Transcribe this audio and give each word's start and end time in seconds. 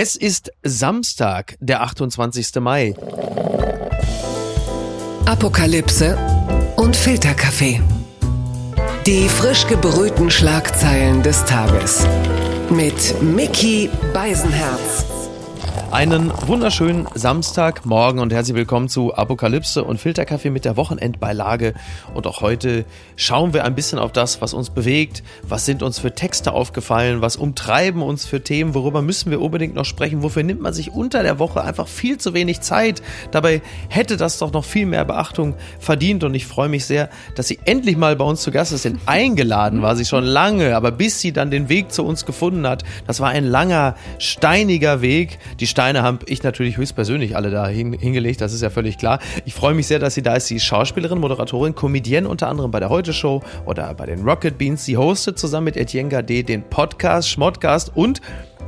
Es 0.00 0.14
ist 0.14 0.52
Samstag, 0.62 1.56
der 1.58 1.82
28. 1.82 2.60
Mai. 2.60 2.94
Apokalypse 5.26 6.16
und 6.76 6.94
Filterkaffee. 6.94 7.80
Die 9.06 9.28
frisch 9.28 9.66
gebrühten 9.66 10.30
Schlagzeilen 10.30 11.24
des 11.24 11.44
Tages. 11.46 12.06
Mit 12.70 13.20
Mickey 13.20 13.90
Beisenherz. 14.14 15.04
Einen 15.90 16.30
wunderschönen 16.46 17.08
Samstagmorgen 17.14 18.20
und 18.20 18.30
herzlich 18.30 18.54
willkommen 18.54 18.90
zu 18.90 19.14
Apokalypse 19.14 19.82
und 19.82 19.98
Filterkaffee 19.98 20.50
mit 20.50 20.66
der 20.66 20.76
Wochenendbeilage. 20.76 21.72
Und 22.12 22.26
auch 22.26 22.42
heute 22.42 22.84
schauen 23.16 23.54
wir 23.54 23.64
ein 23.64 23.74
bisschen 23.74 23.98
auf 23.98 24.12
das, 24.12 24.42
was 24.42 24.52
uns 24.52 24.68
bewegt. 24.68 25.22
Was 25.42 25.64
sind 25.64 25.82
uns 25.82 25.98
für 25.98 26.14
Texte 26.14 26.52
aufgefallen? 26.52 27.22
Was 27.22 27.36
umtreiben 27.36 28.02
uns 28.02 28.26
für 28.26 28.44
Themen? 28.44 28.74
Worüber 28.74 29.00
müssen 29.00 29.30
wir 29.30 29.40
unbedingt 29.40 29.74
noch 29.74 29.86
sprechen? 29.86 30.22
Wofür 30.22 30.42
nimmt 30.42 30.60
man 30.60 30.74
sich 30.74 30.92
unter 30.92 31.22
der 31.22 31.38
Woche 31.38 31.64
einfach 31.64 31.88
viel 31.88 32.18
zu 32.18 32.34
wenig 32.34 32.60
Zeit? 32.60 33.00
Dabei 33.30 33.62
hätte 33.88 34.18
das 34.18 34.36
doch 34.36 34.52
noch 34.52 34.66
viel 34.66 34.84
mehr 34.84 35.06
Beachtung 35.06 35.54
verdient 35.80 36.22
und 36.22 36.34
ich 36.34 36.46
freue 36.46 36.68
mich 36.68 36.84
sehr, 36.84 37.08
dass 37.34 37.48
sie 37.48 37.60
endlich 37.64 37.96
mal 37.96 38.14
bei 38.14 38.26
uns 38.26 38.42
zu 38.42 38.50
Gast 38.50 38.72
ist. 38.72 38.84
Denn 38.84 39.00
eingeladen 39.06 39.80
war 39.80 39.96
sie 39.96 40.04
schon 40.04 40.24
lange, 40.24 40.76
aber 40.76 40.90
bis 40.90 41.22
sie 41.22 41.32
dann 41.32 41.50
den 41.50 41.70
Weg 41.70 41.92
zu 41.92 42.04
uns 42.04 42.26
gefunden 42.26 42.66
hat, 42.68 42.84
das 43.06 43.20
war 43.20 43.30
ein 43.30 43.46
langer, 43.46 43.96
steiniger 44.18 45.00
Weg. 45.00 45.38
Die 45.60 45.77
Steine 45.78 46.02
habe 46.02 46.26
ich 46.26 46.42
natürlich 46.42 46.76
höchstpersönlich 46.76 47.36
alle 47.36 47.50
da 47.52 47.68
hin, 47.68 47.92
hingelegt, 47.92 48.40
das 48.40 48.52
ist 48.52 48.62
ja 48.62 48.68
völlig 48.68 48.98
klar. 48.98 49.20
Ich 49.44 49.54
freue 49.54 49.74
mich 49.74 49.86
sehr, 49.86 50.00
dass 50.00 50.12
sie 50.14 50.22
da 50.22 50.34
ist. 50.34 50.48
Sie 50.48 50.56
ist 50.56 50.64
Schauspielerin, 50.64 51.20
Moderatorin, 51.20 51.76
Comedienne 51.76 52.28
unter 52.28 52.48
anderem 52.48 52.72
bei 52.72 52.80
der 52.80 52.88
Heute 52.88 53.12
Show 53.12 53.44
oder 53.64 53.94
bei 53.94 54.06
den 54.06 54.28
Rocket 54.28 54.58
Beans. 54.58 54.84
Sie 54.84 54.96
hostet 54.96 55.38
zusammen 55.38 55.66
mit 55.66 55.76
Etienne 55.76 56.08
Gade 56.08 56.42
den 56.42 56.64
Podcast 56.64 57.30
Schmottcast 57.30 57.92
und 57.94 58.20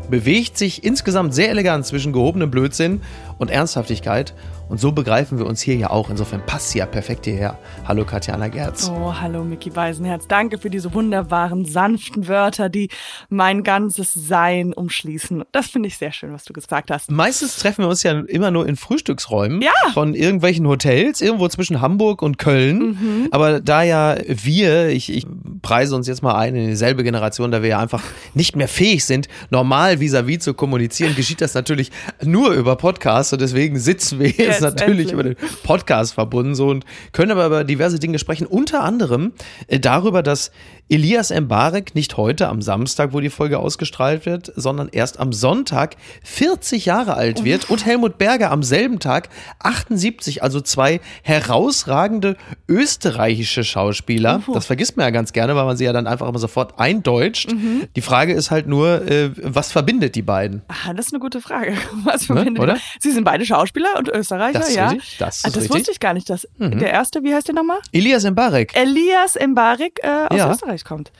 bewegt 0.08 0.56
sich 0.56 0.84
insgesamt 0.84 1.34
sehr 1.34 1.50
elegant 1.50 1.84
zwischen 1.84 2.12
gehobenem 2.12 2.48
Blödsinn 2.48 3.00
und 3.38 3.50
Ernsthaftigkeit. 3.50 4.32
Und 4.70 4.78
so 4.78 4.92
begreifen 4.92 5.36
wir 5.38 5.46
uns 5.46 5.60
hier 5.60 5.74
ja 5.74 5.90
auch. 5.90 6.10
Insofern 6.10 6.46
passt 6.46 6.70
sie 6.70 6.78
ja 6.78 6.86
perfekt 6.86 7.24
hierher. 7.24 7.58
Hallo 7.88 8.04
Katjana 8.04 8.46
Gerz. 8.46 8.88
Oh, 8.88 9.12
hallo 9.20 9.42
Mickey 9.42 9.74
Weisenherz. 9.74 10.28
Danke 10.28 10.58
für 10.58 10.70
diese 10.70 10.94
wunderbaren, 10.94 11.64
sanften 11.64 12.28
Wörter, 12.28 12.68
die 12.68 12.88
mein 13.28 13.64
ganzes 13.64 14.14
Sein 14.14 14.72
umschließen. 14.72 15.42
Das 15.50 15.66
finde 15.66 15.88
ich 15.88 15.98
sehr 15.98 16.12
schön, 16.12 16.32
was 16.32 16.44
du 16.44 16.52
gesagt 16.52 16.92
hast. 16.92 17.10
Meistens 17.10 17.56
treffen 17.56 17.82
wir 17.82 17.88
uns 17.88 18.04
ja 18.04 18.12
immer 18.20 18.52
nur 18.52 18.68
in 18.68 18.76
Frühstücksräumen 18.76 19.60
Ja. 19.60 19.72
von 19.92 20.14
irgendwelchen 20.14 20.68
Hotels, 20.68 21.20
irgendwo 21.20 21.48
zwischen 21.48 21.80
Hamburg 21.80 22.22
und 22.22 22.38
Köln. 22.38 22.78
Mhm. 22.78 23.28
Aber 23.32 23.60
da 23.60 23.82
ja 23.82 24.18
wir, 24.28 24.90
ich, 24.90 25.12
ich 25.12 25.26
preise 25.62 25.96
uns 25.96 26.06
jetzt 26.06 26.22
mal 26.22 26.36
ein 26.36 26.54
in 26.54 26.68
dieselbe 26.68 27.02
Generation, 27.02 27.50
da 27.50 27.60
wir 27.62 27.70
ja 27.70 27.80
einfach 27.80 28.04
nicht 28.34 28.54
mehr 28.54 28.68
fähig 28.68 29.04
sind, 29.04 29.26
normal 29.50 29.98
vis-à-vis 29.98 30.44
zu 30.44 30.54
kommunizieren, 30.54 31.16
geschieht 31.16 31.40
das 31.40 31.54
natürlich 31.54 31.90
nur 32.24 32.52
über 32.52 32.76
Podcasts 32.76 33.32
und 33.32 33.40
deswegen 33.42 33.76
sitzen 33.76 34.20
wir 34.20 34.28
jetzt 34.60 34.78
natürlich 34.78 35.12
über 35.12 35.22
den 35.22 35.36
Podcast 35.62 36.14
verbunden 36.14 36.54
so 36.54 36.68
und 36.68 36.84
können 37.12 37.30
aber 37.30 37.46
über 37.46 37.64
diverse 37.64 37.98
Dinge 37.98 38.18
sprechen. 38.18 38.46
Unter 38.46 38.82
anderem 38.82 39.32
äh, 39.66 39.80
darüber, 39.80 40.22
dass 40.22 40.50
Elias 40.92 41.30
Mbarek 41.30 41.94
nicht 41.94 42.16
heute 42.16 42.48
am 42.48 42.60
Samstag, 42.62 43.12
wo 43.12 43.20
die 43.20 43.30
Folge 43.30 43.60
ausgestrahlt 43.60 44.26
wird, 44.26 44.52
sondern 44.56 44.88
erst 44.90 45.20
am 45.20 45.32
Sonntag 45.32 45.94
40 46.24 46.84
Jahre 46.84 47.14
alt 47.14 47.44
wird 47.44 47.70
und 47.70 47.86
Helmut 47.86 48.18
Berger 48.18 48.50
am 48.50 48.64
selben 48.64 48.98
Tag 48.98 49.28
78, 49.60 50.42
also 50.42 50.60
zwei 50.60 51.00
herausragende 51.22 52.36
österreichische 52.68 53.62
Schauspieler. 53.62 54.42
Das 54.52 54.66
vergisst 54.66 54.96
man 54.96 55.04
ja 55.06 55.10
ganz 55.10 55.32
gerne, 55.32 55.54
weil 55.54 55.64
man 55.64 55.76
sie 55.76 55.84
ja 55.84 55.92
dann 55.92 56.08
einfach 56.08 56.28
immer 56.28 56.40
sofort 56.40 56.80
eindeutscht. 56.80 57.54
Die 57.94 58.00
Frage 58.00 58.32
ist 58.32 58.50
halt 58.50 58.66
nur, 58.66 59.08
äh, 59.08 59.30
was 59.42 59.70
verbindet 59.70 60.16
die 60.16 60.22
beiden? 60.22 60.62
Ah, 60.66 60.92
das 60.92 61.06
ist 61.06 61.12
eine 61.12 61.20
gute 61.20 61.40
Frage. 61.40 61.74
Was 62.04 62.24
verbindet 62.26 62.54
Ne, 62.54 62.60
oder? 62.60 62.74
ihr? 62.74 62.80
Sie 62.98 63.12
sind 63.12 63.22
beide 63.24 63.44
Schauspieler 63.46 63.90
und 63.98 64.08
Österreicher, 64.08 64.58
Das 64.58 64.70
ist 64.70 64.74
ja. 64.76 64.88
richtig, 64.88 65.18
das 65.18 65.36
ist 65.38 65.44
ah, 65.44 65.48
das 65.48 65.56
richtig. 65.56 65.70
Mhm. 65.70 65.74
wusste 65.78 65.92
ich 65.92 66.00
gar 66.00 66.14
nicht. 66.14 66.28
Dass 66.30 66.48
Der 66.58 66.90
erste, 66.90 67.22
wie 67.22 67.32
heißt 67.34 67.46
der 67.46 67.54
nochmal? 67.54 67.78
Elias 67.92 68.24
Mbarek. 68.28 68.74
Elias 68.74 69.36
Mbarek 69.40 70.00
äh, 70.02 70.08
aus 70.28 70.36
Ja. 70.38 70.50
Österreich 70.50 70.79
kommt. 70.84 71.12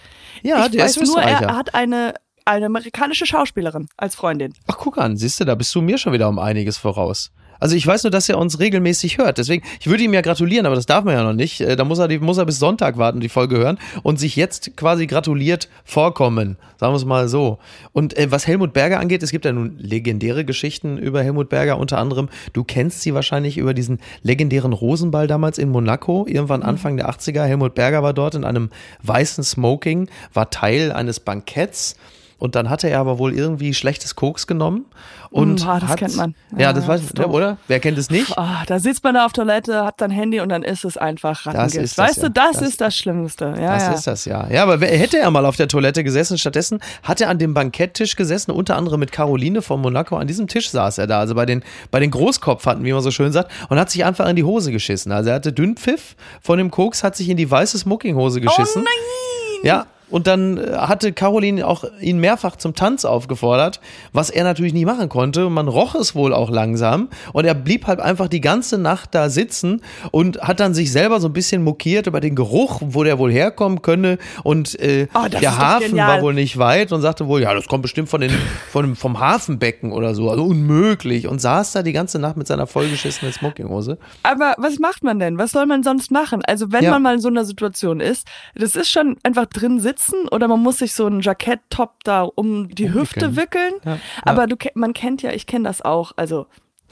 Ja, 0.42 0.66
ich 0.66 0.72
der 0.72 0.84
weiß 0.84 0.96
ist 0.96 1.06
nur, 1.06 1.22
er 1.22 1.54
hat 1.54 1.74
eine, 1.74 2.14
eine 2.44 2.66
amerikanische 2.66 3.26
Schauspielerin 3.26 3.88
als 3.96 4.14
Freundin. 4.14 4.54
Ach, 4.66 4.78
guck 4.78 4.98
an, 4.98 5.16
siehst 5.16 5.40
du, 5.40 5.44
da 5.44 5.54
bist 5.54 5.74
du 5.74 5.82
mir 5.82 5.98
schon 5.98 6.12
wieder 6.12 6.28
um 6.28 6.38
einiges 6.38 6.78
voraus. 6.78 7.30
Also 7.60 7.76
ich 7.76 7.86
weiß 7.86 8.02
nur, 8.04 8.10
dass 8.10 8.28
er 8.28 8.38
uns 8.38 8.58
regelmäßig 8.58 9.18
hört. 9.18 9.38
Deswegen, 9.38 9.64
ich 9.78 9.86
würde 9.86 10.02
ihm 10.02 10.14
ja 10.14 10.22
gratulieren, 10.22 10.66
aber 10.66 10.74
das 10.74 10.86
darf 10.86 11.04
man 11.04 11.14
ja 11.14 11.22
noch 11.22 11.34
nicht. 11.34 11.60
Äh, 11.60 11.76
Da 11.76 11.84
muss 11.84 11.98
er, 11.98 12.08
die, 12.08 12.18
muss 12.18 12.38
er 12.38 12.46
bis 12.46 12.58
Sonntag 12.58 12.98
warten, 12.98 13.20
die 13.20 13.28
Folge 13.28 13.58
hören 13.58 13.78
und 14.02 14.18
sich 14.18 14.36
jetzt 14.36 14.76
quasi 14.76 15.06
gratuliert 15.06 15.68
vorkommen. 15.84 16.56
Sagen 16.78 16.92
wir 16.92 16.96
es 16.96 17.04
mal 17.04 17.28
so. 17.28 17.58
Und 17.92 18.16
äh, 18.16 18.30
was 18.30 18.46
Helmut 18.46 18.72
Berger 18.72 18.98
angeht, 18.98 19.22
es 19.22 19.30
gibt 19.30 19.44
ja 19.44 19.52
nun 19.52 19.76
legendäre 19.78 20.44
Geschichten 20.44 20.96
über 20.96 21.22
Helmut 21.22 21.50
Berger. 21.50 21.78
Unter 21.78 21.98
anderem, 21.98 22.28
du 22.52 22.64
kennst 22.64 23.02
sie 23.02 23.14
wahrscheinlich 23.14 23.58
über 23.58 23.74
diesen 23.74 23.98
legendären 24.22 24.72
Rosenball 24.72 25.26
damals 25.26 25.58
in 25.58 25.68
Monaco, 25.68 26.26
irgendwann 26.26 26.62
Anfang 26.62 26.96
der 26.96 27.10
80er. 27.10 27.44
Helmut 27.44 27.74
Berger 27.74 28.02
war 28.02 28.14
dort 28.14 28.34
in 28.34 28.44
einem 28.44 28.70
weißen 29.02 29.44
Smoking, 29.44 30.08
war 30.32 30.50
Teil 30.50 30.92
eines 30.92 31.20
Banketts. 31.20 31.96
Und 32.40 32.56
dann 32.56 32.68
hatte 32.70 32.88
er 32.88 32.98
aber 32.98 33.18
wohl 33.18 33.32
irgendwie 33.32 33.72
schlechtes 33.74 34.16
Koks 34.16 34.48
genommen. 34.48 34.86
Und 35.30 35.64
Mm, 35.64 35.68
ah, 35.68 35.78
das 35.78 35.90
hat, 35.90 35.98
kennt 36.00 36.16
man. 36.16 36.34
Ja, 36.52 36.58
Ja, 36.58 36.72
das 36.72 36.88
weiß 36.88 37.02
man, 37.02 37.12
doof. 37.26 37.32
oder? 37.32 37.56
Wer 37.68 37.78
kennt 37.78 37.96
es 37.98 38.10
nicht? 38.10 38.36
Ah, 38.36 38.64
da 38.66 38.80
sitzt 38.80 39.04
man 39.04 39.14
da 39.14 39.26
auf 39.26 39.32
Toilette, 39.32 39.84
hat 39.84 40.00
sein 40.00 40.10
Handy 40.10 40.40
und 40.40 40.48
dann 40.48 40.64
ist 40.64 40.84
es 40.84 40.96
einfach 40.96 41.46
Rattengift. 41.46 41.76
ist 41.76 41.96
das 41.98 42.08
weißt 42.08 42.16
ja. 42.22 42.22
du, 42.24 42.30
das, 42.32 42.52
Das- 42.58 42.62
ist 42.68 42.80
das 42.80 42.96
Schlimmste. 42.96 43.44
Ja, 43.60 43.74
Das 43.74 43.82
ja. 43.84 43.92
ist 43.92 44.06
das 44.08 44.24
ja. 44.24 44.48
Ja, 44.50 44.62
aber 44.64 44.80
wer- 44.80 44.88
hätte 44.98 45.18
er 45.18 45.30
mal 45.30 45.46
auf 45.46 45.54
der 45.56 45.68
Toilette 45.68 46.02
gesessen, 46.02 46.36
stattdessen 46.38 46.80
hat 47.04 47.20
er 47.20 47.28
an 47.28 47.38
dem 47.38 47.54
Banketttisch 47.54 48.16
gesessen, 48.16 48.50
unter 48.50 48.76
anderem 48.76 48.98
mit 48.98 49.12
Caroline 49.12 49.62
von 49.62 49.80
Monaco. 49.80 50.16
An 50.16 50.26
diesem 50.26 50.48
Tisch 50.48 50.70
saß 50.70 50.98
er 50.98 51.06
da, 51.06 51.20
also 51.20 51.34
bei 51.36 51.46
den, 51.46 51.62
bei 51.92 52.00
den 52.00 52.10
Großkopfhatten, 52.10 52.82
wie 52.84 52.92
man 52.92 53.02
so 53.02 53.10
schön 53.12 53.30
sagt, 53.30 53.52
und 53.68 53.78
hat 53.78 53.90
sich 53.90 54.04
einfach 54.04 54.26
in 54.28 54.34
die 54.36 54.44
Hose 54.44 54.72
geschissen. 54.72 55.12
Also 55.12 55.28
er 55.30 55.36
hatte 55.36 55.52
Dünnpfiff 55.52 56.16
von 56.40 56.56
dem 56.58 56.70
Koks, 56.70 57.04
hat 57.04 57.14
sich 57.16 57.28
in 57.28 57.36
die 57.36 57.48
weiße 57.50 57.76
Smokinghose 57.78 58.40
geschissen. 58.40 58.82
Oh 58.82 58.84
nein! 58.84 59.60
Ja, 59.62 59.86
und 60.10 60.26
dann 60.26 60.58
äh, 60.58 60.72
hatte 60.76 61.12
Caroline 61.12 61.66
auch 61.66 61.84
ihn 62.00 62.18
mehrfach 62.18 62.56
zum 62.56 62.74
Tanz 62.74 63.04
aufgefordert, 63.04 63.80
was 64.12 64.30
er 64.30 64.44
natürlich 64.44 64.72
nicht 64.72 64.86
machen 64.86 65.08
konnte. 65.08 65.48
Man 65.50 65.68
roch 65.68 65.94
es 65.94 66.14
wohl 66.14 66.34
auch 66.34 66.50
langsam. 66.50 67.08
Und 67.32 67.44
er 67.44 67.54
blieb 67.54 67.86
halt 67.86 68.00
einfach 68.00 68.28
die 68.28 68.40
ganze 68.40 68.76
Nacht 68.78 69.14
da 69.14 69.28
sitzen 69.30 69.82
und 70.10 70.40
hat 70.42 70.58
dann 70.60 70.74
sich 70.74 70.90
selber 70.90 71.20
so 71.20 71.28
ein 71.28 71.32
bisschen 71.32 71.62
mokiert 71.62 72.06
über 72.08 72.20
den 72.20 72.34
Geruch, 72.34 72.80
wo 72.84 73.04
der 73.04 73.18
wohl 73.18 73.30
herkommen 73.30 73.82
könne. 73.82 74.18
Und 74.42 74.78
äh, 74.80 75.06
Oh, 75.14 75.28
der 75.28 75.56
Hafen 75.58 75.88
genial. 75.90 76.08
war 76.16 76.22
wohl 76.22 76.34
nicht 76.34 76.58
weit 76.58 76.90
und 76.92 77.00
sagte 77.02 77.28
wohl, 77.28 77.40
ja, 77.42 77.54
das 77.54 77.66
kommt 77.68 77.82
bestimmt 77.82 78.08
von 78.08 78.20
den, 78.20 78.32
von, 78.70 78.96
vom 78.96 79.20
Hafenbecken 79.20 79.92
oder 79.92 80.14
so. 80.16 80.28
Also 80.30 80.44
unmöglich. 80.44 81.28
Und 81.28 81.40
saß 81.40 81.72
da 81.72 81.82
die 81.82 81.92
ganze 81.92 82.18
Nacht 82.18 82.36
mit 82.36 82.46
seiner 82.48 82.66
vollgeschissenen 82.66 83.32
Smokinghose. 83.32 83.96
Aber 84.24 84.54
was 84.58 84.78
macht 84.80 85.04
man 85.04 85.18
denn? 85.20 85.38
Was 85.38 85.52
soll 85.52 85.66
man 85.66 85.82
sonst 85.82 86.10
machen? 86.10 86.42
Also 86.44 86.72
wenn 86.72 86.82
Ja. 86.84 86.90
man 86.90 87.02
mal 87.02 87.14
in 87.14 87.20
so 87.20 87.28
einer 87.28 87.44
Situation 87.44 88.00
ist, 88.00 88.26
das 88.56 88.74
ist 88.74 88.90
schon 88.90 89.16
einfach 89.22 89.46
drin 89.46 89.78
sitzen 89.78 89.99
oder 90.30 90.48
man 90.48 90.60
muss 90.60 90.78
sich 90.78 90.94
so 90.94 91.06
einen 91.06 91.20
Jackett-Top 91.20 92.04
da 92.04 92.22
um 92.22 92.68
die 92.68 92.92
Hüfte 92.92 93.36
wickeln. 93.36 93.74
Ja, 93.84 93.98
Aber 94.22 94.46
du, 94.46 94.56
ke- 94.56 94.72
man 94.74 94.92
kennt 94.92 95.22
ja, 95.22 95.32
ich 95.32 95.46
kenne 95.46 95.64
das 95.64 95.82
auch, 95.82 96.12
also 96.16 96.46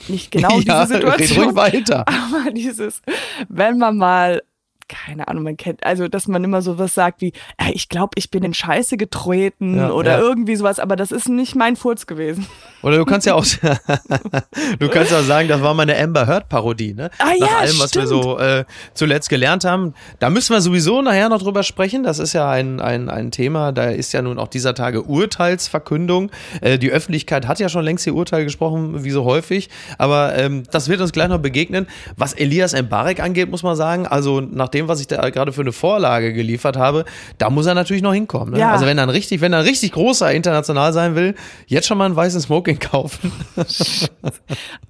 nicht 0.08 0.30
genau 0.30 0.58
ja, 0.60 0.84
diese 0.86 0.94
red 1.02 1.18
Situation. 1.18 1.44
ruhig 1.44 1.56
weiter. 1.56 2.04
Aber 2.08 2.50
dieses, 2.52 3.02
wenn 3.48 3.78
man 3.78 3.96
mal, 3.96 4.42
keine 4.88 5.28
Ahnung, 5.28 5.44
man 5.44 5.56
kennt, 5.56 5.84
also 5.84 6.08
dass 6.08 6.26
man 6.28 6.42
immer 6.44 6.62
sowas 6.62 6.94
sagt 6.94 7.20
wie, 7.20 7.32
"Ey, 7.56 7.72
ich 7.72 7.88
glaube, 7.88 8.10
ich 8.16 8.30
bin 8.30 8.42
in 8.42 8.54
Scheiße 8.54 8.96
getreten 8.96 9.76
Ja, 9.76 9.90
oder 9.90 10.12
ja. 10.12 10.18
irgendwie 10.20 10.56
sowas, 10.56 10.78
aber 10.78 10.96
das 10.96 11.12
ist 11.12 11.28
nicht 11.28 11.54
mein 11.54 11.76
Furz 11.76 12.06
gewesen. 12.06 12.46
Oder 12.82 12.96
du 12.96 13.04
kannst 13.04 13.26
ja 13.26 13.34
auch, 13.34 13.44
du 14.78 14.88
kannst 14.88 15.12
ja 15.12 15.22
sagen, 15.22 15.48
das 15.48 15.62
war 15.62 15.74
meine 15.74 15.98
Amber 15.98 16.26
Heard 16.26 16.48
Parodie, 16.48 16.94
ne? 16.94 17.10
Ah, 17.18 17.26
Nach 17.38 17.48
ja, 17.50 17.58
allem, 17.58 17.78
was 17.78 17.94
wir 17.94 18.06
so 18.06 18.38
äh, 18.38 18.64
zuletzt 18.94 19.28
gelernt 19.28 19.64
haben. 19.64 19.94
Da 20.18 20.30
müssen 20.30 20.52
wir 20.52 20.60
sowieso 20.60 21.02
nachher 21.02 21.28
noch 21.28 21.42
drüber 21.42 21.62
sprechen. 21.62 22.02
Das 22.02 22.18
ist 22.18 22.32
ja 22.32 22.50
ein, 22.50 22.80
ein, 22.80 23.08
ein 23.10 23.30
Thema. 23.30 23.72
Da 23.72 23.84
ist 23.84 24.12
ja 24.12 24.22
nun 24.22 24.38
auch 24.38 24.48
dieser 24.48 24.74
Tage 24.74 25.02
Urteilsverkündung. 25.02 26.30
Äh, 26.60 26.78
die 26.78 26.90
Öffentlichkeit 26.90 27.46
hat 27.46 27.58
ja 27.60 27.68
schon 27.68 27.84
längst 27.84 28.06
ihr 28.06 28.14
Urteil 28.14 28.44
gesprochen, 28.44 29.04
wie 29.04 29.10
so 29.10 29.24
häufig. 29.24 29.68
Aber 29.98 30.36
ähm, 30.36 30.62
das 30.70 30.88
wird 30.88 31.00
uns 31.00 31.12
gleich 31.12 31.28
noch 31.28 31.38
begegnen. 31.38 31.86
Was 32.16 32.32
Elias 32.32 32.80
Mbarek 32.80 33.20
angeht, 33.20 33.50
muss 33.50 33.62
man 33.62 33.76
sagen, 33.76 34.06
also 34.06 34.40
nach 34.40 34.68
dem, 34.78 34.88
was 34.88 35.00
ich 35.00 35.06
da 35.06 35.28
gerade 35.30 35.52
für 35.52 35.60
eine 35.60 35.72
Vorlage 35.72 36.32
geliefert 36.32 36.76
habe, 36.76 37.04
da 37.38 37.50
muss 37.50 37.66
er 37.66 37.74
natürlich 37.74 38.02
noch 38.02 38.14
hinkommen. 38.14 38.54
Ne? 38.54 38.60
Ja. 38.60 38.72
Also 38.72 38.86
wenn 38.86 38.98
er 38.98 39.04
ein 39.04 39.10
richtig, 39.10 39.40
wenn 39.40 39.52
er 39.52 39.60
ein 39.60 39.64
richtig 39.64 39.92
großer 39.92 40.32
international 40.32 40.92
sein 40.92 41.14
will, 41.14 41.34
jetzt 41.66 41.86
schon 41.86 41.98
mal 41.98 42.06
einen 42.06 42.16
weißen 42.16 42.40
Smoking 42.40 42.78
kaufen. 42.78 43.32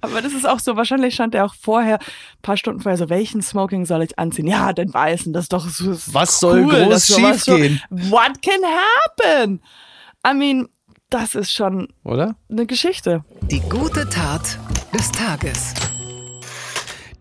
Aber 0.01 0.21
das 0.21 0.33
ist 0.33 0.47
auch 0.47 0.59
so, 0.59 0.75
wahrscheinlich 0.75 1.13
stand 1.13 1.35
er 1.35 1.45
auch 1.45 1.55
vorher, 1.55 1.95
ein 1.95 2.41
paar 2.41 2.57
Stunden 2.57 2.81
vorher, 2.81 2.97
so, 2.97 3.09
welchen 3.09 3.41
Smoking 3.41 3.85
soll 3.85 4.03
ich 4.03 4.17
anziehen? 4.17 4.47
Ja, 4.47 4.73
den 4.73 4.93
weißen, 4.93 5.33
das 5.33 5.45
ist 5.45 5.53
doch 5.53 5.67
so 5.67 5.91
ist 5.91 6.13
Was 6.13 6.39
soll 6.39 6.63
cool, 6.65 6.73
groß 6.73 6.89
das 6.89 7.09
ist 7.09 7.15
sowas 7.15 7.45
schiefgehen? 7.45 7.81
So, 7.89 8.11
what 8.11 8.41
can 8.41 8.61
happen? 8.63 9.61
I 10.25 10.33
mean, 10.33 10.67
das 11.09 11.33
ist 11.33 11.51
schon 11.51 11.87
Oder? 12.03 12.35
eine 12.49 12.65
Geschichte. 12.65 13.23
Die 13.49 13.61
gute 13.61 14.07
Tat 14.09 14.59
des 14.93 15.11
Tages. 15.11 15.73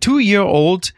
Two-year-old 0.00 0.92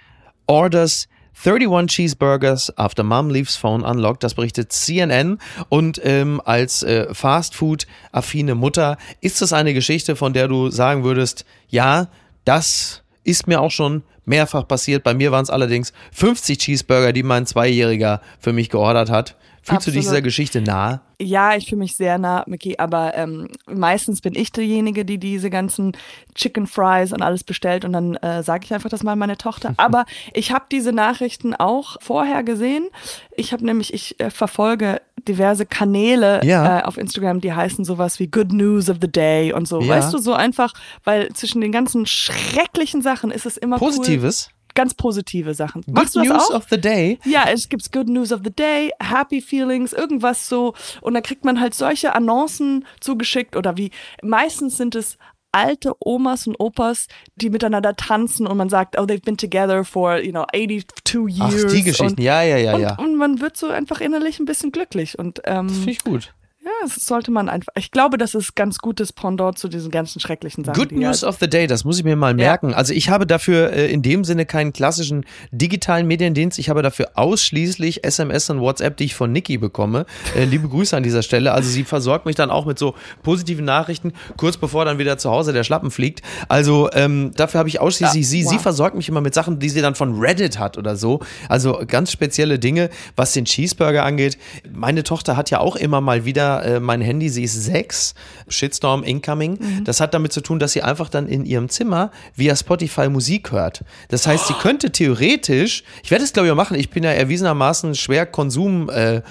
orders 0.46 1.06
31 1.42 1.88
Cheeseburgers 1.88 2.76
after 2.76 3.02
Mom 3.02 3.30
leaves 3.30 3.56
phone 3.56 3.82
unlocked. 3.82 4.22
Das 4.22 4.34
berichtet 4.34 4.72
CNN. 4.72 5.38
Und 5.68 6.00
ähm, 6.04 6.40
als 6.44 6.82
äh, 6.82 7.12
Fastfood-affine 7.14 8.54
Mutter 8.54 8.98
ist 9.20 9.40
das 9.40 9.52
eine 9.52 9.72
Geschichte, 9.72 10.16
von 10.16 10.32
der 10.32 10.48
du 10.48 10.70
sagen 10.70 11.04
würdest, 11.04 11.44
ja, 11.68 12.08
das 12.44 13.02
ist 13.24 13.46
mir 13.46 13.60
auch 13.60 13.70
schon 13.70 14.02
mehrfach 14.24 14.66
passiert. 14.68 15.02
Bei 15.02 15.14
mir 15.14 15.32
waren 15.32 15.42
es 15.42 15.50
allerdings 15.50 15.92
50 16.12 16.58
Cheeseburger, 16.58 17.12
die 17.12 17.22
mein 17.22 17.46
Zweijähriger 17.46 18.20
für 18.38 18.52
mich 18.52 18.68
geordert 18.68 19.10
hat. 19.10 19.36
Fühlst 19.62 19.86
du 19.86 19.90
dich 19.90 20.00
dieser 20.02 20.22
Geschichte 20.22 20.60
nahe? 20.62 21.00
Ja, 21.20 21.54
ich 21.54 21.68
fühle 21.68 21.80
mich 21.80 21.96
sehr 21.96 22.16
nah, 22.18 22.44
Mickey, 22.46 22.76
aber 22.78 23.14
ähm, 23.14 23.48
meistens 23.66 24.22
bin 24.22 24.34
ich 24.34 24.52
diejenige, 24.52 25.04
die 25.04 25.18
diese 25.18 25.50
ganzen 25.50 25.92
Chicken 26.34 26.66
Fries 26.66 27.12
und 27.12 27.20
alles 27.20 27.44
bestellt 27.44 27.84
und 27.84 27.92
dann 27.92 28.16
äh, 28.16 28.42
sage 28.42 28.64
ich 28.64 28.72
einfach 28.72 28.88
das 28.88 29.02
mal 29.02 29.16
meine 29.16 29.36
Tochter. 29.36 29.74
Aber 29.76 30.06
ich 30.32 30.50
habe 30.52 30.64
diese 30.72 30.92
Nachrichten 30.92 31.54
auch 31.54 31.96
vorher 32.00 32.42
gesehen. 32.42 32.88
Ich 33.36 33.52
habe 33.52 33.64
nämlich, 33.64 33.92
ich 33.92 34.18
äh, 34.18 34.30
verfolge 34.30 35.00
diverse 35.28 35.66
Kanäle 35.66 36.40
Ja. 36.44 36.78
äh, 36.80 36.82
auf 36.84 36.96
Instagram, 36.96 37.40
die 37.42 37.52
heißen 37.52 37.84
sowas 37.84 38.18
wie 38.18 38.28
Good 38.28 38.52
News 38.52 38.88
of 38.88 38.96
the 39.02 39.10
Day 39.10 39.52
und 39.52 39.68
so. 39.68 39.80
Ja. 39.82 39.88
Weißt 39.88 40.14
du, 40.14 40.18
so 40.18 40.32
einfach, 40.32 40.72
weil 41.04 41.28
zwischen 41.34 41.60
den 41.60 41.72
ganzen 41.72 42.06
schrecklichen 42.06 43.02
Sachen 43.02 43.30
ist 43.30 43.44
es 43.44 43.58
immer 43.58 43.76
cool, 43.76 43.88
Positives? 43.88 44.50
Ganz 44.80 44.94
positive 44.94 45.52
Sachen. 45.52 45.82
Good 45.82 45.94
Machst 45.94 46.16
du 46.16 46.20
das 46.20 46.28
News 46.28 46.50
auch? 46.50 46.54
of 46.54 46.66
the 46.70 46.80
Day. 46.80 47.18
Ja, 47.26 47.44
es 47.52 47.68
gibt 47.68 47.92
Good 47.92 48.08
News 48.08 48.32
of 48.32 48.40
the 48.42 48.50
Day, 48.50 48.92
Happy 48.98 49.42
Feelings, 49.42 49.92
irgendwas 49.92 50.48
so. 50.48 50.72
Und 51.02 51.12
dann 51.12 51.22
kriegt 51.22 51.44
man 51.44 51.60
halt 51.60 51.74
solche 51.74 52.14
Annoncen 52.14 52.86
zugeschickt 53.00 53.56
oder 53.56 53.76
wie, 53.76 53.90
meistens 54.22 54.78
sind 54.78 54.94
es 54.94 55.18
alte 55.52 55.92
Omas 56.00 56.46
und 56.46 56.56
Opas, 56.58 57.08
die 57.34 57.50
miteinander 57.50 57.94
tanzen 57.94 58.46
und 58.46 58.56
man 58.56 58.70
sagt, 58.70 58.98
oh, 58.98 59.02
they've 59.02 59.22
been 59.22 59.36
together 59.36 59.84
for, 59.84 60.18
you 60.18 60.30
know, 60.30 60.46
82 60.54 61.40
Ach, 61.40 61.52
years. 61.52 61.72
die 61.72 61.82
Geschichten. 61.82 62.12
Und, 62.12 62.20
ja, 62.20 62.42
ja, 62.42 62.56
ja, 62.56 62.74
und, 62.74 62.80
ja. 62.80 62.98
und 62.98 63.16
man 63.16 63.40
wird 63.42 63.58
so 63.58 63.68
einfach 63.68 64.00
innerlich 64.00 64.38
ein 64.38 64.46
bisschen 64.46 64.72
glücklich. 64.72 65.18
Und 65.18 65.42
ähm, 65.44 65.68
Finde 65.68 65.90
ich 65.90 66.04
gut. 66.04 66.32
Ja, 66.62 66.70
das 66.82 66.96
sollte 67.06 67.30
man 67.30 67.48
einfach. 67.48 67.72
Ich 67.76 67.90
glaube, 67.90 68.18
das 68.18 68.34
ist 68.34 68.54
ganz 68.54 68.78
gutes 68.78 69.12
Pendant 69.12 69.58
zu 69.58 69.68
diesen 69.68 69.90
ganzen 69.90 70.20
schrecklichen 70.20 70.64
Sachen. 70.64 70.78
Good 70.78 70.92
News 70.92 71.22
halt- 71.22 71.30
of 71.34 71.38
the 71.40 71.48
Day, 71.48 71.66
das 71.66 71.84
muss 71.84 71.98
ich 71.98 72.04
mir 72.04 72.16
mal 72.16 72.34
merken. 72.34 72.74
Also 72.74 72.92
ich 72.92 73.08
habe 73.08 73.26
dafür 73.26 73.72
äh, 73.72 73.90
in 73.90 74.02
dem 74.02 74.24
Sinne 74.24 74.44
keinen 74.46 74.72
klassischen 74.72 75.24
digitalen 75.52 76.06
Mediendienst. 76.06 76.58
Ich 76.58 76.68
habe 76.68 76.82
dafür 76.82 77.12
ausschließlich 77.14 78.04
SMS 78.04 78.50
und 78.50 78.60
WhatsApp, 78.60 78.96
die 78.98 79.04
ich 79.04 79.14
von 79.14 79.32
Niki 79.32 79.56
bekomme. 79.56 80.04
Äh, 80.36 80.44
liebe 80.44 80.68
Grüße 80.68 80.96
an 80.96 81.02
dieser 81.02 81.22
Stelle. 81.22 81.52
Also 81.52 81.70
sie 81.70 81.84
versorgt 81.84 82.26
mich 82.26 82.36
dann 82.36 82.50
auch 82.50 82.66
mit 82.66 82.78
so 82.78 82.94
positiven 83.22 83.64
Nachrichten, 83.64 84.12
kurz 84.36 84.56
bevor 84.56 84.84
dann 84.84 84.98
wieder 84.98 85.16
zu 85.16 85.30
Hause 85.30 85.52
der 85.52 85.64
Schlappen 85.64 85.90
fliegt. 85.90 86.20
Also 86.48 86.90
ähm, 86.92 87.32
dafür 87.36 87.58
habe 87.60 87.68
ich 87.70 87.80
ausschließlich 87.80 88.22
Ja, 88.24 88.28
sie. 88.28 88.42
Sie 88.42 88.56
wow. 88.56 88.62
versorgt 88.62 88.96
mich 88.96 89.08
immer 89.08 89.20
mit 89.22 89.32
Sachen, 89.34 89.58
die 89.58 89.68
sie 89.70 89.80
dann 89.80 89.94
von 89.94 90.18
Reddit 90.20 90.58
hat 90.58 90.76
oder 90.76 90.96
so. 90.96 91.20
Also 91.48 91.80
ganz 91.86 92.12
spezielle 92.12 92.58
Dinge, 92.58 92.90
was 93.16 93.32
den 93.32 93.46
Cheeseburger 93.46 94.04
angeht. 94.04 94.36
Meine 94.70 95.04
Tochter 95.04 95.36
hat 95.36 95.48
ja 95.50 95.60
auch 95.60 95.76
immer 95.76 96.00
mal 96.00 96.24
wieder 96.24 96.49
äh, 96.58 96.80
mein 96.80 97.00
Handy, 97.00 97.28
sie 97.28 97.44
ist 97.44 97.54
sechs, 97.54 98.14
Shitstorm 98.48 99.02
incoming. 99.04 99.58
Mhm. 99.60 99.84
Das 99.84 100.00
hat 100.00 100.12
damit 100.14 100.32
zu 100.32 100.40
tun, 100.40 100.58
dass 100.58 100.72
sie 100.72 100.82
einfach 100.82 101.08
dann 101.08 101.26
in 101.28 101.44
ihrem 101.46 101.68
Zimmer 101.68 102.10
via 102.34 102.54
Spotify 102.56 103.08
Musik 103.08 103.52
hört. 103.52 103.84
Das 104.08 104.26
heißt, 104.26 104.48
sie 104.48 104.54
könnte 104.54 104.90
theoretisch, 104.90 105.84
ich 106.02 106.10
werde 106.10 106.24
es 106.24 106.32
glaube 106.32 106.46
ich 106.48 106.52
auch 106.52 106.56
machen, 106.56 106.76
ich 106.76 106.90
bin 106.90 107.04
ja 107.04 107.10
erwiesenermaßen 107.12 107.94
schwer 107.94 108.26
konsum 108.26 108.90
äh, 108.90 109.22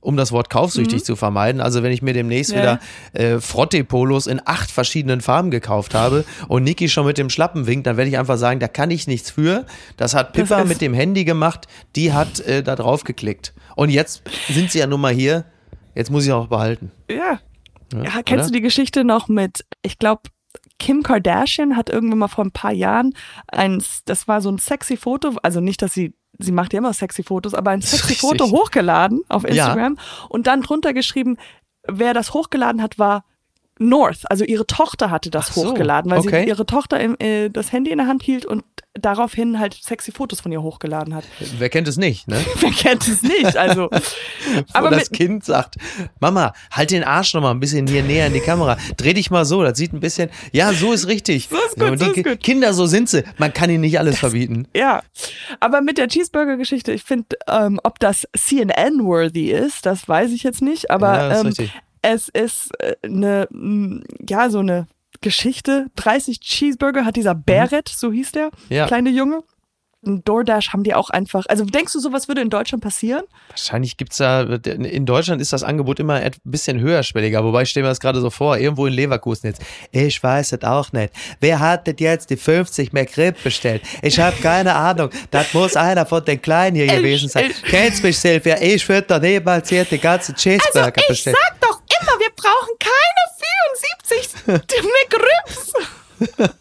um 0.00 0.16
das 0.16 0.30
Wort 0.30 0.50
kaufsüchtig 0.50 1.04
zu 1.04 1.16
vermeiden. 1.16 1.60
Also 1.60 1.82
wenn 1.82 1.90
ich 1.90 2.00
mir 2.00 2.12
demnächst 2.12 2.52
Mhm. 2.52 2.58
Ja. 2.58 2.62
wieder 2.62 2.80
äh, 3.36 3.40
Frotte-Polos 3.40 4.28
in 4.28 4.40
acht 4.44 4.70
verschiedenen 4.70 5.20
Farben 5.20 5.50
gekauft 5.50 5.94
habe 5.94 6.24
und 6.46 6.62
Niki 6.62 6.88
schon 6.88 7.06
mit 7.06 7.18
dem 7.18 7.28
Schlappen 7.28 7.66
winkt, 7.66 7.86
dann 7.88 7.96
werde 7.96 8.08
ich 8.10 8.18
einfach 8.18 8.36
sagen, 8.38 8.60
da 8.60 8.68
kann 8.68 8.92
ich 8.92 9.08
nichts 9.08 9.30
für. 9.30 9.66
Das 9.96 10.14
hat 10.14 10.36
Das 10.36 10.42
Pippa 10.48 10.60
ist- 10.62 10.68
mit 10.68 10.80
dem 10.80 10.94
Handy 10.94 11.24
gemacht, 11.24 11.66
die 11.96 12.12
hat 12.12 12.38
äh, 12.40 12.62
da 12.62 12.76
drauf 12.76 13.02
geklickt. 13.02 13.52
Und 13.74 13.90
jetzt 13.90 14.22
sind 14.48 14.70
sie 14.70 14.78
ja 14.78 14.86
nun 14.86 15.00
mal 15.00 15.12
hier, 15.12 15.44
jetzt 15.96 16.10
muss 16.10 16.24
ich 16.24 16.32
auch 16.32 16.46
behalten. 16.46 16.92
Ja. 17.10 17.40
Ja, 17.92 18.02
ja 18.02 18.22
kennst 18.22 18.30
oder? 18.30 18.46
du 18.46 18.52
die 18.52 18.60
Geschichte 18.60 19.04
noch 19.04 19.28
mit, 19.28 19.64
ich 19.82 19.98
glaube, 19.98 20.22
Kim 20.78 21.02
Kardashian 21.02 21.76
hat 21.76 21.88
irgendwann 21.88 22.18
mal 22.18 22.28
vor 22.28 22.44
ein 22.44 22.52
paar 22.52 22.72
Jahren 22.72 23.14
ein, 23.48 23.82
das 24.04 24.28
war 24.28 24.40
so 24.40 24.50
ein 24.50 24.58
sexy 24.58 24.96
Foto, 24.96 25.32
also 25.42 25.60
nicht, 25.60 25.82
dass 25.82 25.94
sie, 25.94 26.14
sie 26.38 26.52
macht 26.52 26.72
ja 26.72 26.78
immer 26.78 26.92
sexy 26.92 27.22
Fotos, 27.22 27.54
aber 27.54 27.70
ein 27.70 27.82
sexy 27.82 28.08
richtig. 28.08 28.20
Foto 28.20 28.50
hochgeladen 28.50 29.22
auf 29.28 29.44
Ja. 29.44 29.50
Instagram 29.50 29.98
und 30.28 30.46
dann 30.46 30.62
drunter 30.62 30.92
geschrieben, 30.92 31.38
wer 31.88 32.14
das 32.14 32.34
hochgeladen 32.34 32.82
hat, 32.82 32.98
war 32.98 33.24
North, 33.78 34.30
also 34.30 34.44
ihre 34.44 34.66
Tochter 34.66 35.10
hatte 35.10 35.30
das 35.30 35.54
so, 35.54 35.70
hochgeladen, 35.70 36.10
weil 36.10 36.20
okay. 36.20 36.42
sie 36.42 36.48
ihre 36.48 36.66
Tochter 36.66 37.00
im, 37.00 37.16
äh, 37.18 37.50
das 37.50 37.72
Handy 37.72 37.90
in 37.90 37.98
der 37.98 38.06
Hand 38.06 38.22
hielt 38.22 38.46
und 38.46 38.64
daraufhin 39.00 39.58
halt 39.58 39.74
sexy 39.74 40.12
Fotos 40.12 40.40
von 40.40 40.52
ihr 40.52 40.62
hochgeladen 40.62 41.14
hat. 41.14 41.24
Wer 41.58 41.68
kennt 41.68 41.88
es 41.88 41.96
nicht, 41.96 42.28
ne? 42.28 42.44
Wer 42.60 42.70
kennt 42.70 43.06
es 43.06 43.22
nicht? 43.22 43.56
Also, 43.56 43.90
Aber 44.72 44.90
das 44.90 45.10
Kind 45.10 45.44
sagt, 45.44 45.76
Mama, 46.20 46.52
halt 46.70 46.90
den 46.90 47.04
Arsch 47.04 47.34
noch 47.34 47.42
mal 47.42 47.50
ein 47.50 47.60
bisschen 47.60 47.86
hier 47.86 48.02
näher 48.02 48.26
in 48.26 48.32
die 48.32 48.40
Kamera. 48.40 48.76
Dreh 48.96 49.14
dich 49.14 49.30
mal 49.30 49.44
so, 49.44 49.62
das 49.62 49.76
sieht 49.78 49.92
ein 49.92 50.00
bisschen, 50.00 50.30
ja, 50.52 50.72
so 50.72 50.92
ist 50.92 51.06
richtig. 51.06 51.48
So 51.50 51.56
ist 51.56 51.76
gut, 51.76 51.90
und 51.90 51.98
so 51.98 52.12
ist 52.12 52.24
gut. 52.24 52.40
Kinder, 52.42 52.72
so 52.72 52.86
sind 52.86 53.08
sie. 53.08 53.24
Man 53.38 53.52
kann 53.52 53.70
ihnen 53.70 53.82
nicht 53.82 53.98
alles 53.98 54.18
verbieten. 54.18 54.66
Ja, 54.74 55.02
aber 55.60 55.80
mit 55.80 55.98
der 55.98 56.08
Cheeseburger-Geschichte, 56.08 56.92
ich 56.92 57.02
finde, 57.02 57.36
ähm, 57.48 57.80
ob 57.82 57.98
das 57.98 58.26
CNN-worthy 58.36 59.52
ist, 59.52 59.86
das 59.86 60.08
weiß 60.08 60.32
ich 60.32 60.42
jetzt 60.42 60.62
nicht, 60.62 60.90
aber 60.90 61.16
Ja, 61.16 61.28
das 61.42 61.58
ähm, 61.58 61.70
es 62.02 62.28
ist 62.28 62.70
äh, 62.78 62.94
eine, 63.02 63.48
mm, 63.50 64.02
ja, 64.28 64.48
so 64.48 64.60
eine 64.60 64.86
Geschichte. 65.20 65.86
30 65.96 66.40
Cheeseburger 66.40 67.04
hat 67.04 67.16
dieser 67.16 67.34
Barrett, 67.34 67.88
so 67.88 68.12
hieß 68.12 68.32
der, 68.32 68.46
Mhm. 68.46 68.50
Ja. 68.76 68.86
kleine 68.86 69.10
Junge. 69.10 69.40
Und 70.02 70.28
DoorDash 70.28 70.72
haben 70.72 70.84
die 70.84 70.94
auch 70.94 71.10
einfach, 71.10 71.46
also 71.48 71.64
denkst 71.64 71.92
du, 71.94 71.98
sowas 71.98 72.28
würde 72.28 72.40
in 72.40 72.48
Deutschland 72.50 72.80
passieren? 72.80 73.24
Wahrscheinlich 73.48 73.96
gibt's 73.96 74.18
da, 74.18 74.42
in 74.42 75.04
Deutschland 75.04 75.42
ist 75.42 75.52
das 75.52 75.64
Angebot 75.64 75.98
immer 75.98 76.14
ein 76.14 76.30
bisschen 76.44 76.78
höherschwelliger, 76.78 77.42
wobei 77.42 77.62
ich 77.62 77.70
stelle 77.70 77.84
mir 77.84 77.88
das 77.88 77.98
gerade 77.98 78.20
so 78.20 78.30
vor, 78.30 78.56
irgendwo 78.56 78.86
in 78.86 78.92
Leverkusen 78.92 79.48
jetzt. 79.48 79.62
Ich 79.90 80.22
weiß 80.22 80.52
es 80.52 80.62
auch 80.62 80.92
nicht. 80.92 81.12
Wer 81.40 81.58
hat 81.58 81.88
denn 81.88 81.96
jetzt 81.98 82.30
die 82.30 82.36
50 82.36 82.92
McRib 82.92 83.42
bestellt? 83.42 83.82
Ich 84.02 84.20
habe 84.20 84.36
keine 84.40 84.74
Ahnung. 84.76 85.10
Das 85.32 85.52
muss 85.54 85.74
einer 85.74 86.06
von 86.06 86.24
den 86.24 86.40
Kleinen 86.40 86.76
hier 86.76 86.86
Ich- 86.86 86.92
gewesen 86.92 87.28
sein. 87.28 87.50
ich- 87.50 87.62
Kennst 87.64 88.04
mich, 88.04 88.16
Silvia? 88.16 88.58
Ich 88.60 88.88
würde 88.88 89.08
doch 89.08 89.20
niemals 89.20 89.68
hier 89.70 89.84
die 89.86 89.98
ganzen 89.98 90.36
Cheeseburger 90.36 91.02
bestellen. 91.08 91.34
Also 91.48 91.56
sag 91.58 91.60
doch 91.68 91.80
immer, 92.00 92.20
wir 92.20 92.30
brauchen 92.36 92.74
keine 92.78 93.35
74 94.46 94.82
McRibs. 94.82 95.72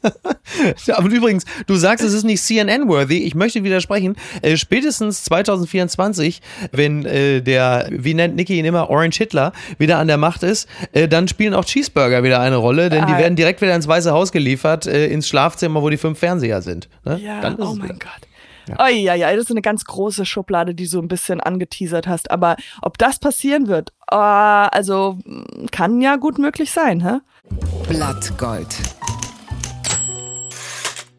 Ja, 0.85 0.97
aber 0.97 1.09
übrigens, 1.09 1.45
du 1.65 1.75
sagst, 1.75 2.03
es 2.03 2.11
ist 2.13 2.23
nicht 2.25 2.43
CNN-worthy. 2.43 3.19
Ich 3.23 3.35
möchte 3.35 3.63
widersprechen. 3.63 4.15
Äh, 4.41 4.57
spätestens 4.57 5.23
2024, 5.23 6.41
wenn 6.73 7.05
äh, 7.05 7.41
der, 7.41 7.87
wie 7.91 8.13
nennt 8.13 8.35
Nicky 8.35 8.57
ihn 8.59 8.65
immer, 8.65 8.89
Orange 8.89 9.17
Hitler 9.17 9.53
wieder 9.77 9.97
an 9.97 10.07
der 10.07 10.17
Macht 10.17 10.43
ist, 10.43 10.67
äh, 10.91 11.07
dann 11.07 11.27
spielen 11.29 11.53
auch 11.53 11.63
Cheeseburger 11.65 12.23
wieder 12.23 12.39
eine 12.41 12.57
Rolle, 12.57 12.89
denn 12.89 13.05
die 13.07 13.13
Ah. 13.13 13.17
werden 13.19 13.35
direkt 13.37 13.61
wieder 13.61 13.75
ins 13.75 13.87
Weiße 13.87 14.11
Haus 14.11 14.31
geliefert, 14.33 14.87
äh, 14.87 15.07
ins 15.07 15.27
Schlafzimmer, 15.29 15.81
wo 15.81 15.89
die 15.89 15.97
fünf 15.97 16.19
Fernseher 16.19 16.61
sind. 16.61 16.89
Ne? 17.05 17.19
Ja, 17.23 17.55
oh 17.57 17.75
mein 17.75 17.83
wieder. 17.89 17.93
Gott. 17.93 18.27
Oh 18.79 18.87
ja, 18.87 19.13
ja, 19.13 19.31
das 19.31 19.45
ist 19.45 19.51
eine 19.51 19.61
ganz 19.61 19.85
große 19.85 20.25
Schublade, 20.25 20.73
die 20.73 20.83
du 20.85 20.89
so 20.89 20.99
ein 20.99 21.07
bisschen 21.07 21.39
angeteasert 21.39 22.07
hast. 22.07 22.31
Aber 22.31 22.55
ob 22.81 22.97
das 22.97 23.19
passieren 23.19 23.67
wird, 23.67 23.93
ah, 24.07 24.67
also 24.67 25.19
kann 25.71 26.01
ja 26.01 26.15
gut 26.15 26.37
möglich 26.37 26.71
sein, 26.71 27.01
hä? 27.01 27.19
Blattgold. 27.87 28.75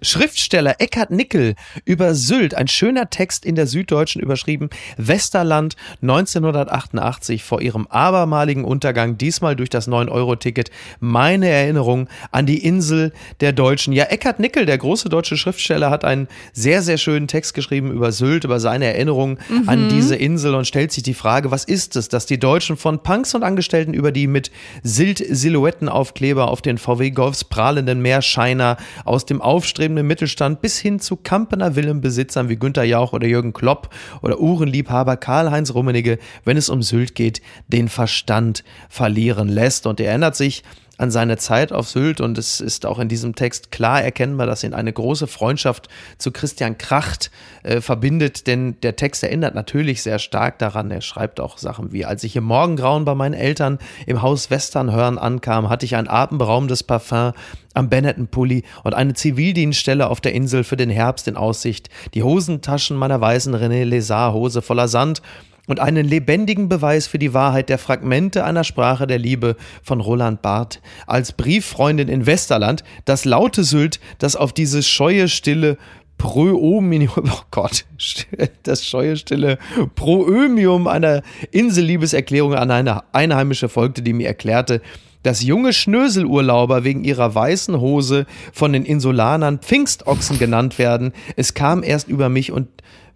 Schriftsteller 0.06 0.76
Eckhard 0.78 1.10
Nickel 1.10 1.56
über 1.84 2.14
Sylt, 2.14 2.54
ein 2.54 2.68
schöner 2.68 3.10
Text 3.10 3.44
in 3.44 3.56
der 3.56 3.66
Süddeutschen 3.66 4.22
überschrieben, 4.22 4.70
Westerland 4.96 5.74
1988 6.00 7.42
vor 7.42 7.60
ihrem 7.60 7.88
abermaligen 7.88 8.64
Untergang, 8.64 9.18
diesmal 9.18 9.56
durch 9.56 9.68
das 9.68 9.88
9-Euro-Ticket, 9.88 10.70
meine 11.00 11.48
Erinnerung 11.48 12.08
an 12.30 12.46
die 12.46 12.64
Insel 12.64 13.12
der 13.40 13.52
Deutschen. 13.52 13.92
Ja, 13.92 14.04
Eckhard 14.04 14.38
Nickel, 14.38 14.64
der 14.64 14.78
große 14.78 15.08
deutsche 15.08 15.36
Schriftsteller, 15.36 15.90
hat 15.90 16.04
einen 16.04 16.28
sehr, 16.52 16.82
sehr 16.82 16.98
schönen 16.98 17.26
Text 17.26 17.54
geschrieben 17.54 17.90
über 17.90 18.12
Sylt, 18.12 18.44
über 18.44 18.60
seine 18.60 18.84
Erinnerungen 18.86 19.38
an 19.66 19.88
diese 19.88 20.14
Insel 20.14 20.54
und 20.54 20.68
stellt 20.68 20.92
sich 20.92 21.02
die 21.02 21.14
Frage, 21.14 21.50
was 21.50 21.64
ist 21.64 21.96
es, 21.96 22.08
dass 22.08 22.26
die 22.26 22.38
Deutschen 22.38 22.76
von 22.76 23.02
Punks 23.02 23.34
und 23.34 23.42
Angestellten 23.42 23.92
über 23.92 24.12
die 24.12 24.28
mit 24.28 24.52
Sylt-Silhouettenaufkleber 24.84 26.46
auf 26.48 26.62
den 26.62 26.78
VW-Golfs 26.78 27.42
prahlenden 27.42 28.00
Meerscheiner 28.00 28.76
aus 29.04 29.26
dem 29.26 29.42
aufstrebenden 29.42 29.95
Mittelstand 30.02 30.60
bis 30.60 30.78
hin 30.78 31.00
zu 31.00 31.16
Kampener 31.16 31.76
Villenbesitzern 31.76 32.48
wie 32.48 32.56
Günter 32.56 32.84
Jauch 32.84 33.12
oder 33.12 33.26
Jürgen 33.26 33.52
Klopp 33.52 33.90
oder 34.22 34.40
Uhrenliebhaber 34.40 35.16
Karl-Heinz 35.16 35.74
Rummenigge, 35.74 36.18
wenn 36.44 36.56
es 36.56 36.68
um 36.68 36.82
Sylt 36.82 37.14
geht, 37.14 37.40
den 37.68 37.88
Verstand 37.88 38.64
verlieren 38.88 39.48
lässt. 39.48 39.86
Und 39.86 40.00
er 40.00 40.10
erinnert 40.10 40.36
sich 40.36 40.62
an 40.98 41.10
seine 41.10 41.36
Zeit 41.36 41.72
auf 41.72 41.88
Sylt 41.88 42.20
und 42.20 42.38
es 42.38 42.60
ist 42.60 42.86
auch 42.86 42.98
in 42.98 43.08
diesem 43.08 43.34
Text 43.34 43.70
klar 43.70 44.02
erkennbar, 44.02 44.46
dass 44.46 44.64
ihn 44.64 44.74
eine 44.74 44.92
große 44.92 45.26
Freundschaft 45.26 45.88
zu 46.18 46.30
Christian 46.30 46.78
Kracht 46.78 47.30
äh, 47.62 47.80
verbindet, 47.80 48.46
denn 48.46 48.80
der 48.82 48.96
Text 48.96 49.22
erinnert 49.22 49.54
natürlich 49.54 50.02
sehr 50.02 50.18
stark 50.18 50.58
daran. 50.58 50.90
Er 50.90 51.02
schreibt 51.02 51.40
auch 51.40 51.58
Sachen 51.58 51.92
wie, 51.92 52.04
als 52.04 52.24
ich 52.24 52.36
im 52.36 52.44
Morgengrauen 52.44 53.04
bei 53.04 53.14
meinen 53.14 53.34
Eltern 53.34 53.78
im 54.06 54.22
Haus 54.22 54.50
Westernhörn 54.50 55.18
ankam, 55.18 55.68
hatte 55.68 55.84
ich 55.84 55.96
ein 55.96 56.08
atemberaubendes 56.08 56.82
Parfum 56.82 57.32
am 57.74 57.90
Benetton-Pulli 57.90 58.64
und 58.84 58.94
eine 58.94 59.12
Zivildienststelle 59.12 60.08
auf 60.08 60.20
der 60.20 60.32
Insel 60.32 60.64
für 60.64 60.76
den 60.76 60.90
Herbst 60.90 61.28
in 61.28 61.36
Aussicht, 61.36 61.90
die 62.14 62.22
Hosentaschen 62.22 62.96
meiner 62.96 63.20
weißen 63.20 63.54
René 63.54 63.84
Lézard-Hose 63.84 64.62
voller 64.62 64.88
Sand 64.88 65.20
und 65.66 65.80
einen 65.80 66.06
lebendigen 66.06 66.68
Beweis 66.68 67.06
für 67.06 67.18
die 67.18 67.34
Wahrheit 67.34 67.68
der 67.68 67.78
Fragmente 67.78 68.44
einer 68.44 68.64
Sprache 68.64 69.06
der 69.06 69.18
Liebe 69.18 69.56
von 69.82 70.00
Roland 70.00 70.42
Barth 70.42 70.80
als 71.06 71.32
Brieffreundin 71.32 72.08
in 72.08 72.26
Westerland, 72.26 72.84
das 73.04 73.24
laute 73.24 73.64
Sylt, 73.64 74.00
das 74.18 74.36
auf 74.36 74.52
diese 74.52 74.82
scheue 74.82 75.28
Stille 75.28 75.76
Proömium, 76.18 77.10
oh 77.16 77.42
Gott, 77.50 77.84
das 78.62 78.86
scheue 78.86 79.16
Stille 79.16 79.58
Proömium 79.94 80.86
einer 80.86 81.22
Inselliebeserklärung 81.50 82.54
an 82.54 82.70
eine 82.70 83.02
Einheimische 83.12 83.68
folgte, 83.68 84.02
die 84.02 84.12
mir 84.12 84.28
erklärte, 84.28 84.80
dass 85.22 85.42
junge 85.42 85.72
Schnöselurlauber 85.72 86.84
wegen 86.84 87.02
ihrer 87.02 87.34
weißen 87.34 87.80
Hose 87.80 88.26
von 88.52 88.72
den 88.72 88.84
Insulanern 88.84 89.58
Pfingstochsen 89.58 90.38
genannt 90.38 90.78
werden. 90.78 91.12
Es 91.34 91.52
kam 91.52 91.82
erst 91.82 92.06
über 92.06 92.28
mich 92.28 92.52
und 92.52 92.68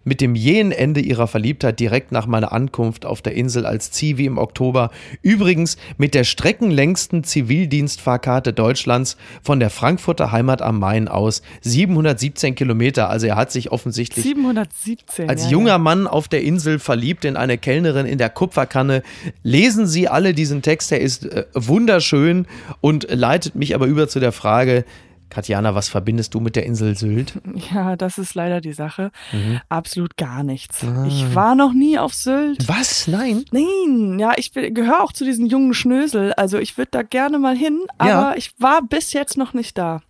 mit 0.03 0.21
dem 0.21 0.35
jähen 0.35 0.71
Ende 0.71 0.99
ihrer 0.99 1.27
Verliebtheit 1.27 1.79
direkt 1.79 2.11
nach 2.11 2.25
meiner 2.25 2.51
Ankunft 2.51 3.05
auf 3.05 3.21
der 3.21 3.35
Insel 3.35 3.65
als 3.65 3.91
Zivi 3.91 4.25
im 4.25 4.37
Oktober, 4.37 4.91
übrigens 5.21 5.77
mit 5.97 6.13
der 6.13 6.23
streckenlängsten 6.23 7.23
Zivildienstfahrkarte 7.23 8.53
Deutschlands 8.53 9.17
von 9.43 9.59
der 9.59 9.69
Frankfurter 9.69 10.31
Heimat 10.31 10.61
am 10.61 10.79
Main 10.79 11.07
aus, 11.07 11.41
717 11.61 12.55
Kilometer. 12.55 13.09
Also 13.09 13.27
er 13.27 13.35
hat 13.35 13.51
sich 13.51 13.71
offensichtlich 13.71 14.23
717, 14.25 15.29
als 15.29 15.45
ja, 15.45 15.49
junger 15.51 15.69
ja. 15.69 15.77
Mann 15.77 16.07
auf 16.07 16.27
der 16.27 16.41
Insel 16.41 16.79
verliebt 16.79 17.25
in 17.25 17.37
eine 17.37 17.57
Kellnerin 17.57 18.05
in 18.05 18.17
der 18.17 18.29
Kupferkanne. 18.29 19.03
Lesen 19.43 19.87
Sie 19.87 20.07
alle 20.07 20.33
diesen 20.33 20.61
Text, 20.61 20.91
der 20.91 21.01
ist 21.01 21.25
äh, 21.25 21.45
wunderschön 21.53 22.47
und 22.81 23.07
leitet 23.09 23.55
mich 23.55 23.75
aber 23.75 23.85
über 23.85 24.07
zu 24.07 24.19
der 24.19 24.31
Frage, 24.31 24.85
Katjana, 25.31 25.73
was 25.73 25.89
verbindest 25.89 26.33
du 26.35 26.39
mit 26.41 26.55
der 26.55 26.65
Insel 26.67 26.95
Sylt? 26.95 27.33
Ja, 27.73 27.95
das 27.95 28.17
ist 28.17 28.35
leider 28.35 28.59
die 28.61 28.73
Sache. 28.73 29.11
Mhm. 29.31 29.61
Absolut 29.69 30.17
gar 30.17 30.43
nichts. 30.43 30.83
Ah. 30.83 31.05
Ich 31.07 31.33
war 31.33 31.55
noch 31.55 31.73
nie 31.73 31.97
auf 31.97 32.13
Sylt. 32.13 32.67
Was? 32.67 33.07
Nein? 33.07 33.45
Nein, 33.51 34.19
ja, 34.19 34.33
ich 34.35 34.51
gehöre 34.53 35.01
auch 35.03 35.13
zu 35.13 35.23
diesen 35.25 35.45
jungen 35.47 35.73
Schnösel. 35.73 36.33
Also 36.33 36.59
ich 36.59 36.77
würde 36.77 36.91
da 36.91 37.01
gerne 37.01 37.39
mal 37.39 37.55
hin, 37.55 37.79
aber 37.97 38.09
Ja. 38.09 38.33
ich 38.35 38.51
war 38.59 38.81
bis 38.83 39.13
jetzt 39.13 39.37
noch 39.37 39.53
nicht 39.53 39.77
da. 39.77 40.01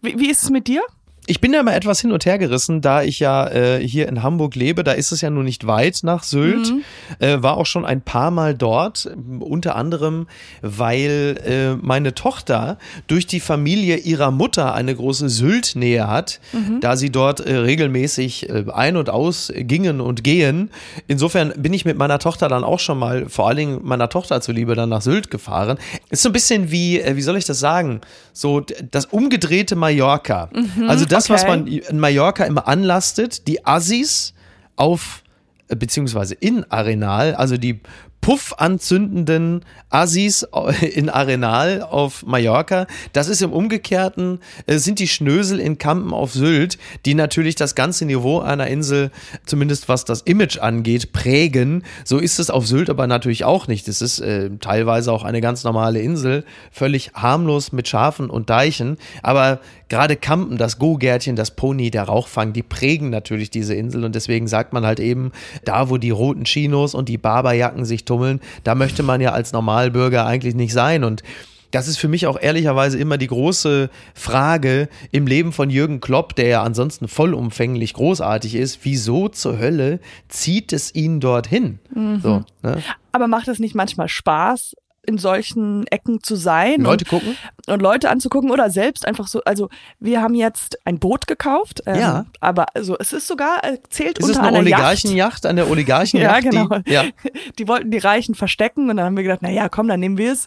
Wie, 0.00 0.18
wie 0.18 0.30
ist 0.30 0.42
es 0.42 0.50
mit 0.50 0.66
dir? 0.66 0.82
Ich 1.30 1.40
bin 1.40 1.52
da 1.52 1.62
mal 1.62 1.74
etwas 1.74 2.00
hin 2.00 2.10
und 2.10 2.26
her 2.26 2.38
gerissen, 2.38 2.80
da 2.80 3.04
ich 3.04 3.20
ja 3.20 3.46
äh, 3.46 3.86
hier 3.86 4.08
in 4.08 4.24
Hamburg 4.24 4.56
lebe. 4.56 4.82
Da 4.82 4.90
ist 4.90 5.12
es 5.12 5.20
ja 5.20 5.30
nun 5.30 5.44
nicht 5.44 5.64
weit 5.64 6.00
nach 6.02 6.24
Sylt. 6.24 6.72
Äh, 7.20 7.40
war 7.40 7.56
auch 7.56 7.66
schon 7.66 7.84
ein 7.84 8.00
paar 8.00 8.32
Mal 8.32 8.56
dort, 8.56 9.08
unter 9.38 9.76
anderem, 9.76 10.26
weil 10.60 11.38
äh, 11.46 11.76
meine 11.80 12.14
Tochter 12.14 12.78
durch 13.06 13.28
die 13.28 13.38
Familie 13.38 13.98
ihrer 13.98 14.32
Mutter 14.32 14.74
eine 14.74 14.92
große 14.92 15.28
Sylt-Nähe 15.28 16.08
hat, 16.08 16.40
da 16.80 16.96
sie 16.96 17.10
dort 17.10 17.38
äh, 17.38 17.58
regelmäßig 17.58 18.48
äh, 18.48 18.64
ein- 18.72 18.96
und 18.96 19.08
aus 19.08 19.52
gingen 19.54 20.00
und 20.00 20.24
gehen. 20.24 20.70
Insofern 21.06 21.52
bin 21.56 21.72
ich 21.72 21.84
mit 21.84 21.96
meiner 21.96 22.18
Tochter 22.18 22.48
dann 22.48 22.64
auch 22.64 22.80
schon 22.80 22.98
mal, 22.98 23.28
vor 23.28 23.46
allen 23.46 23.56
Dingen 23.56 23.80
meiner 23.84 24.08
Tochter 24.08 24.40
zuliebe, 24.40 24.74
dann 24.74 24.88
nach 24.88 25.02
Sylt 25.02 25.30
gefahren. 25.30 25.78
Ist 26.08 26.22
so 26.22 26.28
ein 26.30 26.32
bisschen 26.32 26.72
wie, 26.72 27.00
äh, 27.00 27.14
wie 27.14 27.22
soll 27.22 27.36
ich 27.36 27.44
das 27.44 27.60
sagen? 27.60 28.00
So 28.32 28.64
das 28.90 29.06
umgedrehte 29.06 29.76
Mallorca. 29.76 30.50
also 30.88 31.04
das, 31.04 31.19
was 31.28 31.42
okay. 31.42 31.50
man 31.50 31.66
in 31.66 31.98
Mallorca 31.98 32.44
immer 32.44 32.66
anlastet, 32.68 33.46
die 33.48 33.66
Assis 33.66 34.32
auf, 34.76 35.22
äh, 35.68 35.76
beziehungsweise 35.76 36.34
in 36.34 36.64
Arenal, 36.70 37.34
also 37.34 37.56
die 37.56 37.80
Puff 38.20 38.54
anzündenden 38.58 39.64
Assis 39.88 40.46
in 40.80 41.08
Arenal 41.08 41.82
auf 41.82 42.24
Mallorca. 42.26 42.86
Das 43.12 43.28
ist 43.28 43.42
im 43.42 43.52
Umgekehrten, 43.52 44.40
äh, 44.66 44.78
sind 44.78 44.98
die 44.98 45.08
Schnösel 45.08 45.58
in 45.58 45.78
Kampen 45.78 46.12
auf 46.12 46.32
Sylt, 46.32 46.78
die 47.06 47.14
natürlich 47.14 47.54
das 47.54 47.74
ganze 47.74 48.04
Niveau 48.04 48.40
einer 48.40 48.66
Insel, 48.66 49.10
zumindest 49.46 49.88
was 49.88 50.04
das 50.04 50.22
Image 50.22 50.58
angeht, 50.58 51.12
prägen. 51.12 51.84
So 52.04 52.18
ist 52.18 52.38
es 52.38 52.50
auf 52.50 52.66
Sylt 52.66 52.90
aber 52.90 53.06
natürlich 53.06 53.44
auch 53.44 53.68
nicht. 53.68 53.88
Es 53.88 54.02
ist 54.02 54.20
äh, 54.20 54.50
teilweise 54.60 55.12
auch 55.12 55.24
eine 55.24 55.40
ganz 55.40 55.64
normale 55.64 56.00
Insel, 56.00 56.44
völlig 56.70 57.12
harmlos 57.14 57.72
mit 57.72 57.88
Schafen 57.88 58.28
und 58.28 58.50
Deichen. 58.50 58.98
Aber 59.22 59.60
gerade 59.90 60.16
Kampen, 60.16 60.56
das 60.56 60.78
Go-Gärtchen, 60.78 61.36
das 61.36 61.50
Pony, 61.50 61.90
der 61.90 62.04
Rauchfang, 62.04 62.54
die 62.54 62.62
prägen 62.62 63.10
natürlich 63.10 63.50
diese 63.50 63.74
Insel 63.74 64.04
und 64.04 64.14
deswegen 64.14 64.48
sagt 64.48 64.72
man 64.72 64.86
halt 64.86 65.00
eben, 65.00 65.32
da 65.66 65.90
wo 65.90 65.98
die 65.98 66.10
roten 66.10 66.44
Chinos 66.44 66.94
und 66.94 67.10
die 67.10 67.18
Barberjacken 67.18 67.84
sich 67.84 68.06
tummeln, 68.06 68.40
da 68.64 68.74
möchte 68.74 69.02
man 69.02 69.20
ja 69.20 69.32
als 69.32 69.52
Normalbürger 69.52 70.24
eigentlich 70.24 70.54
nicht 70.54 70.72
sein 70.72 71.04
und 71.04 71.22
das 71.70 71.86
ist 71.86 71.98
für 71.98 72.08
mich 72.08 72.26
auch 72.26 72.40
ehrlicherweise 72.40 72.98
immer 72.98 73.16
die 73.16 73.28
große 73.28 73.90
Frage 74.14 74.88
im 75.12 75.26
Leben 75.26 75.52
von 75.52 75.70
Jürgen 75.70 76.00
Klopp, 76.00 76.34
der 76.34 76.48
ja 76.48 76.62
ansonsten 76.62 77.06
vollumfänglich 77.06 77.94
großartig 77.94 78.56
ist. 78.56 78.80
Wieso 78.82 79.28
zur 79.28 79.58
Hölle 79.58 80.00
zieht 80.28 80.72
es 80.72 80.92
ihn 80.94 81.20
dorthin? 81.20 81.78
So, 82.22 82.42
ne? 82.62 82.82
Aber 83.12 83.28
macht 83.28 83.46
es 83.46 83.60
nicht 83.60 83.76
manchmal 83.76 84.08
Spaß, 84.08 84.74
in 85.06 85.16
solchen 85.18 85.86
Ecken 85.86 86.22
zu 86.22 86.36
sein 86.36 86.82
Leute 86.82 87.04
und, 87.04 87.08
gucken. 87.08 87.36
und 87.66 87.80
Leute 87.80 88.10
anzugucken 88.10 88.50
oder 88.50 88.68
selbst 88.70 89.06
einfach 89.06 89.26
so. 89.28 89.40
Also 89.44 89.68
wir 89.98 90.20
haben 90.20 90.34
jetzt 90.34 90.78
ein 90.84 90.98
Boot 90.98 91.26
gekauft, 91.26 91.82
ähm, 91.86 91.98
Ja. 92.00 92.26
aber 92.40 92.66
also 92.74 92.96
es 92.98 93.12
ist 93.12 93.26
sogar 93.26 93.64
äh, 93.64 93.78
zählt 93.88 94.18
Ist 94.18 94.24
es 94.24 94.30
unter 94.36 94.42
eine 94.48 94.58
einer 94.58 94.68
Yacht. 94.68 94.80
Oligarchenjacht 94.82 95.46
an 95.46 95.56
der 95.56 95.70
Oligarchenjacht? 95.70 96.44
Ja, 96.44 96.50
genau. 96.50 96.78
Die, 96.80 96.92
ja. 96.92 97.04
Die 97.58 97.66
wollten 97.66 97.90
die 97.90 97.98
Reichen 97.98 98.34
verstecken 98.34 98.90
und 98.90 98.96
dann 98.98 99.06
haben 99.06 99.16
wir 99.16 99.22
gedacht, 99.22 99.40
na 99.42 99.50
ja, 99.50 99.68
komm, 99.68 99.88
dann 99.88 100.00
nehmen 100.00 100.18
wir 100.18 100.32
es. 100.32 100.46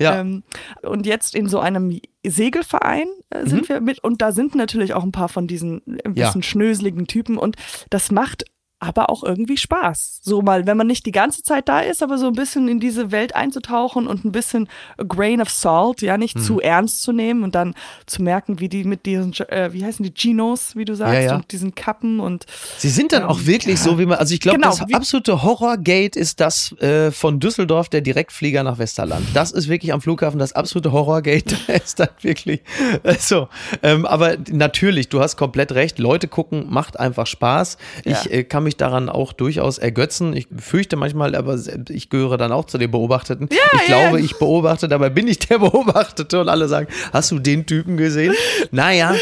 Ja. 0.00 0.18
Ähm, 0.20 0.42
und 0.82 1.06
jetzt 1.06 1.34
in 1.34 1.48
so 1.48 1.60
einem 1.60 2.00
Segelverein 2.26 3.06
äh, 3.30 3.46
sind 3.46 3.68
wir 3.68 3.80
mit 3.80 4.02
und 4.02 4.20
da 4.22 4.32
sind 4.32 4.54
natürlich 4.54 4.94
auch 4.94 5.02
ein 5.04 5.12
paar 5.12 5.28
von 5.28 5.46
diesen 5.46 5.82
ein 5.86 5.92
Mhm. 6.12 6.16
Ja. 6.16 6.26
bisschen 6.26 6.42
schnöseligen 6.42 7.06
Typen 7.06 7.38
und 7.38 7.56
das 7.90 8.10
macht 8.10 8.44
aber 8.82 9.10
auch 9.10 9.22
irgendwie 9.22 9.56
Spaß. 9.56 10.18
So 10.22 10.42
mal, 10.42 10.66
wenn 10.66 10.76
man 10.76 10.88
nicht 10.88 11.06
die 11.06 11.12
ganze 11.12 11.42
Zeit 11.44 11.68
da 11.68 11.80
ist, 11.80 12.02
aber 12.02 12.18
so 12.18 12.26
ein 12.26 12.32
bisschen 12.32 12.66
in 12.66 12.80
diese 12.80 13.12
Welt 13.12 13.36
einzutauchen 13.36 14.08
und 14.08 14.24
ein 14.24 14.32
bisschen 14.32 14.68
a 14.98 15.04
grain 15.04 15.40
of 15.40 15.50
salt, 15.50 16.02
ja, 16.02 16.16
nicht 16.18 16.42
zu 16.42 16.60
ernst 16.60 17.02
zu 17.02 17.12
nehmen 17.12 17.44
und 17.44 17.54
dann 17.54 17.74
zu 18.06 18.22
merken, 18.22 18.58
wie 18.58 18.68
die 18.68 18.82
mit 18.82 19.06
diesen, 19.06 19.32
äh, 19.48 19.72
wie 19.72 19.84
heißen 19.84 20.02
die, 20.04 20.12
Ginos, 20.12 20.74
wie 20.74 20.84
du 20.84 20.94
sagst, 20.96 21.14
Ja, 21.14 21.20
ja. 21.20 21.34
und 21.36 21.52
diesen 21.52 21.74
Kappen 21.76 22.18
und 22.18 22.46
Sie 22.78 22.88
sind 22.88 23.12
dann 23.12 23.22
auch 23.22 23.46
wirklich 23.46 23.78
so, 23.78 23.98
wie 24.00 24.06
man, 24.06 24.18
also 24.18 24.34
ich 24.34 24.40
glaube, 24.40 24.58
Genau, 24.58 24.70
das 24.70 24.80
absolute 24.92 25.42
Horrorgate 25.42 26.16
ist 26.16 26.40
das 26.40 26.72
äh, 26.80 27.12
von 27.12 27.38
Düsseldorf, 27.38 27.88
der 27.88 28.00
Direktflieger 28.00 28.62
nach 28.64 28.78
Westerland. 28.78 29.24
Das 29.32 29.52
ist 29.52 29.68
wirklich 29.68 29.92
am 29.92 30.00
Flughafen 30.00 30.38
das 30.40 30.52
absolute 30.54 30.90
Horrorgate. 30.92 31.56
Da 31.68 31.74
ist 31.74 32.00
dann 32.00 32.08
wirklich 32.20 32.62
äh, 33.04 33.14
so. 33.18 33.48
Ähm, 33.82 34.04
aber 34.06 34.36
natürlich, 34.50 35.08
du 35.08 35.20
hast 35.20 35.36
komplett 35.36 35.72
recht. 35.72 35.98
Leute 36.00 36.26
gucken 36.26 36.66
macht 36.68 36.98
einfach 36.98 37.26
Spaß. 37.26 37.76
Ich 38.04 38.24
Ja. 38.24 38.30
äh, 38.30 38.44
kann 38.44 38.64
mich 38.64 38.71
daran 38.76 39.08
auch 39.08 39.32
durchaus 39.32 39.78
ergötzen. 39.78 40.34
Ich 40.34 40.46
fürchte 40.56 40.96
manchmal, 40.96 41.34
aber 41.34 41.58
ich 41.88 42.10
gehöre 42.10 42.36
dann 42.38 42.52
auch 42.52 42.64
zu 42.66 42.78
den 42.78 42.90
Beobachteten. 42.90 43.48
ich 43.50 43.58
ja, 43.58 43.84
glaube, 43.86 44.18
ja. 44.18 44.24
ich 44.24 44.36
beobachte, 44.38 44.88
dabei 44.88 45.10
bin 45.10 45.26
ich 45.28 45.38
der 45.38 45.58
Beobachtete 45.60 46.40
und 46.40 46.48
alle 46.48 46.68
sagen, 46.68 46.88
hast 47.12 47.30
du 47.30 47.38
den 47.38 47.66
Typen 47.66 47.96
gesehen? 47.96 48.34
Naja, 48.70 49.14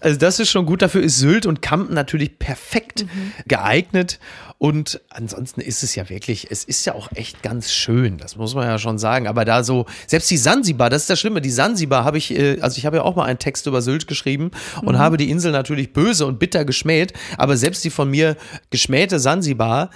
also 0.00 0.18
das 0.18 0.40
ist 0.40 0.50
schon 0.50 0.66
gut. 0.66 0.82
Dafür 0.82 1.02
ist 1.02 1.18
Sylt 1.18 1.46
und 1.46 1.62
Kampen 1.62 1.94
natürlich 1.94 2.38
perfekt 2.38 3.04
Mhm. 3.06 3.32
geeignet. 3.46 4.18
Und 4.58 5.02
ansonsten 5.10 5.60
ist 5.60 5.82
es 5.82 5.94
ja 5.94 6.08
wirklich, 6.08 6.50
es 6.50 6.64
ist 6.64 6.84
ja 6.86 6.94
auch 6.94 7.08
echt 7.14 7.42
ganz 7.42 7.72
schön, 7.72 8.16
das 8.16 8.36
muss 8.36 8.54
man 8.54 8.66
ja 8.66 8.78
schon 8.78 8.98
sagen. 8.98 9.26
Aber 9.26 9.44
da 9.44 9.62
so, 9.62 9.84
selbst 10.06 10.30
die 10.30 10.38
Sansibar, 10.38 10.88
das 10.88 11.02
ist 11.02 11.10
das 11.10 11.20
Schlimme, 11.20 11.42
die 11.42 11.50
Sansibar 11.50 12.04
habe 12.04 12.16
ich, 12.16 12.30
äh, 12.30 12.60
also 12.60 12.78
ich 12.78 12.86
habe 12.86 12.96
ja 12.96 13.02
auch 13.02 13.16
mal 13.16 13.24
einen 13.24 13.38
Text 13.38 13.66
über 13.66 13.82
Sylt 13.82 14.06
geschrieben 14.06 14.50
und 14.82 14.94
Mhm. 14.94 14.98
habe 14.98 15.16
die 15.18 15.30
Insel 15.30 15.52
natürlich 15.52 15.92
böse 15.92 16.24
und 16.26 16.38
bitter 16.38 16.64
geschmäht. 16.64 17.12
Aber 17.36 17.56
selbst 17.58 17.84
die 17.84 17.90
von 17.90 18.10
mir 18.10 18.36
geschmähte 18.70 19.20
Sansibar 19.20 19.90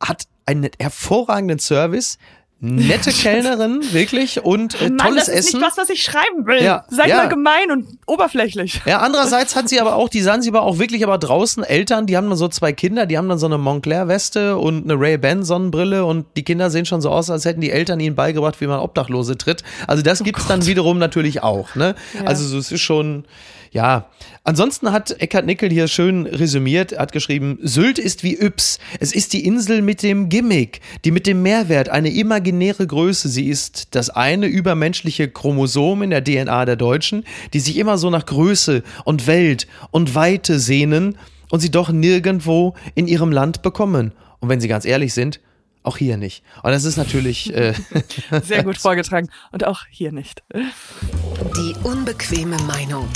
hat 0.00 0.24
einen 0.46 0.70
hervorragenden 0.78 1.58
Service. 1.58 2.18
Nette 2.64 3.10
Kellnerin, 3.12 3.80
wirklich, 3.92 4.42
und 4.42 4.80
äh, 4.80 4.88
Mann, 4.88 4.98
tolles 4.98 5.26
das 5.26 5.28
ist 5.28 5.48
Essen. 5.48 5.60
nicht 5.60 5.70
was, 5.70 5.76
was 5.76 5.90
ich 5.90 6.02
schreiben 6.02 6.46
will. 6.46 6.62
Ja, 6.62 6.84
Sei 6.88 7.08
ja. 7.08 7.16
mal 7.18 7.28
gemein 7.28 7.70
und 7.70 7.86
oberflächlich. 8.06 8.80
Ja, 8.86 8.98
andererseits 8.98 9.54
hat 9.54 9.68
sie 9.68 9.80
aber 9.80 9.96
auch, 9.96 10.08
die 10.08 10.22
Sansibar 10.22 10.62
auch 10.62 10.78
wirklich 10.78 11.04
aber 11.04 11.18
draußen 11.18 11.62
Eltern, 11.62 12.06
die 12.06 12.16
haben 12.16 12.28
dann 12.28 12.38
so 12.38 12.48
zwei 12.48 12.72
Kinder, 12.72 13.06
die 13.06 13.18
haben 13.18 13.28
dann 13.28 13.38
so 13.38 13.46
eine 13.46 13.58
Montclair-Weste 13.58 14.56
und 14.56 14.84
eine 14.84 14.98
Ray-Ban-Sonnenbrille 14.98 16.04
und 16.04 16.26
die 16.36 16.42
Kinder 16.42 16.70
sehen 16.70 16.86
schon 16.86 17.00
so 17.00 17.10
aus, 17.10 17.30
als 17.30 17.44
hätten 17.44 17.60
die 17.60 17.70
Eltern 17.70 18.00
ihnen 18.00 18.14
beigebracht, 18.16 18.60
wie 18.60 18.66
man 18.66 18.80
Obdachlose 18.80 19.36
tritt. 19.36 19.62
Also 19.86 20.02
das 20.02 20.22
gibt's 20.22 20.46
dann 20.46 20.64
wiederum 20.66 20.98
natürlich 20.98 21.42
auch, 21.42 21.74
ne? 21.74 21.94
Also 22.24 22.44
so, 22.46 22.58
es 22.58 22.72
ist 22.72 22.80
schon, 22.80 23.24
Ja, 23.74 24.06
ansonsten 24.44 24.92
hat 24.92 25.20
Eckhard 25.20 25.46
Nickel 25.46 25.68
hier 25.68 25.88
schön 25.88 26.26
resümiert, 26.26 26.96
hat 26.96 27.10
geschrieben, 27.10 27.58
Sylt 27.60 27.98
ist 27.98 28.22
wie 28.22 28.40
Yps. 28.40 28.78
Es 29.00 29.12
ist 29.12 29.32
die 29.32 29.44
Insel 29.44 29.82
mit 29.82 30.04
dem 30.04 30.28
Gimmick, 30.28 30.80
die 31.04 31.10
mit 31.10 31.26
dem 31.26 31.42
Mehrwert, 31.42 31.88
eine 31.88 32.10
imaginäre 32.10 32.86
Größe. 32.86 33.28
Sie 33.28 33.48
ist 33.48 33.96
das 33.96 34.10
eine 34.10 34.46
übermenschliche 34.46 35.28
Chromosom 35.28 36.02
in 36.02 36.10
der 36.10 36.22
DNA 36.22 36.66
der 36.66 36.76
Deutschen, 36.76 37.24
die 37.52 37.58
sich 37.58 37.76
immer 37.76 37.98
so 37.98 38.10
nach 38.10 38.26
Größe 38.26 38.84
und 39.04 39.26
Welt 39.26 39.66
und 39.90 40.14
Weite 40.14 40.60
sehnen 40.60 41.18
und 41.50 41.58
sie 41.58 41.72
doch 41.72 41.90
nirgendwo 41.90 42.74
in 42.94 43.08
ihrem 43.08 43.32
Land 43.32 43.62
bekommen. 43.62 44.12
Und 44.38 44.50
wenn 44.50 44.60
sie 44.60 44.68
ganz 44.68 44.84
ehrlich 44.84 45.14
sind, 45.14 45.40
auch 45.82 45.96
hier 45.96 46.16
nicht. 46.16 46.44
Und 46.62 46.70
das 46.70 46.84
ist 46.84 46.96
natürlich 46.96 47.52
äh, 47.52 47.74
sehr 48.44 48.62
gut 48.62 48.78
vorgetragen. 48.80 49.30
Und 49.50 49.66
auch 49.66 49.80
hier 49.90 50.12
nicht. 50.12 50.44
Die 50.54 51.74
unbequeme 51.82 52.56
Meinung. 52.68 53.08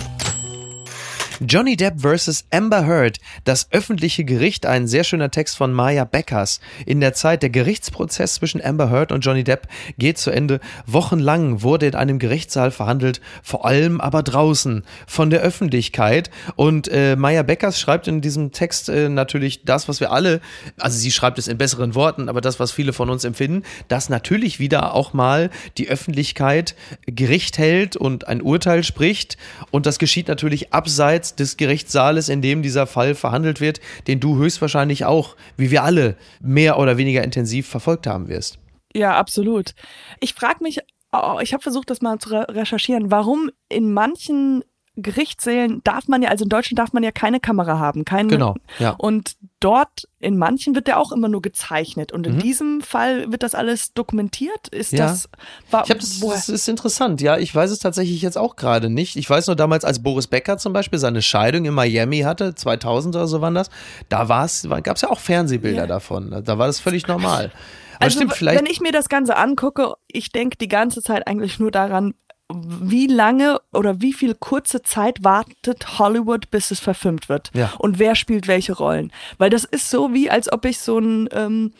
Johnny 1.41 1.77
Depp 1.77 2.01
vs. 2.01 2.47
Amber 2.51 2.85
Heard, 2.85 3.19
das 3.45 3.69
öffentliche 3.71 4.25
Gericht, 4.25 4.67
ein 4.67 4.89
sehr 4.89 5.05
schöner 5.05 5.31
Text 5.31 5.57
von 5.57 5.73
Maya 5.73 6.03
Beckers. 6.05 6.59
In 6.85 7.01
der 7.01 7.15
Zeit, 7.15 7.43
der 7.43 7.51
Gerichtsprozess 7.51 8.35
zwischen 8.35 8.61
Amber 8.61 8.91
Heard 8.91 9.13
und 9.13 9.21
Johnny 9.21 9.45
Depp 9.45 9.69
geht 9.99 10.19
zu 10.19 10.33
Ende. 10.33 10.59
Wochenlang 10.87 11.63
wurde 11.63 11.87
in 11.87 11.95
einem 11.95 12.19
Gerichtssaal 12.19 12.73
verhandelt, 12.73 13.21
vor 13.45 13.65
allem 13.67 14.01
aber 14.01 14.25
draußen 14.25 14.83
von 15.07 15.31
der 15.31 15.41
Öffentlichkeit. 15.41 16.31
Und 16.57 16.89
äh, 16.89 17.15
Maya 17.15 17.45
Beckers 17.45 17.79
schreibt 17.79 18.09
in 18.09 18.21
diesem 18.21 18.51
Text 18.51 18.89
äh, 18.89 19.09
natürlich 19.09 19.63
das, 19.65 19.87
was 19.87 20.01
wir 20.01 20.11
alle, 20.11 20.41
also 20.79 20.99
sie 20.99 21.13
schreibt 21.13 21.39
es 21.39 21.47
in 21.47 21.57
besseren 21.57 21.95
Worten, 21.95 22.29
aber 22.29 22.41
das, 22.41 22.59
was 22.59 22.73
viele 22.73 22.93
von 22.93 23.11
uns 23.11 23.23
empfinden, 23.23 23.63
dass 23.87 24.09
natürlich 24.09 24.59
wieder 24.59 24.93
auch 24.93 25.13
mal 25.13 25.51
die 25.77 25.89
Öffentlichkeit 25.89 26.75
Gericht 27.07 27.59
hält 27.59 27.97
und 27.97 28.27
ein 28.27 28.43
Urteil 28.43 28.83
spricht. 28.83 29.37
Und 29.71 29.87
das 29.87 30.01
geschieht 30.01 30.27
natürlich 30.27 30.73
abseits 30.73 31.28
abseits 31.29 31.35
des 31.37 31.57
Gerichtssaales, 31.57 32.29
in 32.29 32.43
dem 32.43 32.63
dieser 32.63 32.87
Fall 32.87 33.15
verhandelt 33.15 33.61
wird, 33.61 33.81
den 34.07 34.21
du 34.21 34.37
höchstwahrscheinlich 34.37 35.05
auch, 35.05 35.37
wie 35.57 35.71
wir 35.71 35.83
alle, 35.83 36.17
mehr 36.41 36.79
oder 36.79 36.97
weniger 36.97 37.23
intensiv 37.23 37.69
verfolgt 37.69 38.07
haben 38.07 38.29
wirst. 38.29 38.59
Ja, 38.95 39.17
absolut. 39.17 39.75
Ich 40.21 40.35
frage 40.35 40.63
mich, 40.63 40.81
oh, 41.13 41.39
ich 41.41 41.53
habe 41.53 41.63
versucht, 41.63 41.91
das 41.91 42.01
mal 42.01 42.19
zu 42.19 42.31
recherchieren, 42.31 43.11
warum 43.11 43.51
in 43.69 43.93
manchen 43.93 44.65
Gerichtssälen 45.03 45.81
darf 45.85 46.09
man 46.09 46.23
ja, 46.23 46.31
also 46.31 46.45
in 46.45 46.49
Deutschland 46.49 46.79
darf 46.79 46.93
man 46.93 47.03
ja 47.03 47.13
keine 47.13 47.41
Kamera 47.41 47.79
haben. 47.79 48.05
Keine, 48.05 48.29
genau. 48.29 48.55
Ja. 48.79 48.91
Und 48.91 49.37
dort 49.61 50.09
in 50.19 50.37
manchen 50.37 50.75
wird 50.75 50.87
der 50.87 50.99
auch 50.99 51.13
immer 51.13 51.29
nur 51.29 51.43
gezeichnet. 51.43 52.13
Und 52.13 52.27
in 52.27 52.35
mhm. 52.35 52.39
diesem 52.41 52.81
Fall 52.81 53.31
wird 53.31 53.43
das 53.43 53.55
alles 53.55 53.93
dokumentiert. 53.95 54.69
Ist 54.69 54.93
ja. 54.93 55.07
das. 55.07 55.29
War, 55.71 55.85
ich 55.85 55.91
hab 55.91 55.99
das, 56.01 56.21
das 56.21 56.49
ist 56.49 56.69
interessant. 56.69 57.21
Ja, 57.21 57.39
ich 57.39 57.55
weiß 57.55 57.71
es 57.71 57.79
tatsächlich 57.79 58.21
jetzt 58.23 58.39
auch 58.39 58.57
gerade 58.57 58.91
nicht. 58.91 59.17
Ich 59.17 59.29
weiß 59.29 59.47
nur 59.47 59.57
damals, 59.57 59.85
als 59.85 60.03
Boris 60.03 60.27
Becker 60.27 60.59
zum 60.59 60.73
Beispiel 60.73 60.99
seine 60.99 61.23
Scheidung 61.23 61.65
in 61.65 61.75
Miami 61.75 62.21
hatte, 62.21 62.55
2000 62.55 63.17
oder 63.17 63.27
so 63.27 63.41
waren 63.41 63.55
das, 63.55 63.71
da 64.09 64.25
gab 64.25 64.97
es 64.97 65.03
ja 65.03 65.11
auch 65.11 65.21
Fernsehbilder 65.21 65.83
ja. 65.83 65.87
davon. 65.87 66.43
Da 66.45 66.59
war 66.59 66.67
das 66.67 66.81
völlig 66.81 67.07
normal. 67.07 67.53
Aber 67.97 68.05
also, 68.05 68.19
stimmt, 68.19 68.35
vielleicht 68.35 68.59
wenn 68.61 68.67
ich 68.67 68.81
mir 68.81 68.93
das 68.93 69.09
Ganze 69.09 69.37
angucke, 69.37 69.95
ich 70.07 70.31
denke 70.31 70.57
die 70.57 70.69
ganze 70.69 71.03
Zeit 71.03 71.27
eigentlich 71.27 71.59
nur 71.59 71.71
daran, 71.71 72.15
wie 72.51 73.07
lange 73.07 73.61
oder 73.73 74.01
wie 74.01 74.15
viel 74.15 74.35
kurze 74.35 74.83
Zeit 74.83 75.23
wartet 75.23 75.99
Hollywood, 75.99 76.51
bis 76.51 76.71
es 76.71 76.81
verfilmt 76.81 77.29
wird? 77.29 77.51
Ja. 77.53 77.73
Und 77.79 77.99
wer 77.99 78.15
spielt 78.15 78.49
welche 78.49 78.73
Rollen? 78.73 79.13
Weil 79.37 79.51
das 79.51 79.65
ist 79.65 79.91
so 79.91 80.15
wie, 80.15 80.31
als 80.31 80.51
ob 80.51 80.65
ich 80.65 80.79
so 80.79 80.99
ein 80.99 81.29
ähm, 81.33 81.73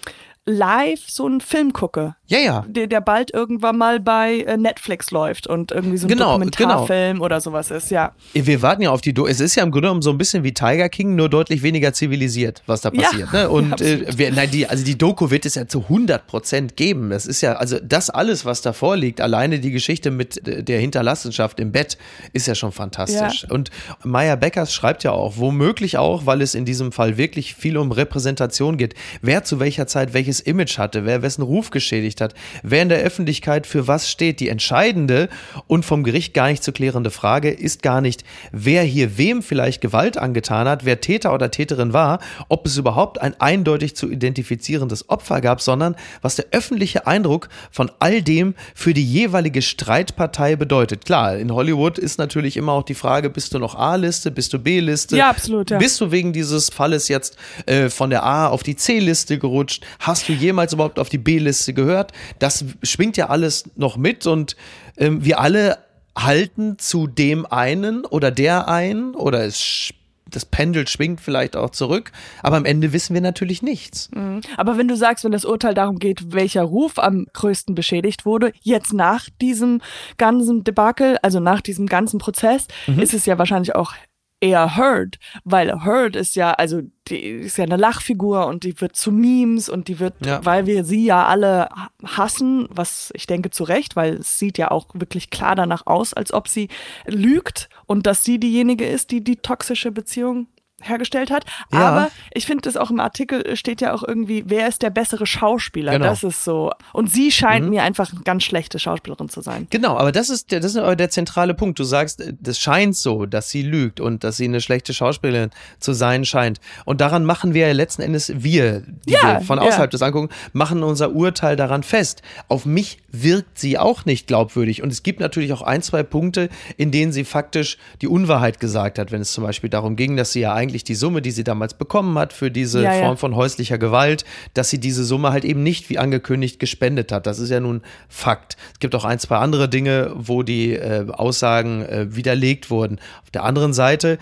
live 0.49 1.01
so 1.07 1.27
einen 1.27 1.41
Film 1.41 1.73
gucke. 1.73 2.15
Ja, 2.27 2.39
ja. 2.39 2.65
Der, 2.69 2.87
der 2.87 3.01
bald 3.01 3.33
irgendwann 3.33 3.79
mal 3.79 4.01
bei 4.01 4.41
äh, 4.41 4.57
Netflix 4.57 5.11
läuft 5.11 5.47
und 5.47 5.73
irgendwie 5.73 5.97
so 5.97 6.07
ein 6.07 6.09
genau, 6.09 6.33
Dokumentarfilm 6.33 7.15
genau. 7.15 7.25
oder 7.25 7.41
sowas 7.41 7.71
ist, 7.71 7.91
ja. 7.91 8.13
Wir 8.35 8.61
warten 8.61 8.83
ja 8.83 8.91
auf 8.91 9.01
die, 9.01 9.15
Do 9.15 9.27
es 9.27 9.41
ist 9.41 9.55
ja 9.55 9.63
im 9.63 9.71
Grunde 9.71 9.89
genommen 9.89 10.03
so 10.03 10.11
ein 10.11 10.19
bisschen 10.19 10.45
wie 10.45 10.53
Tiger 10.53 10.89
King, 10.89 11.15
nur 11.15 11.29
deutlich 11.29 11.63
weniger 11.63 11.93
zivilisiert, 11.93 12.63
was 12.67 12.83
da 12.83 12.91
passiert. 12.91 13.33
Ja, 13.33 13.43
ne? 13.43 13.49
Und 13.49 13.81
äh, 13.81 14.07
wir, 14.17 14.31
nein, 14.33 14.51
die, 14.51 14.67
also 14.67 14.85
die 14.85 14.99
Doku 14.99 15.31
wird 15.31 15.47
es 15.47 15.55
ja 15.55 15.67
zu 15.67 15.83
100 15.83 16.27
Prozent 16.27 16.77
geben. 16.77 17.11
Das 17.11 17.27
ist 17.27 17.41
ja, 17.41 17.55
also 17.55 17.79
das 17.83 18.11
alles, 18.11 18.45
was 18.45 18.61
da 18.61 18.73
vorliegt, 18.73 19.21
alleine 19.21 19.61
die 19.61 19.71
Geschichte 19.71 20.11
mit 20.11 20.43
der 20.45 20.81
Hinterlassenschaft 20.81 21.61
im 21.61 21.73
Bett, 21.73 21.97
ist 22.33 22.47
ja 22.47 22.55
schon 22.55 22.73
fantastisch. 22.73 23.43
Ja. 23.43 23.55
Und 23.55 23.71
Maya 24.05 24.37
Beckers 24.37 24.73
schreibt 24.73 25.05
ja 25.05 25.13
auch, 25.13 25.39
womöglich 25.39 25.97
auch, 25.97 26.27
weil 26.27 26.43
es 26.43 26.55
in 26.55 26.65
diesem 26.65 26.93
Fall 26.93 27.17
wirklich 27.17 27.55
viel 27.55 27.79
um 27.79 27.91
Repräsentation 27.91 28.77
geht, 28.77 28.95
wer 29.23 29.45
zu 29.45 29.61
welcher 29.61 29.87
Zeit 29.87 30.13
welches 30.13 30.38
welches 30.39 30.41
Image 30.41 30.79
hatte, 30.79 31.05
wer 31.05 31.23
wessen 31.23 31.43
Ruf 31.43 31.71
geschädigt 31.71 32.21
hat, 32.21 32.35
wer 32.63 32.83
in 32.83 32.89
der 32.89 32.99
Öffentlichkeit 32.99 33.67
für 33.67 33.87
was 33.87 34.11
steht. 34.11 34.41
Die 34.41 34.49
entscheidende 34.49 35.29
und 35.67 35.85
vom 35.85 36.05
Gericht 36.05 36.35
gar 36.35 36.49
nicht 36.49 36.63
zu 36.63 36.73
klärende 36.73 37.11
Frage 37.11 37.51
ist 37.51 37.83
gar 37.83 38.01
nicht, 38.01 38.25
wer 38.53 38.83
hier 38.83 39.19
wem 39.19 39.43
vielleicht 39.43 39.81
Gewalt 39.81 40.19
angetan 40.19 40.69
hat, 40.69 40.85
wer 40.85 41.01
Täter 41.01 41.35
oder 41.35 41.51
Täterin 41.51 41.93
war, 41.93 42.21
ob 42.49 42.67
es 42.67 42.77
überhaupt 42.77 43.21
ein 43.21 43.39
eindeutig 43.41 43.97
zu 43.97 44.11
identifizierendes 44.11 45.09
Opfer 45.09 45.41
gab, 45.41 45.61
sondern 45.61 45.97
was 46.23 46.37
der 46.37 46.47
öffentliche 46.53 47.07
Eindruck 47.07 47.49
von 47.71 47.91
all 47.99 48.23
dem 48.23 48.55
für 48.75 48.95
die 48.95 49.05
jeweilige 49.05 49.63
Streitpartei 49.63 50.57
bedeutet. 50.57 51.05
Klar, 51.05 51.37
in 51.37 51.53
Hollywood 51.53 51.99
ist 51.99 52.19
natürlich 52.19 52.57
immer 52.57 52.73
auch 52.73 52.85
die 52.85 52.95
Frage, 52.95 53.31
bist 53.31 53.55
du 53.55 53.59
noch 53.59 53.75
A-Liste, 53.75 54.31
bist 54.31 54.53
du 54.53 54.59
B-Liste? 54.59 55.17
Ja, 55.17 55.31
absolut. 55.31 55.71
Ja. 55.71 55.79
Bist 55.79 56.01
du 56.01 56.11
wegen 56.11 56.33
dieses 56.33 56.71
Falles 56.71 57.09
jetzt 57.09 57.37
äh, 57.67 57.89
von 57.89 58.11
der 58.11 58.23
A 58.23 58.49
auf 58.49 58.63
die 58.63 58.77
C-Liste 58.77 59.39
gerutscht? 59.39 59.85
Hast 59.99 60.28
du 60.29 60.33
jemals 60.33 60.73
überhaupt 60.73 60.99
auf 60.99 61.09
die 61.09 61.19
B-Liste 61.19 61.75
gehört? 61.75 62.13
Das 62.39 62.65
schwingt 62.83 63.17
ja 63.17 63.29
alles 63.29 63.71
noch 63.77 63.97
mit 63.97 64.27
und 64.27 64.57
ähm, 64.97 65.25
wir 65.25 65.41
alle 65.41 65.79
halten 66.17 66.79
zu 66.79 67.07
dem 67.07 67.47
einen 67.47 68.05
oder 68.05 68.31
der 68.31 68.69
einen 68.69 69.15
oder 69.15 69.45
es 69.45 69.93
das 70.31 70.45
Pendel 70.45 70.87
schwingt 70.87 71.21
vielleicht 71.21 71.57
auch 71.57 71.71
zurück, 71.71 72.13
aber 72.43 72.57
am 72.57 72.65
Ende 72.65 72.93
wissen 72.93 73.15
wir 73.15 73.21
natürlich 73.21 73.63
nichts. 73.63 74.11
Mhm. 74.15 74.41
Aber 74.57 74.77
wenn 74.77 74.89
du 74.89 74.97
sagst, 74.97 75.25
wenn 75.25 75.33
das 75.33 75.45
Urteil 75.45 75.75
darum 75.75 75.99
geht, 75.99 76.33
welcher 76.33 76.63
Ruf 76.63 76.99
am 76.99 77.27
größten 77.33 77.75
beschädigt 77.75 78.27
wurde, 78.27 78.53
jetzt 78.63 78.93
nach 78.93 79.29
diesem 79.41 79.81
ganzen 80.17 80.65
Debakel, 80.65 81.19
also 81.23 81.41
nach 81.41 81.61
diesem 81.61 81.87
ganzen 81.87 82.19
Prozess, 82.19 82.67
mhm. 82.87 83.01
ist 83.01 83.15
es 83.15 83.27
ja 83.27 83.39
wahrscheinlich 83.39 83.75
auch 83.75 83.93
eher 84.41 84.77
Heard, 84.77 85.19
weil 85.45 85.85
Heard 85.85 86.17
ist 86.17 86.37
ja, 86.37 86.53
also 86.53 86.83
die 87.09 87.17
ist 87.17 87.59
ja 87.59 87.65
eine 87.65 87.77
Lachfigur 87.77 88.47
und 88.47 88.65
die 88.65 88.81
wird 88.81 88.95
zu 88.95 89.11
Memes 89.11 89.69
und 89.69 89.89
die 89.89 89.99
wird, 89.99 90.15
ja. 90.25 90.45
weil 90.45 90.67
wir 90.67 90.85
sie 90.85 91.05
ja 91.05 91.27
alle 91.27 91.69
hassen, 92.05 92.67
was 92.71 93.11
ich 93.15 93.27
denke 93.27 93.51
zu 93.51 93.65
Recht, 93.65 93.97
weil 93.97 94.15
es 94.15 94.39
sieht 94.39 94.59
ja 94.59 94.71
auch 94.71 94.87
wirklich 94.95 95.31
klar 95.31 95.57
danach 95.57 95.87
aus, 95.87 96.15
als 96.15 96.33
ob 96.33 96.49
sie 96.49 96.69
lügt 97.07 97.69
und 97.87 98.07
dass 98.07 98.25
sie 98.25 98.39
diejenige 98.39 98.87
ist, 98.87 99.11
die 99.11 99.25
die 99.25 99.37
toxische 99.37 99.91
Beziehung 99.91 100.47
hergestellt 100.81 101.31
hat. 101.31 101.45
Ja. 101.73 101.79
Aber 101.81 102.11
ich 102.33 102.47
finde 102.47 102.63
das 102.63 102.77
auch 102.77 102.91
im 102.91 103.01
Artikel 103.01 103.57
steht 103.57 103.81
ja 103.81 103.93
auch 103.93 104.03
irgendwie, 104.07 104.45
wer 104.47 104.69
ist 104.69 104.83
der 104.83 104.91
bessere 104.91 105.27
Schauspieler? 105.27 105.93
Genau. 105.93 106.07
Das 106.07 106.23
ist 106.23 106.45
so. 106.45 106.73
Und 106.93 107.11
sie 107.11 107.33
scheint 107.33 107.65
mhm. 107.65 107.71
mir 107.71 107.83
einfach 107.83 108.13
eine 108.13 108.23
ganz 108.23 108.45
schlechte 108.45 108.79
Schauspielerin 108.79 109.29
zu 109.29 109.41
sein. 109.41 109.67
Genau, 109.71 109.97
aber 109.97 110.13
das 110.13 110.31
ist 110.31 110.53
der, 110.53 110.61
das 110.61 110.73
ist 110.73 110.77
aber 110.77 110.95
der 110.95 111.11
zentrale 111.11 111.55
Punkt. 111.55 111.79
Du 111.79 111.85
sagst, 111.85 112.23
das 112.41 112.61
scheint 112.61 112.97
so, 112.97 113.27
dass 113.27 113.51
sie 113.51 113.63
lügt 113.63 114.01
und 114.01 114.23
dass 114.23 114.37
sie 114.37 114.45
eine 114.45 114.61
schlechte 114.61 114.95
Schauspielerin 114.95 115.51
zu 115.81 115.93
sein 115.93 116.25
scheint. 116.25 116.61
Und 116.85 117.01
daran 117.01 117.25
machen 117.25 117.55
wir 117.55 117.67
ja 117.67 117.73
letzten 117.73 118.03
Endes 118.03 118.33
wir, 118.37 118.83
die 119.07 119.13
ja, 119.13 119.39
wir 119.39 119.41
von 119.41 119.59
außerhalb 119.59 119.89
ja. 119.89 119.99
des 119.99 120.03
angucken, 120.03 120.29
machen 120.53 120.83
unser 120.83 121.13
Urteil 121.13 121.57
daran 121.57 121.83
fest. 121.83 122.23
Auf 122.49 122.67
mich 122.67 122.99
wirkt 123.11 123.59
sie 123.59 123.79
auch 123.79 124.05
nicht 124.05 124.27
glaubwürdig. 124.27 124.83
Und 124.83 124.93
es 124.93 125.03
gibt 125.03 125.19
natürlich 125.19 125.53
auch 125.53 125.63
ein, 125.63 125.83
zwei 125.83 126.03
Punkte, 126.03 126.49
in 126.77 126.91
denen 126.91 127.11
sie 127.11 127.25
faktisch 127.25 127.79
die 128.01 128.07
Unwahrheit 128.07 128.61
gesagt 128.61 128.99
hat, 128.99 129.11
wenn 129.11 129.21
es 129.21 129.33
zum 129.33 129.45
Beispiel 129.45 129.71
darum 129.71 129.97
ging, 129.97 130.17
dass 130.17 130.33
sie 130.33 130.41
ja 130.41 130.55
eigentlich 130.55 130.68
eigentlich 130.69 130.85
die 130.85 130.95
Summe, 130.95 131.23
die 131.23 131.31
sie 131.31 131.45
damals 131.45 131.75
bekommen 131.75 132.19
hat 132.19 132.33
für 132.33 132.51
diese 132.51 132.83
ja, 132.83 132.93
Form 132.93 133.13
ja. 133.13 133.17
von 133.17 133.35
häuslicher 133.35 133.79
Gewalt, 133.79 134.25
dass 134.53 134.69
sie 134.69 134.79
diese 134.79 135.03
Summe 135.05 135.33
halt 135.33 135.45
eben 135.45 135.63
nicht 135.63 135.89
wie 135.89 135.99
angekündigt 135.99 136.61
gespendet 136.61 137.11
hat. 137.11 137.27
Das 137.27 137.39
ist 137.39 137.49
ja 137.49 137.61
nun 137.61 137.83
Fakt. 138.09 138.57
Es 138.75 138.81
gibt 138.81 138.95
auch 138.95 139.05
ein, 139.05 139.19
zwei 139.19 139.37
andere 139.37 139.69
Dinge, 139.69 140.13
wo 140.15 140.43
die 140.43 140.75
äh, 140.75 141.07
Aussagen 141.11 141.83
äh, 141.83 142.15
widerlegt 142.15 142.71
wurden. 142.71 143.01
Auf 143.23 143.31
der 143.31 143.45
anderen 143.45 143.73
Seite 143.73 144.19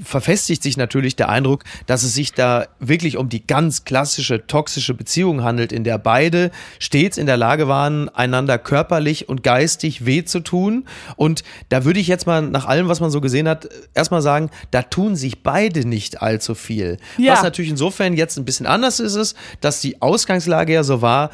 verfestigt 0.00 0.62
sich 0.62 0.76
natürlich 0.76 1.16
der 1.16 1.28
Eindruck, 1.28 1.64
dass 1.86 2.02
es 2.02 2.14
sich 2.14 2.32
da 2.32 2.66
wirklich 2.78 3.16
um 3.16 3.28
die 3.28 3.46
ganz 3.46 3.84
klassische 3.84 4.46
toxische 4.46 4.94
Beziehung 4.94 5.42
handelt, 5.42 5.72
in 5.72 5.84
der 5.84 5.98
beide 5.98 6.50
stets 6.78 7.18
in 7.18 7.26
der 7.26 7.36
Lage 7.36 7.68
waren, 7.68 8.08
einander 8.08 8.58
körperlich 8.58 9.28
und 9.28 9.42
geistig 9.42 10.06
weh 10.06 10.24
zu 10.24 10.40
tun. 10.40 10.84
Und 11.16 11.42
da 11.68 11.84
würde 11.84 12.00
ich 12.00 12.06
jetzt 12.06 12.26
mal 12.26 12.42
nach 12.42 12.66
allem, 12.66 12.88
was 12.88 13.00
man 13.00 13.10
so 13.10 13.20
gesehen 13.20 13.48
hat, 13.48 13.68
erstmal 13.94 14.22
sagen, 14.22 14.50
da 14.70 14.82
tun 14.82 15.16
sich 15.16 15.42
beide 15.42 15.86
nicht 15.86 16.22
allzu 16.22 16.54
viel. 16.54 16.98
Ja. 17.18 17.34
Was 17.34 17.42
natürlich 17.42 17.70
insofern 17.70 18.14
jetzt 18.14 18.38
ein 18.38 18.44
bisschen 18.44 18.66
anders 18.66 19.00
ist, 19.00 19.14
ist, 19.14 19.36
dass 19.60 19.80
die 19.80 20.00
Ausgangslage 20.00 20.72
ja 20.72 20.84
so 20.84 21.02
war, 21.02 21.30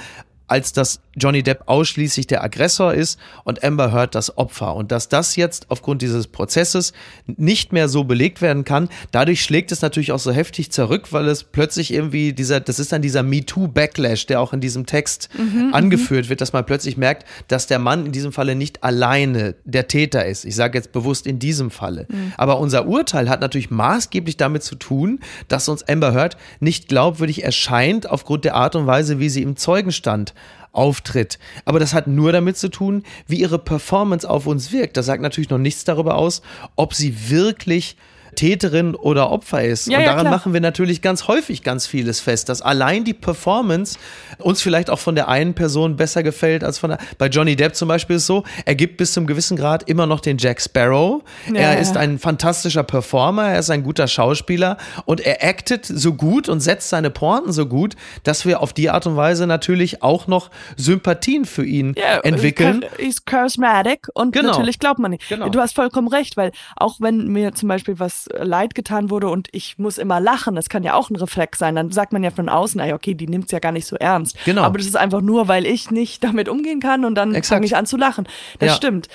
als 0.48 0.72
dass 0.72 1.00
Johnny 1.16 1.42
Depp 1.42 1.64
ausschließlich 1.66 2.26
der 2.26 2.42
Aggressor 2.42 2.94
ist 2.94 3.18
und 3.44 3.62
Amber 3.62 3.92
Heard 3.92 4.14
das 4.14 4.38
Opfer. 4.38 4.74
Und 4.74 4.90
dass 4.90 5.08
das 5.08 5.37
jetzt 5.37 5.66
aufgrund 5.68 6.00
dieses 6.02 6.26
Prozesses 6.26 6.92
nicht 7.26 7.72
mehr 7.72 7.88
so 7.88 8.04
belegt 8.04 8.40
werden 8.40 8.64
kann, 8.64 8.88
dadurch 9.11 9.42
schlägt 9.42 9.72
es 9.72 9.82
natürlich 9.82 10.12
auch 10.12 10.18
so 10.18 10.32
heftig 10.32 10.72
zurück, 10.72 11.12
weil 11.12 11.28
es 11.28 11.44
plötzlich 11.44 11.92
irgendwie 11.92 12.32
dieser, 12.32 12.61
das 12.61 12.78
ist 12.78 12.92
dann 12.92 13.02
dieser 13.02 13.22
MeToo-Backlash, 13.22 14.26
der 14.26 14.40
auch 14.40 14.52
in 14.52 14.61
diesem 14.61 14.87
Text 14.87 15.28
mhm, 15.37 15.74
angeführt 15.74 16.28
wird, 16.28 16.40
dass 16.40 16.52
man 16.52 16.64
plötzlich 16.64 16.96
merkt, 16.96 17.26
dass 17.48 17.66
der 17.66 17.78
Mann 17.78 18.06
in 18.06 18.12
diesem 18.12 18.32
Falle 18.32 18.54
nicht 18.54 18.82
alleine 18.82 19.54
der 19.64 19.88
Täter 19.88 20.24
ist. 20.24 20.44
Ich 20.44 20.54
sage 20.54 20.78
jetzt 20.78 20.92
bewusst 20.92 21.26
in 21.26 21.38
diesem 21.38 21.70
Falle. 21.70 22.06
Mhm. 22.08 22.32
Aber 22.37 22.58
unser 22.58 22.87
Urteil 22.87 23.28
hat 23.28 23.40
natürlich 23.40 23.70
maßgeblich 23.70 24.37
damit 24.37 24.62
zu 24.62 24.76
tun, 24.76 25.20
dass 25.48 25.68
uns 25.68 25.87
Amber 25.88 26.14
Heard 26.14 26.37
nicht 26.61 26.88
glaubwürdig 26.88 27.44
erscheint 27.44 28.08
aufgrund 28.08 28.44
der 28.44 28.54
Art 28.54 28.76
und 28.76 28.87
Weise, 28.87 29.18
wie 29.18 29.28
sie 29.28 29.42
im 29.42 29.56
Zeugenstand 29.56 30.34
auftritt. 30.72 31.38
Aber 31.64 31.78
das 31.78 31.94
hat 31.94 32.07
nur 32.07 32.33
damit 32.33 32.57
zu 32.57 32.68
tun, 32.68 33.02
wie 33.26 33.40
ihre 33.40 33.59
Performance 33.59 34.28
auf 34.28 34.46
uns 34.46 34.72
wirkt. 34.72 34.96
Das 34.96 35.07
sagt 35.07 35.22
natürlich 35.22 35.50
noch 35.50 35.59
nichts 35.59 35.85
darüber 35.85 36.16
aus, 36.16 36.42
ob 36.76 36.94
sie 36.94 37.31
wirklich 37.31 37.96
Täterin 38.38 38.94
oder 38.94 39.33
Opfer 39.33 39.64
ist. 39.64 39.88
Ja, 39.88 39.98
und 39.98 40.05
daran 40.05 40.27
ja, 40.27 40.31
machen 40.31 40.53
wir 40.53 40.61
natürlich 40.61 41.03
ganz 41.03 41.27
häufig 41.27 41.64
ganz 41.64 41.88
vieles 41.88 42.20
fest, 42.20 42.48
dass 42.48 42.62
allein 42.62 43.03
die 43.03 43.12
Performance 43.12 43.98
uns 44.38 44.62
vielleicht 44.62 44.90
auch 44.90 45.01
von 45.01 45.16
der 45.16 45.27
einen 45.27 45.55
Person 45.55 45.96
besser 45.96 46.22
gefällt 46.22 46.62
als 46.62 46.79
von 46.79 46.90
der. 46.90 46.98
Bei 47.18 47.27
Johnny 47.27 47.57
Depp 47.57 47.74
zum 47.74 47.88
Beispiel 47.88 48.14
ist 48.14 48.22
es 48.22 48.27
so, 48.29 48.44
er 48.64 48.77
gibt 48.77 48.96
bis 48.96 49.12
zum 49.12 49.27
gewissen 49.27 49.57
Grad 49.57 49.88
immer 49.88 50.07
noch 50.07 50.20
den 50.20 50.38
Jack 50.38 50.61
Sparrow. 50.61 51.24
Ja, 51.53 51.55
er 51.55 51.81
ist 51.81 51.96
ein 51.96 52.20
fantastischer 52.20 52.85
Performer, 52.85 53.48
er 53.48 53.59
ist 53.59 53.70
ein 53.70 53.83
guter 53.83 54.07
Schauspieler 54.07 54.77
und 55.05 55.20
er 55.20 55.42
actet 55.42 55.85
so 55.85 56.14
gut 56.14 56.48
und 56.48 56.61
setzt 56.61 56.90
seine 56.90 57.11
Pointen 57.11 57.51
so 57.51 57.66
gut, 57.66 57.96
dass 58.22 58.46
wir 58.46 58.61
auf 58.61 58.72
die 58.72 58.88
Art 58.88 59.05
und 59.09 59.16
Weise 59.16 59.48
natürlich 59.48 60.01
auch 60.05 60.29
noch 60.29 60.53
Sympathien 60.77 61.44
für 61.44 61.64
ihn 61.64 61.96
entwickeln. 62.22 62.83
Er 62.83 63.01
ist 63.01 63.27
charismatic 63.27 64.07
und 64.14 64.31
genau. 64.31 64.51
natürlich 64.51 64.79
glaubt 64.79 65.01
man 65.01 65.11
nicht. 65.11 65.29
Genau. 65.29 65.48
Du 65.48 65.59
hast 65.59 65.74
vollkommen 65.74 66.07
recht, 66.07 66.37
weil 66.37 66.53
auch 66.77 67.01
wenn 67.01 67.27
mir 67.27 67.53
zum 67.53 67.68
Beispiel 67.68 67.98
was 67.98 68.28
leid 68.37 68.75
getan 68.75 69.11
wurde 69.11 69.29
und 69.29 69.49
ich 69.53 69.79
muss 69.79 69.99
immer 69.99 70.21
lachen, 70.21 70.55
das 70.55 70.69
kann 70.69 70.83
ja 70.83 70.95
auch 70.95 71.11
ein 71.11 71.17
Reflex 71.17 71.59
sein. 71.59 71.75
Dann 71.75 71.91
sagt 71.91 72.12
man 72.12 72.23
ja 72.23 72.31
von 72.31 72.49
außen, 72.49 72.81
ey, 72.81 72.93
okay, 72.93 73.14
die 73.14 73.27
nimmt 73.27 73.47
es 73.47 73.53
ja 73.53 73.59
gar 73.59 73.73
nicht 73.73 73.87
so 73.87 73.97
ernst. 73.97 74.37
Genau. 74.45 74.62
Aber 74.62 74.79
das 74.79 74.87
ist 74.87 74.97
einfach 74.97 75.21
nur, 75.21 75.49
weil 75.49 75.67
ich 75.67 75.91
nicht 75.91 76.23
damit 76.25 76.49
umgehen 76.49 76.81
kann 76.81 77.05
und 77.05 77.14
dann 77.14 77.41
fange 77.43 77.67
ich 77.67 77.77
an 77.77 77.87
zu 77.87 77.97
lachen. 77.97 78.29
Das 78.59 78.71
ja. 78.71 78.75
stimmt. 78.75 79.09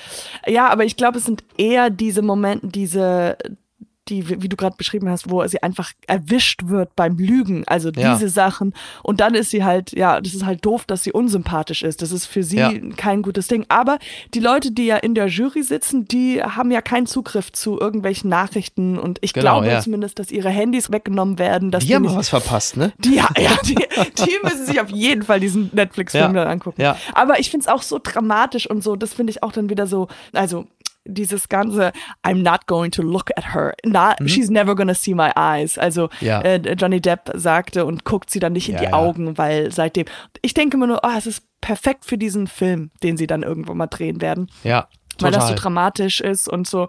Ja, 0.46 0.68
aber 0.68 0.84
ich 0.84 0.96
glaube, 0.96 1.18
es 1.18 1.24
sind 1.24 1.44
eher 1.56 1.90
diese 1.90 2.22
Momente, 2.22 2.66
diese 2.68 3.36
die, 4.08 4.42
wie 4.42 4.48
du 4.48 4.56
gerade 4.56 4.76
beschrieben 4.76 5.08
hast, 5.08 5.30
wo 5.30 5.46
sie 5.46 5.62
einfach 5.62 5.92
erwischt 6.06 6.62
wird 6.66 6.94
beim 6.96 7.16
Lügen, 7.16 7.64
also 7.66 7.90
diese 7.90 8.04
ja. 8.04 8.28
Sachen. 8.28 8.74
Und 9.02 9.20
dann 9.20 9.34
ist 9.34 9.50
sie 9.50 9.64
halt, 9.64 9.92
ja, 9.92 10.20
das 10.20 10.34
ist 10.34 10.44
halt 10.44 10.64
doof, 10.64 10.84
dass 10.84 11.02
sie 11.02 11.12
unsympathisch 11.12 11.82
ist. 11.82 12.02
Das 12.02 12.12
ist 12.12 12.26
für 12.26 12.42
sie 12.42 12.58
ja. 12.58 12.72
kein 12.96 13.22
gutes 13.22 13.48
Ding. 13.48 13.64
Aber 13.68 13.98
die 14.34 14.40
Leute, 14.40 14.72
die 14.72 14.86
ja 14.86 14.96
in 14.96 15.14
der 15.14 15.26
Jury 15.28 15.62
sitzen, 15.62 16.06
die 16.06 16.42
haben 16.42 16.70
ja 16.70 16.82
keinen 16.82 17.06
Zugriff 17.06 17.52
zu 17.52 17.80
irgendwelchen 17.80 18.28
Nachrichten. 18.28 18.98
Und 18.98 19.18
ich 19.22 19.32
genau, 19.32 19.60
glaube 19.60 19.68
ja. 19.68 19.80
zumindest, 19.80 20.18
dass 20.18 20.30
ihre 20.30 20.50
Handys 20.50 20.90
weggenommen 20.92 21.38
werden. 21.38 21.70
Dass 21.70 21.82
die, 21.82 21.88
die 21.88 21.94
haben 21.94 22.02
nicht, 22.02 22.16
was 22.16 22.28
verpasst, 22.28 22.76
ne? 22.76 22.92
Die, 22.98 23.16
ja, 23.16 23.28
die, 23.64 23.74
die 23.74 24.38
müssen 24.42 24.66
sich 24.66 24.80
auf 24.80 24.90
jeden 24.90 25.22
Fall 25.22 25.40
diesen 25.40 25.70
Netflix-Film 25.72 26.34
dann 26.34 26.48
angucken. 26.48 26.80
Ja. 26.80 26.96
Aber 27.14 27.38
ich 27.38 27.50
finde 27.50 27.64
es 27.64 27.68
auch 27.68 27.82
so 27.82 27.98
dramatisch 28.02 28.68
und 28.68 28.82
so, 28.82 28.96
das 28.96 29.14
finde 29.14 29.30
ich 29.30 29.42
auch 29.42 29.52
dann 29.52 29.70
wieder 29.70 29.86
so, 29.86 30.08
also 30.32 30.66
dieses 31.04 31.48
ganze 31.48 31.92
I'm 32.22 32.42
not 32.42 32.66
going 32.66 32.90
to 32.92 33.02
look 33.02 33.30
at 33.36 33.54
her. 33.54 33.74
Not, 33.84 34.20
mhm. 34.20 34.28
She's 34.28 34.50
never 34.50 34.74
gonna 34.74 34.94
see 34.94 35.14
my 35.14 35.30
eyes. 35.36 35.78
Also 35.78 36.08
ja. 36.20 36.40
äh, 36.40 36.74
Johnny 36.74 37.00
Depp 37.00 37.30
sagte 37.34 37.84
und 37.84 38.04
guckt 38.04 38.30
sie 38.30 38.40
dann 38.40 38.52
nicht 38.52 38.68
in 38.68 38.76
ja, 38.76 38.80
die. 38.80 38.92
Augen, 38.92 39.36
weil 39.38 39.72
seitdem. 39.72 40.06
Ich 40.42 40.54
denke 40.54 40.76
immer 40.76 40.86
nur, 40.86 41.00
oh, 41.02 41.16
es 41.16 41.26
ist 41.26 41.44
perfekt 41.60 42.04
für 42.04 42.18
diesen 42.18 42.46
Film, 42.46 42.90
den 43.02 43.16
sie 43.16 43.26
dann 43.26 43.42
irgendwo 43.42 43.74
mal 43.74 43.86
drehen 43.86 44.20
werden. 44.20 44.50
Ja. 44.62 44.88
Total. 45.16 45.32
Weil 45.32 45.38
das 45.38 45.48
so 45.48 45.54
dramatisch 45.54 46.20
ist 46.20 46.48
und 46.48 46.66
so. 46.66 46.88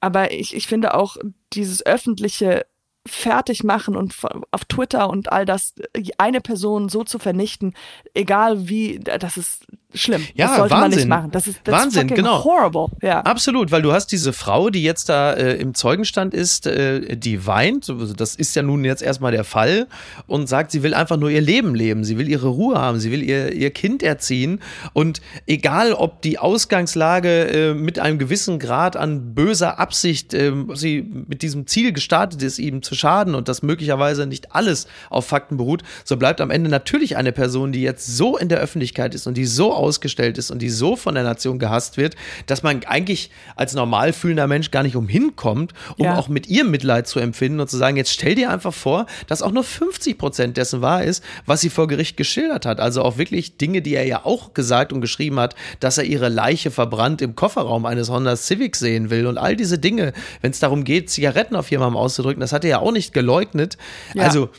Aber 0.00 0.32
ich, 0.32 0.56
ich 0.56 0.66
finde 0.66 0.94
auch 0.94 1.16
dieses 1.52 1.84
öffentliche 1.86 2.66
fertig 3.10 3.64
machen 3.64 3.96
und 3.96 4.14
auf 4.50 4.64
Twitter 4.64 5.10
und 5.10 5.32
all 5.32 5.44
das 5.44 5.74
eine 6.18 6.40
Person 6.40 6.88
so 6.88 7.04
zu 7.04 7.18
vernichten, 7.18 7.74
egal 8.14 8.68
wie, 8.68 9.00
das 9.00 9.36
ist 9.36 9.66
schlimm. 9.94 10.24
Ja, 10.34 10.46
das 10.46 10.56
sollte 10.56 10.74
Wahnsinn. 10.74 10.80
man 10.80 10.98
nicht 10.98 11.08
machen. 11.08 11.30
Das 11.30 11.46
ist 11.46 11.60
Wahnsinn, 11.66 12.06
genau. 12.08 12.44
horrible. 12.44 12.86
Ja. 13.02 13.20
Absolut, 13.22 13.72
weil 13.72 13.82
du 13.82 13.92
hast 13.92 14.08
diese 14.08 14.32
Frau, 14.32 14.70
die 14.70 14.82
jetzt 14.82 15.08
da 15.08 15.32
äh, 15.32 15.56
im 15.56 15.74
Zeugenstand 15.74 16.34
ist, 16.34 16.66
äh, 16.66 17.16
die 17.16 17.46
weint. 17.46 17.88
Also 17.90 18.14
das 18.14 18.36
ist 18.36 18.54
ja 18.54 18.62
nun 18.62 18.84
jetzt 18.84 19.02
erstmal 19.02 19.32
der 19.32 19.44
Fall 19.44 19.88
und 20.26 20.48
sagt, 20.48 20.70
sie 20.70 20.82
will 20.82 20.94
einfach 20.94 21.16
nur 21.16 21.30
ihr 21.30 21.40
Leben 21.40 21.74
leben. 21.74 22.04
Sie 22.04 22.18
will 22.18 22.28
ihre 22.28 22.48
Ruhe 22.48 22.78
haben. 22.78 23.00
Sie 23.00 23.10
will 23.10 23.22
ihr, 23.22 23.52
ihr 23.52 23.70
Kind 23.70 24.02
erziehen. 24.02 24.60
Und 24.92 25.20
egal, 25.46 25.92
ob 25.92 26.22
die 26.22 26.38
Ausgangslage 26.38 27.70
äh, 27.70 27.74
mit 27.74 27.98
einem 27.98 28.18
gewissen 28.18 28.58
Grad 28.58 28.96
an 28.96 29.34
böser 29.34 29.78
Absicht 29.78 30.34
äh, 30.34 30.52
sie 30.74 31.02
mit 31.02 31.42
diesem 31.42 31.66
Ziel 31.66 31.92
gestartet 31.92 32.42
ist, 32.42 32.58
ihm 32.58 32.82
zu 32.82 32.94
schaden 33.00 33.34
und 33.34 33.48
das 33.48 33.62
möglicherweise 33.62 34.26
nicht 34.26 34.54
alles 34.54 34.86
auf 35.08 35.26
Fakten 35.26 35.56
beruht, 35.56 35.82
so 36.04 36.16
bleibt 36.16 36.40
am 36.40 36.50
Ende 36.50 36.70
natürlich 36.70 37.16
eine 37.16 37.32
Person, 37.32 37.72
die 37.72 37.82
jetzt 37.82 38.16
so 38.16 38.36
in 38.36 38.48
der 38.48 38.58
Öffentlichkeit 38.58 39.14
ist 39.14 39.26
und 39.26 39.36
die 39.36 39.46
so 39.46 39.72
ausgestellt 39.72 40.38
ist 40.38 40.50
und 40.50 40.60
die 40.60 40.70
so 40.70 40.96
von 40.96 41.14
der 41.14 41.24
Nation 41.24 41.58
gehasst 41.58 41.96
wird, 41.96 42.14
dass 42.46 42.62
man 42.62 42.84
eigentlich 42.84 43.30
als 43.56 43.74
normal 43.74 44.12
fühlender 44.12 44.46
Mensch 44.46 44.70
gar 44.70 44.82
nicht 44.82 44.96
umhin 44.96 45.34
kommt, 45.36 45.72
um 45.96 46.04
ja. 46.04 46.16
auch 46.16 46.28
mit 46.28 46.48
ihr 46.48 46.64
Mitleid 46.64 47.08
zu 47.08 47.18
empfinden 47.18 47.60
und 47.60 47.70
zu 47.70 47.76
sagen, 47.76 47.96
jetzt 47.96 48.12
stell 48.12 48.34
dir 48.34 48.50
einfach 48.50 48.74
vor, 48.74 49.06
dass 49.26 49.42
auch 49.42 49.52
nur 49.52 49.64
50 49.64 50.18
Prozent 50.18 50.56
dessen 50.56 50.82
wahr 50.82 51.04
ist, 51.04 51.24
was 51.46 51.60
sie 51.60 51.70
vor 51.70 51.88
Gericht 51.88 52.16
geschildert 52.16 52.66
hat. 52.66 52.80
Also 52.80 53.02
auch 53.02 53.18
wirklich 53.18 53.56
Dinge, 53.56 53.82
die 53.82 53.94
er 53.94 54.06
ja 54.06 54.24
auch 54.24 54.54
gesagt 54.54 54.92
und 54.92 55.00
geschrieben 55.00 55.40
hat, 55.40 55.54
dass 55.80 55.98
er 55.98 56.04
ihre 56.04 56.28
Leiche 56.28 56.70
verbrannt 56.70 57.22
im 57.22 57.34
Kofferraum 57.34 57.86
eines 57.86 58.10
Honda 58.10 58.36
Civic 58.36 58.76
sehen 58.76 59.10
will 59.10 59.26
und 59.26 59.38
all 59.38 59.56
diese 59.56 59.78
Dinge, 59.78 60.12
wenn 60.40 60.50
es 60.50 60.58
darum 60.58 60.84
geht, 60.84 61.10
Zigaretten 61.10 61.56
auf 61.56 61.70
jemandem 61.70 61.96
auszudrücken, 61.96 62.40
das 62.40 62.52
hat 62.52 62.64
er 62.64 62.70
ja 62.70 62.79
auch 62.80 62.92
nicht 62.92 63.12
geleugnet. 63.12 63.78
Ja. 64.14 64.24
Also 64.24 64.50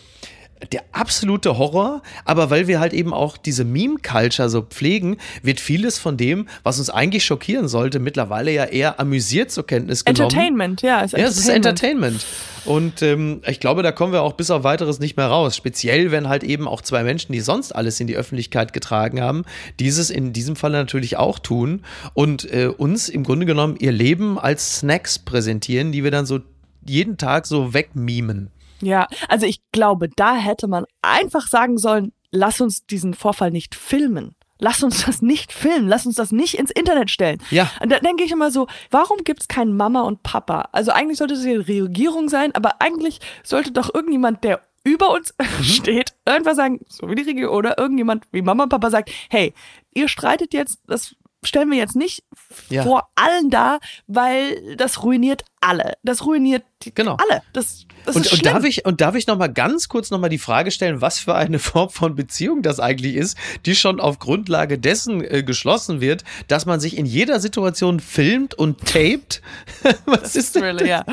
der 0.71 0.84
absolute 0.91 1.57
Horror, 1.57 2.01
aber 2.25 2.49
weil 2.49 2.67
wir 2.67 2.79
halt 2.79 2.93
eben 2.93 3.13
auch 3.13 3.38
diese 3.38 3.63
Meme-Culture 3.63 4.49
so 4.49 4.62
pflegen, 4.62 5.17
wird 5.41 5.60
vieles 5.60 5.97
von 5.97 6.17
dem, 6.17 6.47
was 6.63 6.77
uns 6.77 6.89
eigentlich 6.89 7.25
schockieren 7.25 7.67
sollte, 7.67 7.99
mittlerweile 7.99 8.53
ja 8.53 8.65
eher 8.65 8.99
amüsiert 8.99 9.51
zur 9.51 9.65
Kenntnis 9.65 10.05
genommen. 10.05 10.23
Entertainment, 10.23 10.81
ja. 10.81 11.01
Ist 11.01 11.13
ja, 11.13 11.25
es 11.25 11.38
ist 11.38 11.49
Entertainment. 11.49 12.25
Und 12.63 13.01
ähm, 13.01 13.41
ich 13.47 13.60
glaube, 13.60 13.81
da 13.81 13.91
kommen 13.91 14.13
wir 14.13 14.21
auch 14.21 14.34
bis 14.34 14.51
auf 14.51 14.63
weiteres 14.63 14.99
nicht 14.99 15.17
mehr 15.17 15.25
raus. 15.27 15.55
Speziell, 15.55 16.12
wenn 16.12 16.29
halt 16.29 16.43
eben 16.43 16.67
auch 16.67 16.81
zwei 16.81 17.03
Menschen, 17.03 17.34
die 17.34 17.39
sonst 17.39 17.75
alles 17.75 17.99
in 17.99 18.05
die 18.05 18.15
Öffentlichkeit 18.15 18.71
getragen 18.71 19.19
haben, 19.19 19.45
dieses 19.79 20.12
in 20.12 20.31
diesem 20.31 20.55
Fall 20.55 20.71
natürlich 20.71 21.17
auch 21.17 21.39
tun 21.39 21.81
und 22.13 22.51
äh, 22.53 22.67
uns 22.67 23.10
im 23.10 23.23
Grunde 23.23 23.47
genommen 23.47 23.77
ihr 23.79 23.91
Leben 23.91 24.38
als 24.38 24.77
Snacks 24.77 25.17
präsentieren, 25.17 25.91
die 25.91 26.03
wir 26.03 26.12
dann 26.12 26.27
so 26.27 26.39
jeden 26.85 27.17
Tag 27.17 27.45
so 27.45 27.73
wegmimen. 27.73 28.51
Ja, 28.81 29.07
also 29.27 29.45
ich 29.45 29.61
glaube, 29.71 30.09
da 30.09 30.35
hätte 30.35 30.67
man 30.67 30.85
einfach 31.01 31.47
sagen 31.47 31.77
sollen, 31.77 32.13
lass 32.31 32.61
uns 32.61 32.85
diesen 32.85 33.13
Vorfall 33.13 33.51
nicht 33.51 33.75
filmen. 33.75 34.35
Lass 34.63 34.83
uns 34.83 35.05
das 35.05 35.23
nicht 35.23 35.51
filmen, 35.51 35.87
lass 35.87 36.05
uns 36.05 36.15
das 36.15 36.31
nicht 36.31 36.53
ins 36.53 36.69
Internet 36.69 37.09
stellen. 37.09 37.41
Ja. 37.49 37.71
Und 37.81 37.91
da 37.91 37.99
denke 37.99 38.23
ich 38.23 38.31
immer 38.31 38.51
so, 38.51 38.67
warum 38.91 39.23
gibt 39.23 39.41
es 39.41 39.47
keinen 39.47 39.75
Mama 39.75 40.01
und 40.01 40.21
Papa? 40.21 40.69
Also 40.71 40.91
eigentlich 40.91 41.17
sollte 41.17 41.33
es 41.33 41.41
die 41.41 41.79
Regierung 41.79 42.29
sein, 42.29 42.53
aber 42.53 42.79
eigentlich 42.79 43.19
sollte 43.43 43.71
doch 43.71 43.91
irgendjemand, 43.93 44.43
der 44.43 44.61
über 44.83 45.11
uns 45.11 45.33
mhm. 45.41 45.63
steht, 45.63 46.13
irgendwas 46.27 46.57
sagen, 46.57 46.79
so 46.87 47.09
wie 47.09 47.15
die 47.15 47.23
Regierung, 47.23 47.55
oder 47.55 47.79
irgendjemand 47.79 48.25
wie 48.31 48.43
Mama 48.43 48.63
und 48.63 48.69
Papa 48.69 48.91
sagt, 48.91 49.11
hey, 49.31 49.55
ihr 49.95 50.07
streitet 50.07 50.53
jetzt, 50.53 50.79
das 50.85 51.15
stellen 51.43 51.71
wir 51.71 51.79
jetzt 51.79 51.95
nicht 51.95 52.23
ja. 52.69 52.83
vor 52.83 53.09
allen 53.15 53.49
da, 53.49 53.79
weil 54.05 54.75
das 54.75 55.03
ruiniert 55.03 55.43
alle. 55.62 55.93
Das 56.04 56.26
ruiniert 56.26 56.63
genau. 56.93 57.15
alle. 57.15 57.41
Das 57.54 57.86
das 58.06 58.15
und, 58.15 58.32
und, 58.32 58.45
darf 58.45 58.63
ich, 58.63 58.86
und 58.86 59.00
darf 59.02 59.15
ich 59.15 59.28
noch 59.28 59.38
mal 59.38 59.47
ganz 59.47 59.88
kurz 59.88 60.10
noch 60.10 60.19
mal 60.19 60.30
die 60.30 60.39
Frage 60.39 60.71
stellen, 60.71 61.02
was 61.02 61.19
für 61.19 61.36
eine 61.36 61.60
Form 61.60 61.89
von 61.89 62.15
Beziehung 62.15 62.62
das 62.62 62.80
eigentlich 62.80 63.15
ist, 63.15 63.38
die 63.65 63.76
schon 63.76 64.00
auf 64.00 64.19
Grundlage 64.19 64.80
dessen 64.80 65.24
äh, 65.24 65.43
geschlossen 65.43 66.02
wird, 66.02 66.24
dass 66.47 66.65
man 66.65 66.80
sich 66.80 66.97
in 66.97 67.06
jeder 67.06 67.39
Situation 67.39 68.00
filmt 68.00 68.54
und 68.54 68.80
taped? 68.86 69.41
was 70.06 70.21
das 70.21 70.36
ist 70.36 70.56
denn? 70.56 70.63
Really, 70.63 70.89
ja. 70.89 71.06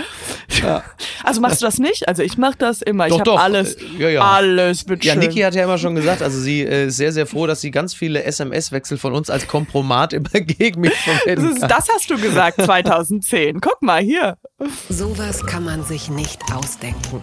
ja. 0.62 0.82
Also 1.22 1.40
machst 1.40 1.60
du 1.60 1.66
das 1.66 1.78
nicht? 1.78 2.08
Also 2.08 2.22
ich 2.22 2.38
mache 2.38 2.56
das 2.58 2.82
immer. 2.82 3.08
Doch, 3.08 3.16
ich 3.16 3.20
habe 3.20 3.40
alles, 3.40 3.74
äh, 3.74 3.84
ja, 3.98 4.08
ja. 4.08 4.20
alles 4.22 4.86
mit 4.86 5.04
Ja, 5.04 5.14
Niki 5.14 5.40
hat 5.40 5.54
ja 5.54 5.64
immer 5.64 5.78
schon 5.78 5.94
gesagt, 5.94 6.22
also 6.22 6.40
sie 6.40 6.62
äh, 6.62 6.86
ist 6.86 6.96
sehr, 6.96 7.12
sehr 7.12 7.26
froh, 7.26 7.46
dass 7.46 7.60
sie 7.60 7.70
ganz 7.70 7.92
viele 7.92 8.22
SMS-Wechsel 8.24 8.98
von 8.98 9.12
uns 9.12 9.28
als 9.28 9.46
Kompromat 9.46 10.12
immer 10.14 10.30
gegen 10.30 10.80
mich 10.80 10.94
verwenden 10.94 11.60
das, 11.60 11.68
das 11.68 11.88
hast 11.94 12.10
du 12.10 12.18
gesagt 12.18 12.62
2010. 12.62 13.60
Guck 13.60 13.82
mal 13.82 14.00
hier. 14.00 14.37
Sowas 14.88 15.44
kann 15.46 15.64
man 15.64 15.84
sich 15.84 16.08
nicht 16.10 16.40
ausdenken. 16.52 17.20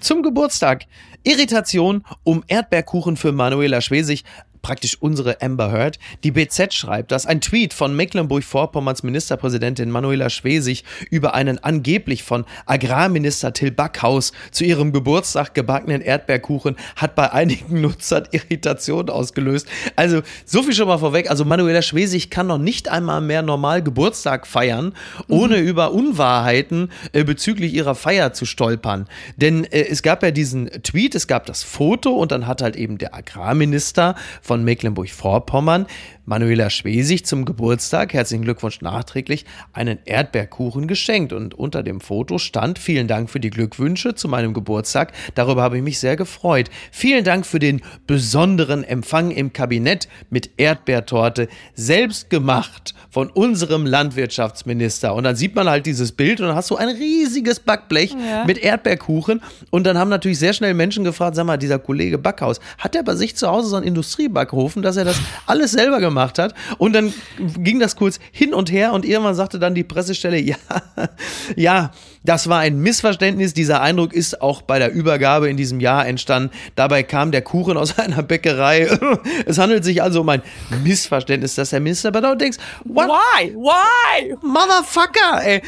Zum 0.00 0.22
Geburtstag. 0.22 0.84
Irritation 1.22 2.04
um 2.24 2.42
Erdbeerkuchen 2.48 3.16
für 3.16 3.32
Manuela 3.32 3.80
Schwesig 3.80 4.24
praktisch 4.62 4.96
unsere 5.00 5.42
Amber 5.42 5.70
Heard. 5.70 5.98
Die 6.24 6.30
BZ 6.30 6.72
schreibt, 6.72 7.12
dass 7.12 7.26
ein 7.26 7.40
Tweet 7.40 7.74
von 7.74 7.94
Mecklenburg-Vorpommerns 7.94 9.02
Ministerpräsidentin 9.02 9.90
Manuela 9.90 10.30
Schwesig 10.30 10.84
über 11.10 11.34
einen 11.34 11.58
angeblich 11.62 12.22
von 12.22 12.44
Agrarminister 12.66 13.52
Till 13.52 13.72
Backhaus 13.72 14.32
zu 14.52 14.64
ihrem 14.64 14.92
Geburtstag 14.92 15.54
gebackenen 15.54 16.00
Erdbeerkuchen 16.00 16.76
hat 16.96 17.14
bei 17.14 17.32
einigen 17.32 17.80
Nutzern 17.82 18.28
Irritation 18.30 19.10
ausgelöst. 19.10 19.66
Also 19.96 20.22
so 20.44 20.62
viel 20.62 20.74
schon 20.74 20.88
mal 20.88 20.98
vorweg. 20.98 21.28
Also 21.28 21.44
Manuela 21.44 21.82
Schwesig 21.82 22.30
kann 22.30 22.46
noch 22.46 22.58
nicht 22.58 22.88
einmal 22.88 23.20
mehr 23.20 23.42
normal 23.42 23.82
Geburtstag 23.82 24.46
feiern, 24.46 24.94
ohne 25.28 25.58
mhm. 25.58 25.66
über 25.66 25.92
Unwahrheiten 25.92 26.90
äh, 27.12 27.24
bezüglich 27.24 27.74
ihrer 27.74 27.94
Feier 27.94 28.32
zu 28.32 28.46
stolpern. 28.46 29.06
Denn 29.36 29.64
äh, 29.64 29.86
es 29.88 30.02
gab 30.02 30.22
ja 30.22 30.30
diesen 30.30 30.70
Tweet, 30.82 31.14
es 31.14 31.26
gab 31.26 31.46
das 31.46 31.62
Foto 31.62 32.10
und 32.12 32.32
dann 32.32 32.46
hat 32.46 32.62
halt 32.62 32.76
eben 32.76 32.98
der 32.98 33.14
Agrarminister 33.14 34.14
von 34.40 34.51
Mecklenburg-Vorpommern 34.60 35.86
Manuela 36.32 36.70
Schwesig 36.70 37.26
zum 37.26 37.44
Geburtstag, 37.44 38.14
herzlichen 38.14 38.44
Glückwunsch 38.44 38.80
nachträglich, 38.80 39.44
einen 39.74 39.98
Erdbeerkuchen 40.06 40.86
geschenkt. 40.86 41.34
Und 41.34 41.52
unter 41.52 41.82
dem 41.82 42.00
Foto 42.00 42.38
stand, 42.38 42.78
vielen 42.78 43.06
Dank 43.06 43.28
für 43.28 43.38
die 43.38 43.50
Glückwünsche 43.50 44.14
zu 44.14 44.28
meinem 44.28 44.54
Geburtstag. 44.54 45.12
Darüber 45.34 45.60
habe 45.60 45.76
ich 45.76 45.82
mich 45.82 45.98
sehr 45.98 46.16
gefreut. 46.16 46.70
Vielen 46.90 47.22
Dank 47.22 47.44
für 47.44 47.58
den 47.58 47.82
besonderen 48.06 48.82
Empfang 48.82 49.30
im 49.30 49.52
Kabinett 49.52 50.08
mit 50.30 50.52
Erdbeertorte, 50.56 51.48
selbst 51.74 52.30
gemacht 52.30 52.94
von 53.10 53.28
unserem 53.28 53.84
Landwirtschaftsminister. 53.84 55.14
Und 55.14 55.24
dann 55.24 55.36
sieht 55.36 55.54
man 55.54 55.68
halt 55.68 55.84
dieses 55.84 56.12
Bild 56.12 56.40
und 56.40 56.46
dann 56.46 56.56
hast 56.56 56.70
du 56.70 56.76
ein 56.76 56.88
riesiges 56.88 57.60
Backblech 57.60 58.12
ja. 58.12 58.46
mit 58.46 58.56
Erdbeerkuchen. 58.56 59.42
Und 59.68 59.84
dann 59.84 59.98
haben 59.98 60.08
natürlich 60.08 60.38
sehr 60.38 60.54
schnell 60.54 60.72
Menschen 60.72 61.04
gefragt, 61.04 61.36
sag 61.36 61.44
mal, 61.44 61.58
dieser 61.58 61.78
Kollege 61.78 62.16
Backhaus, 62.16 62.58
hat 62.78 62.96
er 62.96 63.02
bei 63.02 63.16
sich 63.16 63.36
zu 63.36 63.48
Hause 63.48 63.68
so 63.68 63.76
einen 63.76 63.86
Industriebackofen, 63.86 64.80
dass 64.80 64.96
er 64.96 65.04
das 65.04 65.20
alles 65.44 65.72
selber 65.72 66.00
gemacht 66.00 66.21
gemacht 66.22 66.38
hat. 66.38 66.54
Und 66.78 66.92
dann 66.94 67.12
ging 67.58 67.78
das 67.80 67.96
kurz 67.96 68.18
hin 68.30 68.54
und 68.54 68.70
her 68.70 68.92
und 68.92 69.04
irgendwann 69.04 69.34
sagte 69.34 69.58
dann 69.58 69.74
die 69.74 69.84
Pressestelle, 69.84 70.38
ja, 70.40 70.56
ja, 71.56 71.90
das 72.24 72.48
war 72.48 72.60
ein 72.60 72.78
Missverständnis. 72.78 73.52
Dieser 73.52 73.80
Eindruck 73.80 74.12
ist 74.12 74.40
auch 74.40 74.62
bei 74.62 74.78
der 74.78 74.92
Übergabe 74.92 75.48
in 75.48 75.56
diesem 75.56 75.80
Jahr 75.80 76.06
entstanden. 76.06 76.50
Dabei 76.76 77.02
kam 77.02 77.32
der 77.32 77.42
Kuchen 77.42 77.76
aus 77.76 77.98
einer 77.98 78.22
Bäckerei. 78.22 78.88
Es 79.46 79.58
handelt 79.58 79.84
sich 79.84 80.02
also 80.02 80.20
um 80.20 80.28
ein 80.28 80.42
Missverständnis, 80.84 81.56
dass 81.56 81.70
der 81.70 81.80
Minister 81.80 82.12
bei 82.12 82.20
dort 82.20 82.40
denkst, 82.40 82.58
What? 82.84 83.08
Why? 83.08 83.54
Why? 83.54 84.36
Motherfucker, 84.42 85.44
ey. 85.44 85.62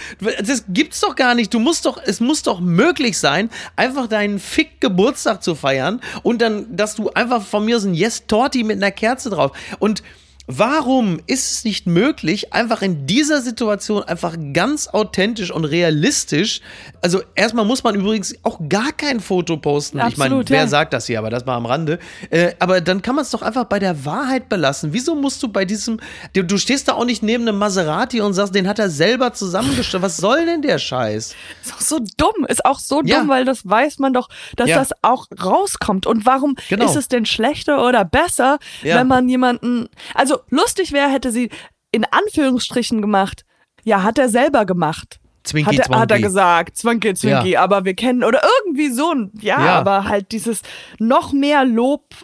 Das 0.44 0.64
gibt's 0.68 1.00
doch 1.00 1.16
gar 1.16 1.34
nicht. 1.34 1.52
Du 1.52 1.58
musst 1.58 1.86
doch, 1.86 2.00
es 2.04 2.20
muss 2.20 2.42
doch 2.42 2.60
möglich 2.60 3.18
sein, 3.18 3.50
einfach 3.76 4.06
deinen 4.06 4.38
Fick 4.38 4.80
Geburtstag 4.80 5.42
zu 5.42 5.54
feiern 5.54 6.00
und 6.22 6.40
dann, 6.40 6.76
dass 6.76 6.94
du 6.94 7.10
einfach 7.10 7.42
von 7.42 7.64
mir 7.64 7.80
so 7.80 7.88
ein 7.88 7.94
Yes 7.94 8.26
Torti 8.26 8.62
mit 8.62 8.76
einer 8.76 8.90
Kerze 8.90 9.30
drauf 9.30 9.52
und 9.78 10.02
Warum 10.46 11.20
ist 11.26 11.52
es 11.52 11.64
nicht 11.64 11.86
möglich, 11.86 12.52
einfach 12.52 12.82
in 12.82 13.06
dieser 13.06 13.40
Situation 13.40 14.02
einfach 14.02 14.36
ganz 14.52 14.88
authentisch 14.88 15.50
und 15.50 15.64
realistisch, 15.64 16.60
also 17.00 17.22
erstmal 17.34 17.64
muss 17.64 17.82
man 17.82 17.94
übrigens 17.94 18.34
auch 18.42 18.60
gar 18.68 18.92
kein 18.92 19.20
Foto 19.20 19.56
posten. 19.56 20.00
Absolut, 20.00 20.12
ich 20.12 20.18
meine, 20.18 20.48
wer 20.48 20.60
ja. 20.60 20.66
sagt 20.66 20.92
das 20.92 21.06
hier, 21.06 21.18
aber 21.18 21.30
das 21.30 21.46
mal 21.46 21.56
am 21.56 21.64
Rande. 21.64 21.98
Äh, 22.28 22.52
aber 22.58 22.82
dann 22.82 23.00
kann 23.00 23.14
man 23.14 23.22
es 23.22 23.30
doch 23.30 23.40
einfach 23.40 23.64
bei 23.64 23.78
der 23.78 24.04
Wahrheit 24.04 24.50
belassen. 24.50 24.92
Wieso 24.92 25.14
musst 25.14 25.42
du 25.42 25.48
bei 25.48 25.64
diesem, 25.64 25.98
du, 26.34 26.44
du 26.44 26.58
stehst 26.58 26.88
da 26.88 26.92
auch 26.92 27.06
nicht 27.06 27.22
neben 27.22 27.48
einem 27.48 27.58
Maserati 27.58 28.20
und 28.20 28.34
sagst, 28.34 28.54
den 28.54 28.68
hat 28.68 28.78
er 28.78 28.90
selber 28.90 29.32
zusammengestellt. 29.32 30.02
Was 30.02 30.18
soll 30.18 30.44
denn 30.44 30.60
der 30.60 30.78
Scheiß? 30.78 31.34
Ist 31.64 31.74
auch 31.74 31.80
so 31.80 32.00
dumm, 32.18 32.44
ist 32.48 32.66
auch 32.66 32.78
so 32.78 33.00
ja. 33.02 33.20
dumm, 33.20 33.28
weil 33.28 33.46
das 33.46 33.66
weiß 33.66 33.98
man 33.98 34.12
doch, 34.12 34.28
dass 34.56 34.68
ja. 34.68 34.76
das 34.76 34.90
auch 35.00 35.26
rauskommt. 35.42 36.06
Und 36.06 36.26
warum 36.26 36.56
genau. 36.68 36.84
ist 36.84 36.96
es 36.96 37.08
denn 37.08 37.24
schlechter 37.24 37.86
oder 37.86 38.04
besser, 38.04 38.58
wenn 38.82 39.06
man 39.06 39.26
jemanden, 39.26 39.88
also 40.14 40.33
also 40.34 40.44
lustig 40.50 40.92
wäre, 40.92 41.08
hätte 41.08 41.30
sie 41.30 41.50
in 41.90 42.04
Anführungsstrichen 42.04 43.00
gemacht. 43.00 43.44
Ja, 43.84 44.02
hat 44.02 44.18
er 44.18 44.28
selber 44.28 44.64
gemacht. 44.64 45.20
Zwinky, 45.44 45.76
hat, 45.76 45.90
er, 45.90 45.98
hat 45.98 46.10
er 46.10 46.20
gesagt, 46.20 46.76
Zwinky, 46.78 47.12
Zwinky, 47.14 47.50
ja. 47.50 47.60
aber 47.60 47.84
wir 47.84 47.94
kennen, 47.94 48.24
oder 48.24 48.40
irgendwie 48.58 48.88
so 48.88 49.10
ein, 49.10 49.30
ja, 49.40 49.62
ja, 49.62 49.78
aber 49.78 50.04
halt 50.04 50.32
dieses 50.32 50.62
noch 50.98 51.32
mehr 51.32 51.66
Lob 51.66 52.14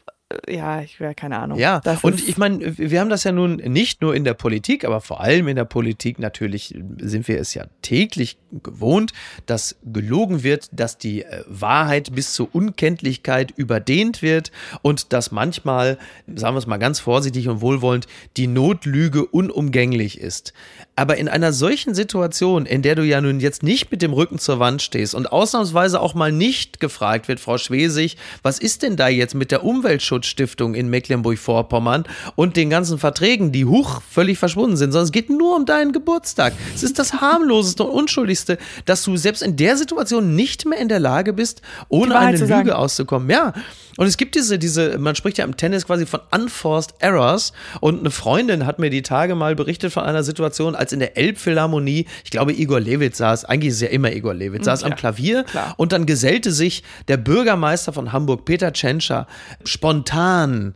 ja, 0.48 0.80
ich 0.80 1.00
wäre 1.00 1.14
keine 1.14 1.38
Ahnung. 1.38 1.58
Ja, 1.58 1.80
das 1.80 2.04
und 2.04 2.26
ich 2.28 2.36
meine, 2.38 2.78
wir 2.78 3.00
haben 3.00 3.10
das 3.10 3.24
ja 3.24 3.32
nun 3.32 3.56
nicht 3.56 4.00
nur 4.00 4.14
in 4.14 4.24
der 4.24 4.34
Politik, 4.34 4.84
aber 4.84 5.00
vor 5.00 5.20
allem 5.20 5.48
in 5.48 5.56
der 5.56 5.64
Politik 5.64 6.18
natürlich 6.18 6.74
sind 6.98 7.26
wir 7.26 7.40
es 7.40 7.54
ja 7.54 7.66
täglich 7.82 8.38
gewohnt, 8.62 9.12
dass 9.46 9.76
gelogen 9.84 10.42
wird, 10.42 10.68
dass 10.72 10.98
die 10.98 11.22
äh, 11.22 11.42
Wahrheit 11.48 12.14
bis 12.14 12.32
zur 12.32 12.54
Unkenntlichkeit 12.54 13.52
überdehnt 13.56 14.22
wird 14.22 14.52
und 14.82 15.12
dass 15.12 15.32
manchmal, 15.32 15.98
sagen 16.26 16.54
wir 16.54 16.58
es 16.58 16.66
mal 16.66 16.78
ganz 16.78 17.00
vorsichtig 17.00 17.48
und 17.48 17.60
wohlwollend, 17.60 18.06
die 18.36 18.46
Notlüge 18.46 19.26
unumgänglich 19.26 20.20
ist. 20.20 20.52
Aber 21.00 21.16
in 21.16 21.30
einer 21.30 21.54
solchen 21.54 21.94
Situation, 21.94 22.66
in 22.66 22.82
der 22.82 22.94
du 22.94 23.02
ja 23.02 23.22
nun 23.22 23.40
jetzt 23.40 23.62
nicht 23.62 23.90
mit 23.90 24.02
dem 24.02 24.12
Rücken 24.12 24.38
zur 24.38 24.58
Wand 24.58 24.82
stehst 24.82 25.14
und 25.14 25.32
ausnahmsweise 25.32 25.98
auch 25.98 26.12
mal 26.12 26.30
nicht 26.30 26.78
gefragt 26.78 27.26
wird, 27.26 27.40
Frau 27.40 27.56
Schwesig, 27.56 28.18
was 28.42 28.58
ist 28.58 28.82
denn 28.82 28.96
da 28.96 29.08
jetzt 29.08 29.34
mit 29.34 29.50
der 29.50 29.64
Umweltschutzstiftung 29.64 30.74
in 30.74 30.90
Mecklenburg-Vorpommern 30.90 32.04
und 32.36 32.58
den 32.58 32.68
ganzen 32.68 32.98
Verträgen, 32.98 33.50
die 33.50 33.64
hoch 33.64 34.02
völlig 34.02 34.36
verschwunden 34.36 34.76
sind, 34.76 34.92
sondern 34.92 35.06
es 35.06 35.12
geht 35.12 35.30
nur 35.30 35.56
um 35.56 35.64
deinen 35.64 35.92
Geburtstag. 35.92 36.52
Es 36.74 36.82
ist 36.82 36.98
das 36.98 37.14
harmloseste 37.14 37.84
und 37.84 37.92
unschuldigste, 37.92 38.58
dass 38.84 39.02
du 39.02 39.16
selbst 39.16 39.40
in 39.40 39.56
der 39.56 39.78
Situation 39.78 40.36
nicht 40.36 40.66
mehr 40.66 40.80
in 40.80 40.90
der 40.90 41.00
Lage 41.00 41.32
bist, 41.32 41.62
ohne 41.88 42.14
eine 42.18 42.36
Lüge 42.36 42.46
sagen. 42.46 42.70
auszukommen. 42.72 43.30
Ja. 43.30 43.54
Und 43.96 44.06
es 44.06 44.16
gibt 44.16 44.34
diese, 44.34 44.58
diese, 44.58 44.98
man 44.98 45.14
spricht 45.14 45.38
ja 45.38 45.44
im 45.44 45.56
Tennis 45.56 45.86
quasi 45.86 46.06
von 46.06 46.20
unforced 46.34 46.94
errors. 46.98 47.52
Und 47.80 48.00
eine 48.00 48.10
Freundin 48.10 48.66
hat 48.66 48.78
mir 48.78 48.90
die 48.90 49.02
Tage 49.02 49.34
mal 49.34 49.54
berichtet 49.54 49.92
von 49.92 50.04
einer 50.04 50.22
Situation, 50.22 50.74
als 50.74 50.92
in 50.92 51.00
der 51.00 51.16
Elbphilharmonie, 51.16 52.06
ich 52.24 52.30
glaube, 52.30 52.52
Igor 52.52 52.80
Levitz 52.80 53.18
saß, 53.18 53.44
eigentlich 53.44 53.70
ist 53.70 53.76
es 53.76 53.82
ja 53.82 53.88
immer 53.88 54.12
Igor 54.12 54.34
Levitz, 54.34 54.64
saß 54.64 54.82
ja, 54.82 54.88
am 54.88 54.96
Klavier 54.96 55.44
klar. 55.44 55.74
und 55.76 55.92
dann 55.92 56.06
gesellte 56.06 56.52
sich 56.52 56.82
der 57.08 57.16
Bürgermeister 57.16 57.92
von 57.92 58.12
Hamburg, 58.12 58.44
Peter 58.44 58.72
Tschentscher, 58.72 59.26
spontan 59.64 60.74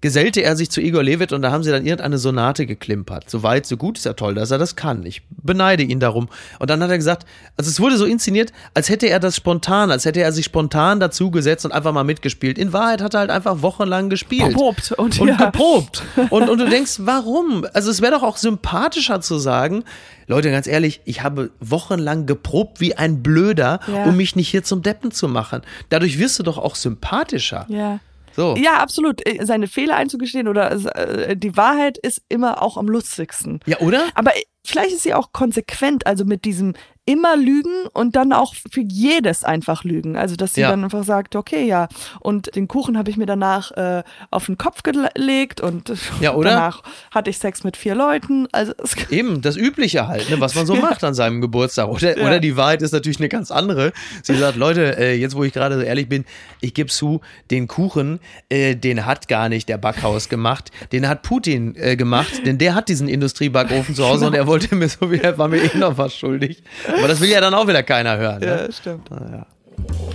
gesellte 0.00 0.42
er 0.42 0.56
sich 0.56 0.70
zu 0.70 0.80
Igor 0.80 1.02
Levit 1.02 1.32
und 1.32 1.42
da 1.42 1.50
haben 1.50 1.62
sie 1.62 1.70
dann 1.70 1.84
irgendeine 1.84 2.18
Sonate 2.18 2.66
geklimpert. 2.66 3.28
So 3.28 3.42
weit, 3.42 3.66
so 3.66 3.76
gut, 3.76 3.98
ist 3.98 4.04
ja 4.04 4.12
toll, 4.12 4.34
dass 4.34 4.50
er 4.50 4.58
das 4.58 4.76
kann. 4.76 5.04
Ich 5.04 5.22
beneide 5.28 5.82
ihn 5.82 5.98
darum. 5.98 6.28
Und 6.60 6.70
dann 6.70 6.82
hat 6.82 6.90
er 6.90 6.98
gesagt, 6.98 7.26
also 7.56 7.68
es 7.68 7.80
wurde 7.80 7.96
so 7.96 8.04
inszeniert, 8.04 8.52
als 8.74 8.88
hätte 8.88 9.08
er 9.08 9.18
das 9.18 9.34
spontan, 9.34 9.90
als 9.90 10.04
hätte 10.04 10.20
er 10.20 10.32
sich 10.32 10.44
spontan 10.44 11.00
dazugesetzt 11.00 11.64
und 11.64 11.72
einfach 11.72 11.92
mal 11.92 12.04
mitgespielt. 12.04 12.58
In 12.58 12.72
Wahrheit 12.72 13.02
hat 13.02 13.14
er 13.14 13.20
halt 13.20 13.30
einfach 13.30 13.62
wochenlang 13.62 14.08
gespielt. 14.08 14.50
Geprobt. 14.50 14.92
Und, 14.92 15.20
und 15.20 15.28
ja. 15.28 15.36
geprobt. 15.36 16.02
Und, 16.30 16.48
und 16.48 16.58
du 16.58 16.68
denkst, 16.68 16.96
warum? 17.00 17.66
Also 17.72 17.90
es 17.90 18.02
wäre 18.02 18.12
doch 18.12 18.22
auch 18.22 18.36
sympathischer 18.36 19.20
zu 19.20 19.38
sagen, 19.38 19.84
Leute, 20.26 20.50
ganz 20.50 20.66
ehrlich, 20.66 21.00
ich 21.04 21.22
habe 21.22 21.50
wochenlang 21.58 22.26
geprobt 22.26 22.80
wie 22.80 22.96
ein 22.96 23.22
Blöder, 23.22 23.80
ja. 23.86 24.04
um 24.04 24.16
mich 24.16 24.36
nicht 24.36 24.48
hier 24.48 24.62
zum 24.62 24.82
Deppen 24.82 25.10
zu 25.10 25.26
machen. 25.26 25.62
Dadurch 25.88 26.18
wirst 26.18 26.38
du 26.38 26.42
doch 26.42 26.58
auch 26.58 26.74
sympathischer. 26.74 27.66
Ja. 27.68 28.00
So. 28.38 28.54
Ja, 28.56 28.76
absolut. 28.78 29.26
Äh, 29.26 29.44
seine 29.44 29.66
Fehler 29.66 29.96
einzugestehen 29.96 30.46
oder 30.46 30.70
äh, 30.70 31.36
die 31.36 31.56
Wahrheit 31.56 31.98
ist 31.98 32.22
immer 32.28 32.62
auch 32.62 32.76
am 32.76 32.86
lustigsten. 32.86 33.58
Ja, 33.66 33.80
oder? 33.80 34.04
Aber 34.14 34.30
vielleicht 34.64 34.92
ist 34.92 35.02
sie 35.02 35.12
auch 35.12 35.32
konsequent, 35.32 36.06
also 36.06 36.24
mit 36.24 36.44
diesem 36.44 36.74
immer 37.08 37.38
lügen 37.38 37.86
und 37.94 38.16
dann 38.16 38.34
auch 38.34 38.54
für 38.70 38.82
jedes 38.82 39.42
einfach 39.42 39.82
lügen. 39.82 40.14
Also 40.18 40.36
dass 40.36 40.52
sie 40.52 40.60
ja. 40.60 40.68
dann 40.68 40.84
einfach 40.84 41.04
sagt, 41.04 41.36
okay, 41.36 41.66
ja. 41.66 41.88
Und 42.20 42.54
den 42.54 42.68
Kuchen 42.68 42.98
habe 42.98 43.08
ich 43.08 43.16
mir 43.16 43.24
danach 43.24 43.70
äh, 43.72 44.02
auf 44.30 44.44
den 44.44 44.58
Kopf 44.58 44.82
gelegt 44.82 45.62
und 45.62 45.90
ja, 46.20 46.34
danach 46.34 46.82
hatte 47.10 47.30
ich 47.30 47.38
Sex 47.38 47.64
mit 47.64 47.78
vier 47.78 47.94
Leuten. 47.94 48.46
Also 48.52 48.74
eben 49.10 49.40
das 49.40 49.56
Übliche 49.56 50.06
halt, 50.06 50.28
ne, 50.28 50.38
was 50.38 50.54
man 50.54 50.66
so 50.66 50.74
macht 50.74 51.02
an 51.02 51.14
seinem 51.14 51.40
Geburtstag. 51.40 51.88
Oder, 51.88 52.18
ja. 52.18 52.26
oder 52.26 52.40
die 52.40 52.58
Wahrheit 52.58 52.82
ist 52.82 52.92
natürlich 52.92 53.20
eine 53.20 53.30
ganz 53.30 53.50
andere. 53.50 53.94
Sie 54.22 54.36
sagt, 54.36 54.56
Leute, 54.58 54.98
äh, 54.98 55.14
jetzt 55.14 55.34
wo 55.34 55.44
ich 55.44 55.54
gerade 55.54 55.76
so 55.76 55.80
ehrlich 55.80 56.10
bin, 56.10 56.26
ich 56.60 56.74
gebe 56.74 56.90
zu, 56.90 57.22
den 57.50 57.68
Kuchen, 57.68 58.20
äh, 58.50 58.76
den 58.76 59.06
hat 59.06 59.28
gar 59.28 59.48
nicht 59.48 59.70
der 59.70 59.78
Backhaus 59.78 60.28
gemacht, 60.28 60.70
den 60.92 61.08
hat 61.08 61.22
Putin 61.22 61.74
äh, 61.76 61.96
gemacht, 61.96 62.44
denn 62.44 62.58
der 62.58 62.74
hat 62.74 62.90
diesen 62.90 63.08
Industriebackofen 63.08 63.94
zu 63.94 64.06
Hause 64.06 64.26
und 64.26 64.34
er 64.34 64.46
wollte 64.46 64.74
mir 64.74 64.90
so 64.90 65.10
wieder, 65.10 65.38
war 65.38 65.48
mir 65.48 65.62
eh 65.62 65.78
noch 65.78 65.96
was 65.96 66.14
schuldig. 66.14 66.62
Aber 66.98 67.08
das 67.08 67.20
will 67.20 67.30
ja 67.30 67.40
dann 67.40 67.54
auch 67.54 67.66
wieder 67.66 67.82
keiner 67.82 68.16
hören. 68.16 68.40
Ne? 68.40 68.46
Ja, 68.46 68.72
stimmt. 68.72 69.08
Ja. 69.10 69.46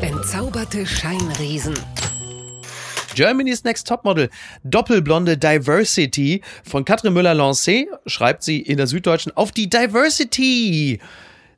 Entzauberte 0.01 0.85
Scheinriesen. 0.85 1.73
Germany's 3.15 3.63
Next 3.63 3.87
Topmodel, 3.87 4.29
Doppelblonde 4.63 5.37
Diversity 5.37 6.41
von 6.63 6.83
Katrin 6.83 7.13
Müller-Lancé, 7.13 7.85
schreibt 8.07 8.43
sie 8.43 8.59
in 8.59 8.77
der 8.77 8.87
Süddeutschen 8.87 9.31
auf 9.35 9.51
die 9.51 9.69
Diversity. 9.69 10.99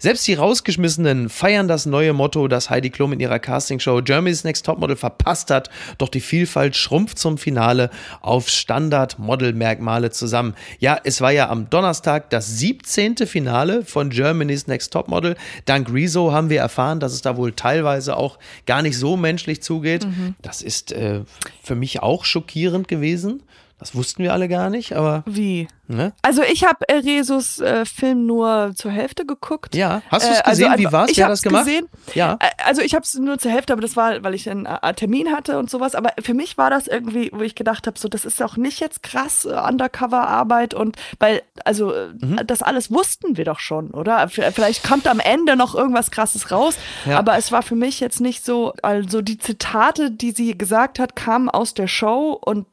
Selbst 0.05 0.27
die 0.27 0.35
Rausgeschmissenen 0.35 1.29
feiern 1.29 1.67
das 1.67 1.87
neue 1.87 2.13
Motto, 2.13 2.47
das 2.47 2.69
Heidi 2.69 2.91
Klum 2.91 3.11
in 3.13 3.19
ihrer 3.19 3.39
Castingshow 3.39 4.03
Germany's 4.03 4.43
Next 4.43 4.63
Topmodel 4.63 4.97
verpasst 4.97 5.49
hat. 5.49 5.71
Doch 5.97 6.09
die 6.09 6.19
Vielfalt 6.19 6.75
schrumpft 6.75 7.17
zum 7.17 7.39
Finale 7.39 7.89
auf 8.21 8.47
Standard-Model-Merkmale 8.47 10.11
zusammen. 10.11 10.53
Ja, 10.77 10.99
es 11.03 11.21
war 11.21 11.31
ja 11.31 11.49
am 11.49 11.71
Donnerstag 11.71 12.29
das 12.29 12.59
17. 12.59 13.17
Finale 13.25 13.83
von 13.83 14.11
Germany's 14.11 14.67
Next 14.67 14.93
Topmodel. 14.93 15.37
Dank 15.65 15.91
Rezo 15.91 16.31
haben 16.31 16.51
wir 16.51 16.59
erfahren, 16.59 16.99
dass 16.99 17.11
es 17.11 17.23
da 17.23 17.35
wohl 17.35 17.53
teilweise 17.53 18.15
auch 18.15 18.37
gar 18.67 18.83
nicht 18.83 18.99
so 18.99 19.17
menschlich 19.17 19.63
zugeht. 19.63 20.05
Mhm. 20.05 20.35
Das 20.43 20.61
ist 20.61 20.91
äh, 20.91 21.21
für 21.63 21.73
mich 21.73 22.03
auch 22.03 22.25
schockierend 22.25 22.87
gewesen. 22.87 23.41
Das 23.77 23.93
wussten 23.93 24.23
wir 24.23 24.31
alle 24.31 24.47
gar 24.47 24.69
nicht, 24.69 24.93
aber. 24.93 25.23
Wie? 25.25 25.67
Ne? 25.87 26.13
Also 26.21 26.41
ich 26.41 26.63
habe 26.63 26.87
äh, 26.87 26.95
Resus 26.95 27.59
äh, 27.59 27.85
Film 27.85 28.25
nur 28.25 28.71
zur 28.73 28.89
Hälfte 28.89 29.25
geguckt. 29.25 29.75
Ja, 29.75 30.01
hast 30.09 30.25
du 30.25 30.31
es 30.31 30.39
äh, 30.39 30.49
gesehen? 30.49 30.71
Also, 30.71 30.83
Wie 30.83 30.91
war 30.91 31.05
es? 31.09 31.17
Wer 31.17 31.25
hat 31.25 31.31
das 31.31 31.41
gemacht? 31.41 31.65
Gesehen. 31.65 31.87
Ja. 32.15 32.39
Äh, 32.39 32.47
also 32.65 32.81
ich 32.81 32.95
habe 32.95 33.03
es 33.03 33.13
nur 33.15 33.37
zur 33.37 33.51
Hälfte, 33.51 33.73
aber 33.73 33.81
das 33.81 33.95
war, 33.95 34.23
weil 34.23 34.33
ich 34.33 34.49
einen 34.49 34.65
äh, 34.65 34.93
Termin 34.93 35.31
hatte 35.31 35.59
und 35.59 35.69
sowas. 35.69 35.93
Aber 35.93 36.13
für 36.21 36.33
mich 36.33 36.57
war 36.57 36.69
das 36.69 36.87
irgendwie, 36.87 37.29
wo 37.33 37.41
ich 37.41 37.53
gedacht 37.53 37.85
habe, 37.85 37.99
so 37.99 38.07
das 38.07 38.25
ist 38.25 38.41
auch 38.41 38.55
nicht 38.55 38.79
jetzt 38.79 39.03
krass 39.03 39.45
äh, 39.45 39.49
Undercover-Arbeit 39.49 40.73
und 40.73 40.95
weil 41.19 41.43
also 41.65 41.93
mhm. 42.19 42.39
das 42.47 42.63
alles 42.63 42.91
wussten 42.91 43.37
wir 43.37 43.45
doch 43.45 43.59
schon, 43.59 43.91
oder? 43.91 44.27
Vielleicht 44.29 44.83
kommt 44.83 45.05
am 45.05 45.19
Ende 45.19 45.55
noch 45.55 45.75
irgendwas 45.75 46.11
Krasses 46.11 46.49
raus. 46.49 46.77
Ja. 47.05 47.19
Aber 47.19 47.37
es 47.37 47.51
war 47.51 47.61
für 47.61 47.75
mich 47.75 47.99
jetzt 47.99 48.21
nicht 48.21 48.43
so, 48.45 48.73
also 48.81 49.21
die 49.21 49.37
Zitate, 49.37 50.11
die 50.11 50.31
sie 50.31 50.57
gesagt 50.57 50.97
hat, 50.97 51.15
kamen 51.15 51.49
aus 51.49 51.73
der 51.73 51.87
Show 51.87 52.39
und 52.43 52.65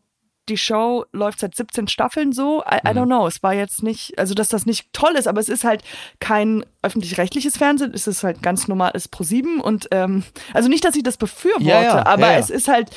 die 0.48 0.56
Show 0.56 1.04
läuft 1.12 1.40
seit 1.40 1.54
17 1.54 1.88
Staffeln 1.88 2.32
so. 2.32 2.62
I, 2.62 2.76
I, 2.76 2.90
don't 2.90 3.04
mhm. 3.04 3.10
know. 3.10 3.26
Es 3.26 3.42
war 3.42 3.54
jetzt 3.54 3.82
nicht, 3.82 4.18
also 4.18 4.34
dass 4.34 4.48
das 4.48 4.66
nicht 4.66 4.92
toll 4.92 5.12
ist, 5.16 5.28
aber 5.28 5.40
es 5.40 5.48
ist 5.48 5.64
halt 5.64 5.82
kein 6.18 6.64
öffentlich-rechtliches 6.82 7.56
Fernsehen. 7.56 7.92
Es 7.94 8.06
ist 8.06 8.24
halt 8.24 8.42
ganz 8.42 8.66
normales 8.66 9.10
Pro7 9.12 9.60
und 9.60 9.88
ähm, 9.92 10.24
also 10.52 10.68
nicht, 10.68 10.84
dass 10.84 10.96
ich 10.96 11.04
das 11.04 11.16
befürworte, 11.16 11.64
ja, 11.64 11.82
ja, 11.82 12.06
aber 12.06 12.32
ja, 12.32 12.38
es 12.38 12.50
ist 12.50 12.68
halt 12.68 12.90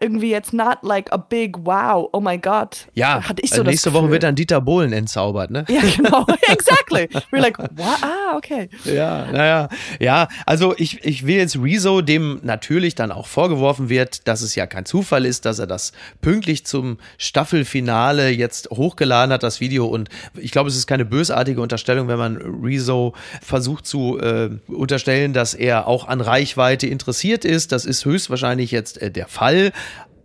irgendwie 0.00 0.30
jetzt 0.30 0.54
not 0.54 0.78
like 0.82 1.12
a 1.12 1.18
big 1.18 1.56
wow, 1.64 2.08
oh 2.12 2.20
my 2.20 2.38
God. 2.38 2.88
Ja, 2.94 3.22
hatte 3.22 3.42
ich 3.42 3.50
so 3.50 3.56
also 3.56 3.64
nächste 3.64 3.92
Woche 3.92 4.10
wird 4.10 4.22
dann 4.22 4.34
Dieter 4.34 4.62
Bohlen 4.62 4.94
entzaubert, 4.94 5.50
ne? 5.50 5.66
Ja, 5.68 5.82
genau, 5.94 6.26
exactly. 6.48 7.08
We're 7.30 7.40
like, 7.40 7.58
wow, 7.58 7.98
ah, 8.02 8.36
okay. 8.36 8.70
Ja, 8.84 9.30
naja, 9.30 9.68
ja, 9.98 10.28
also 10.46 10.74
ich, 10.78 11.04
ich 11.04 11.26
will 11.26 11.36
jetzt 11.36 11.56
Rezo, 11.62 12.00
dem 12.00 12.40
natürlich 12.42 12.94
dann 12.94 13.12
auch 13.12 13.26
vorgeworfen 13.26 13.90
wird, 13.90 14.26
dass 14.26 14.40
es 14.40 14.54
ja 14.54 14.66
kein 14.66 14.86
Zufall 14.86 15.26
ist, 15.26 15.44
dass 15.44 15.58
er 15.58 15.66
das 15.66 15.92
pünktlich 16.22 16.64
zum 16.64 16.98
Staffelfinale 17.18 18.30
jetzt 18.30 18.70
hochgeladen 18.70 19.32
hat, 19.34 19.42
das 19.42 19.60
Video. 19.60 19.86
Und 19.86 20.08
ich 20.34 20.50
glaube, 20.50 20.70
es 20.70 20.76
ist 20.76 20.86
keine 20.86 21.04
bösartige 21.04 21.60
Unterstellung, 21.60 22.08
wenn 22.08 22.18
man 22.18 22.36
Rezo 22.36 23.14
versucht 23.42 23.86
zu 23.86 24.18
äh, 24.18 24.48
unterstellen, 24.68 25.34
dass 25.34 25.52
er 25.52 25.86
auch 25.86 26.08
an 26.08 26.22
Reichweite 26.22 26.86
interessiert 26.86 27.44
ist. 27.44 27.72
Das 27.72 27.84
ist 27.84 28.06
höchstwahrscheinlich 28.06 28.70
jetzt 28.70 28.96
äh, 29.02 29.10
der 29.10 29.28
Fall. 29.28 29.72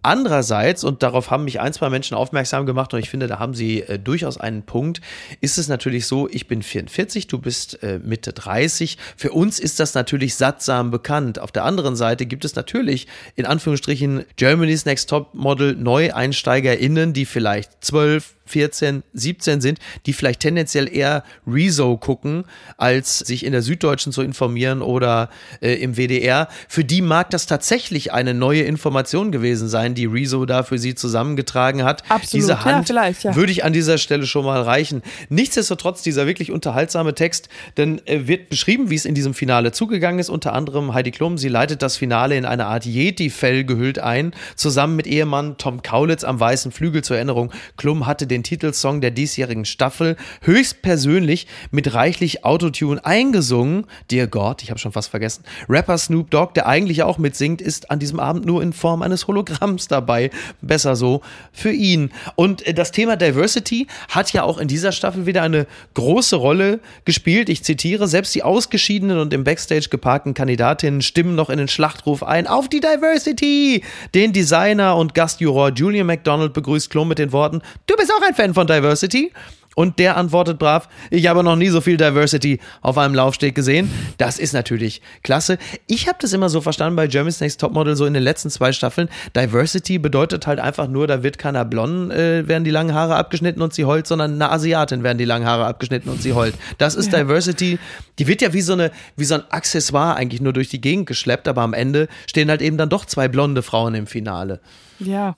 Andererseits, 0.05 0.83
und 0.83 1.01
darauf 1.01 1.31
haben 1.31 1.45
mich 1.45 1.59
ein, 1.59 1.73
zwei 1.73 1.89
Menschen 1.89 2.15
aufmerksam 2.15 2.67
gemacht, 2.67 2.93
und 2.93 2.99
ich 2.99 3.09
finde, 3.09 3.25
da 3.25 3.39
haben 3.39 3.55
sie 3.55 3.81
äh, 3.81 3.97
durchaus 3.97 4.37
einen 4.37 4.61
Punkt, 4.61 5.01
ist 5.41 5.57
es 5.57 5.67
natürlich 5.67 6.05
so, 6.05 6.29
ich 6.29 6.47
bin 6.47 6.61
44, 6.61 7.25
du 7.25 7.39
bist 7.39 7.81
äh, 7.81 7.97
Mitte 7.97 8.31
30. 8.31 8.99
Für 9.17 9.31
uns 9.31 9.59
ist 9.59 9.79
das 9.79 9.95
natürlich 9.95 10.35
sattsam 10.35 10.91
bekannt. 10.91 11.39
Auf 11.39 11.51
der 11.51 11.63
anderen 11.63 11.95
Seite 11.95 12.27
gibt 12.27 12.45
es 12.45 12.53
natürlich 12.53 13.07
in 13.35 13.47
Anführungsstrichen 13.47 14.25
Germany's 14.35 14.85
Next 14.85 15.09
Top 15.09 15.33
Model 15.33 15.75
NeueinsteigerInnen, 15.75 17.13
die 17.13 17.25
vielleicht 17.25 17.83
12, 17.83 18.35
14, 18.45 19.03
17 19.13 19.61
sind, 19.61 19.79
die 20.05 20.13
vielleicht 20.13 20.39
tendenziell 20.39 20.93
eher 20.93 21.23
Rezo 21.47 21.97
gucken, 21.97 22.45
als 22.77 23.19
sich 23.19 23.45
in 23.45 23.51
der 23.51 23.61
Süddeutschen 23.61 24.11
zu 24.11 24.21
informieren 24.21 24.81
oder 24.81 25.29
äh, 25.61 25.73
im 25.75 25.97
WDR. 25.97 26.47
Für 26.67 26.83
die 26.83 27.01
mag 27.01 27.29
das 27.31 27.45
tatsächlich 27.45 28.13
eine 28.13 28.33
neue 28.33 28.63
Information 28.63 29.31
gewesen 29.31 29.67
sein, 29.67 29.95
die 29.95 30.05
Rezo 30.05 30.45
da 30.45 30.63
für 30.63 30.77
sie 30.77 30.95
zusammengetragen 30.95 31.83
hat. 31.83 32.03
Absolut, 32.09 32.43
Diese 32.43 32.65
Hand 32.65 32.89
ja, 32.89 33.09
ja. 33.09 33.35
würde 33.35 33.51
ich 33.51 33.63
an 33.63 33.73
dieser 33.73 33.97
Stelle 33.97 34.25
schon 34.27 34.45
mal 34.45 34.61
reichen. 34.61 35.01
Nichtsdestotrotz 35.29 36.01
dieser 36.01 36.27
wirklich 36.27 36.51
unterhaltsame 36.51 37.15
Text, 37.15 37.49
denn 37.77 38.05
äh, 38.05 38.27
wird 38.27 38.49
beschrieben, 38.49 38.89
wie 38.89 38.95
es 38.95 39.05
in 39.05 39.15
diesem 39.15 39.33
Finale 39.33 39.71
zugegangen 39.71 40.19
ist. 40.19 40.29
Unter 40.29 40.53
anderem 40.53 40.93
Heidi 40.93 41.11
Klum, 41.11 41.37
sie 41.37 41.49
leitet 41.49 41.81
das 41.81 41.97
Finale 41.97 42.37
in 42.37 42.45
eine 42.45 42.65
Art 42.65 42.85
Yeti-Fell 42.85 43.63
gehüllt 43.63 43.99
ein, 43.99 44.33
zusammen 44.55 44.95
mit 44.95 45.07
Ehemann 45.07 45.57
Tom 45.57 45.81
Kaulitz 45.81 46.23
am 46.23 46.39
weißen 46.39 46.71
Flügel 46.71 47.03
zur 47.03 47.17
Erinnerung. 47.17 47.51
Klum 47.77 48.05
hatte 48.05 48.27
den 48.27 48.34
den 48.35 48.43
Titelsong 48.43 49.01
der 49.01 49.11
diesjährigen 49.11 49.65
Staffel 49.65 50.17
höchstpersönlich 50.41 51.47
mit 51.71 51.93
reichlich 51.93 52.43
Autotune 52.43 53.03
eingesungen. 53.05 53.85
Dear 54.11 54.27
God, 54.27 54.61
ich 54.61 54.69
habe 54.69 54.79
schon 54.79 54.91
fast 54.91 55.09
vergessen. 55.09 55.43
Rapper 55.69 55.97
Snoop 55.97 56.29
Dogg, 56.29 56.53
der 56.53 56.67
eigentlich 56.67 57.03
auch 57.03 57.17
mitsingt, 57.17 57.61
ist 57.61 57.89
an 57.89 57.99
diesem 57.99 58.19
Abend 58.19 58.45
nur 58.45 58.61
in 58.61 58.73
Form 58.73 59.01
eines 59.01 59.27
Hologramms 59.27 59.87
dabei. 59.87 60.31
Besser 60.61 60.95
so 60.95 61.21
für 61.53 61.71
ihn. 61.71 62.11
Und 62.35 62.65
äh, 62.67 62.73
das 62.73 62.91
Thema 62.91 63.15
Diversity 63.15 63.87
hat 64.09 64.33
ja 64.33 64.43
auch 64.43 64.57
in 64.57 64.67
dieser 64.67 64.91
Staffel 64.91 65.25
wieder 65.25 65.41
eine 65.41 65.65
große 65.93 66.35
Rolle 66.35 66.81
gespielt. 67.05 67.47
Ich 67.47 67.63
zitiere, 67.63 68.07
selbst 68.07 68.35
die 68.35 68.43
ausgeschiedenen 68.43 69.17
und 69.17 69.33
im 69.33 69.45
Backstage 69.45 69.87
geparkten 69.89 70.33
Kandidatinnen 70.33 71.01
stimmen 71.01 71.35
noch 71.35 71.49
in 71.49 71.57
den 71.57 71.69
Schlachtruf 71.69 72.21
ein. 72.21 72.47
Auf 72.47 72.67
die 72.67 72.81
Diversity! 72.81 73.81
Den 74.13 74.33
Designer 74.33 74.97
und 74.97 75.13
Gastjuror 75.13 75.69
Julian 75.69 76.07
McDonald 76.07 76.51
begrüßt 76.51 76.89
Klum 76.89 77.07
mit 77.07 77.19
den 77.19 77.31
Worten, 77.31 77.61
du 77.87 77.95
bist 77.95 78.11
auch 78.11 78.24
ein 78.27 78.35
Fan 78.35 78.53
von 78.53 78.67
Diversity? 78.67 79.31
Und 79.75 79.99
der 79.99 80.15
antwortet 80.15 80.57
brav, 80.57 80.87
ich 81.11 81.27
habe 81.27 81.43
noch 81.43 81.57
nie 81.57 81.67
so 81.67 81.81
viel 81.81 81.97
Diversity 81.97 82.59
auf 82.81 82.97
einem 82.97 83.13
Laufsteg 83.13 83.53
gesehen. 83.53 83.91
Das 84.17 84.39
ist 84.39 84.53
natürlich 84.53 85.01
klasse. 85.21 85.57
Ich 85.85 86.07
habe 86.07 86.17
das 86.21 86.31
immer 86.31 86.47
so 86.47 86.61
verstanden 86.61 86.95
bei 86.95 87.07
Germany's 87.07 87.41
Next 87.41 87.59
Topmodel, 87.59 87.97
so 87.97 88.05
in 88.05 88.13
den 88.13 88.23
letzten 88.23 88.49
zwei 88.49 88.71
Staffeln. 88.71 89.09
Diversity 89.35 89.99
bedeutet 89.99 90.47
halt 90.47 90.59
einfach 90.59 90.87
nur, 90.87 91.07
da 91.07 91.23
wird 91.23 91.37
keiner 91.37 91.65
blond, 91.65 92.11
äh, 92.13 92.47
werden 92.47 92.63
die 92.63 92.71
langen 92.71 92.93
Haare 92.95 93.17
abgeschnitten 93.17 93.61
und 93.61 93.73
sie 93.73 93.83
heult, 93.83 94.07
sondern 94.07 94.35
eine 94.35 94.49
Asiatin 94.49 95.03
werden 95.03 95.17
die 95.17 95.25
langen 95.25 95.45
Haare 95.45 95.65
abgeschnitten 95.65 96.09
und 96.09 96.21
sie 96.21 96.31
heult. 96.31 96.55
Das 96.77 96.95
ist 96.95 97.11
ja. 97.11 97.19
Diversity. 97.19 97.77
Die 98.17 98.27
wird 98.27 98.41
ja 98.41 98.53
wie 98.53 98.61
so, 98.61 98.73
eine, 98.73 98.91
wie 99.17 99.25
so 99.25 99.35
ein 99.35 99.43
Accessoire 99.49 100.15
eigentlich 100.15 100.39
nur 100.41 100.53
durch 100.53 100.69
die 100.69 100.79
Gegend 100.79 101.05
geschleppt, 101.05 101.49
aber 101.49 101.63
am 101.63 101.73
Ende 101.73 102.07
stehen 102.27 102.49
halt 102.49 102.61
eben 102.61 102.77
dann 102.77 102.87
doch 102.87 103.03
zwei 103.03 103.27
blonde 103.27 103.61
Frauen 103.61 103.93
im 103.93 104.07
Finale. 104.07 104.61
Ja 104.99 105.35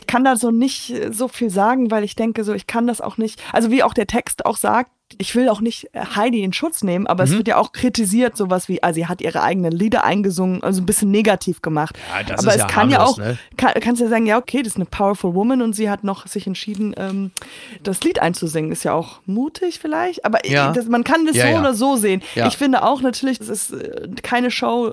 ich 0.00 0.06
kann 0.06 0.24
da 0.24 0.36
so 0.36 0.50
nicht 0.50 0.94
so 1.10 1.28
viel 1.28 1.50
sagen, 1.50 1.90
weil 1.90 2.04
ich 2.04 2.16
denke 2.16 2.44
so, 2.44 2.52
ich 2.52 2.66
kann 2.66 2.86
das 2.86 3.00
auch 3.00 3.16
nicht, 3.16 3.42
also 3.52 3.70
wie 3.70 3.82
auch 3.82 3.94
der 3.94 4.06
Text 4.06 4.46
auch 4.46 4.56
sagt, 4.56 4.90
ich 5.18 5.34
will 5.36 5.48
auch 5.48 5.60
nicht 5.60 5.88
äh, 5.92 6.00
Heidi 6.16 6.42
in 6.42 6.52
Schutz 6.52 6.82
nehmen, 6.82 7.06
aber 7.06 7.24
mhm. 7.24 7.30
es 7.30 7.36
wird 7.36 7.48
ja 7.48 7.56
auch 7.58 7.72
kritisiert, 7.72 8.36
sowas 8.36 8.68
wie, 8.68 8.82
also 8.82 8.96
sie 8.96 9.06
hat 9.06 9.20
ihre 9.20 9.42
eigenen 9.42 9.72
Lieder 9.72 10.04
eingesungen, 10.04 10.62
also 10.62 10.82
ein 10.82 10.86
bisschen 10.86 11.10
negativ 11.10 11.62
gemacht. 11.62 11.96
Ja, 12.08 12.36
aber 12.38 12.48
es 12.48 12.56
ja 12.56 12.66
kann 12.66 12.92
harmlos, 12.92 12.92
ja 12.92 13.04
auch, 13.04 13.18
ne? 13.18 13.38
kann, 13.56 13.72
kannst 13.80 14.02
ja 14.02 14.08
sagen, 14.08 14.26
ja, 14.26 14.36
okay, 14.36 14.62
das 14.62 14.72
ist 14.72 14.76
eine 14.76 14.86
powerful 14.86 15.34
woman 15.34 15.62
und 15.62 15.74
sie 15.74 15.88
hat 15.88 16.02
noch 16.02 16.26
sich 16.26 16.46
entschieden, 16.46 16.94
ähm, 16.96 17.30
das 17.82 18.02
Lied 18.02 18.20
einzusingen. 18.20 18.72
Ist 18.72 18.84
ja 18.84 18.94
auch 18.94 19.20
mutig 19.26 19.78
vielleicht, 19.78 20.24
aber 20.24 20.44
ja. 20.46 20.72
das, 20.72 20.86
man 20.86 21.04
kann 21.04 21.24
das 21.24 21.36
so 21.36 21.46
oder 21.58 21.74
so 21.74 21.96
sehen. 21.96 22.22
Ich 22.34 22.56
finde 22.56 22.82
auch 22.82 23.00
natürlich, 23.00 23.38
das 23.38 23.48
ist 23.48 23.72
äh, 23.72 24.08
keine 24.22 24.50
Show, 24.50 24.92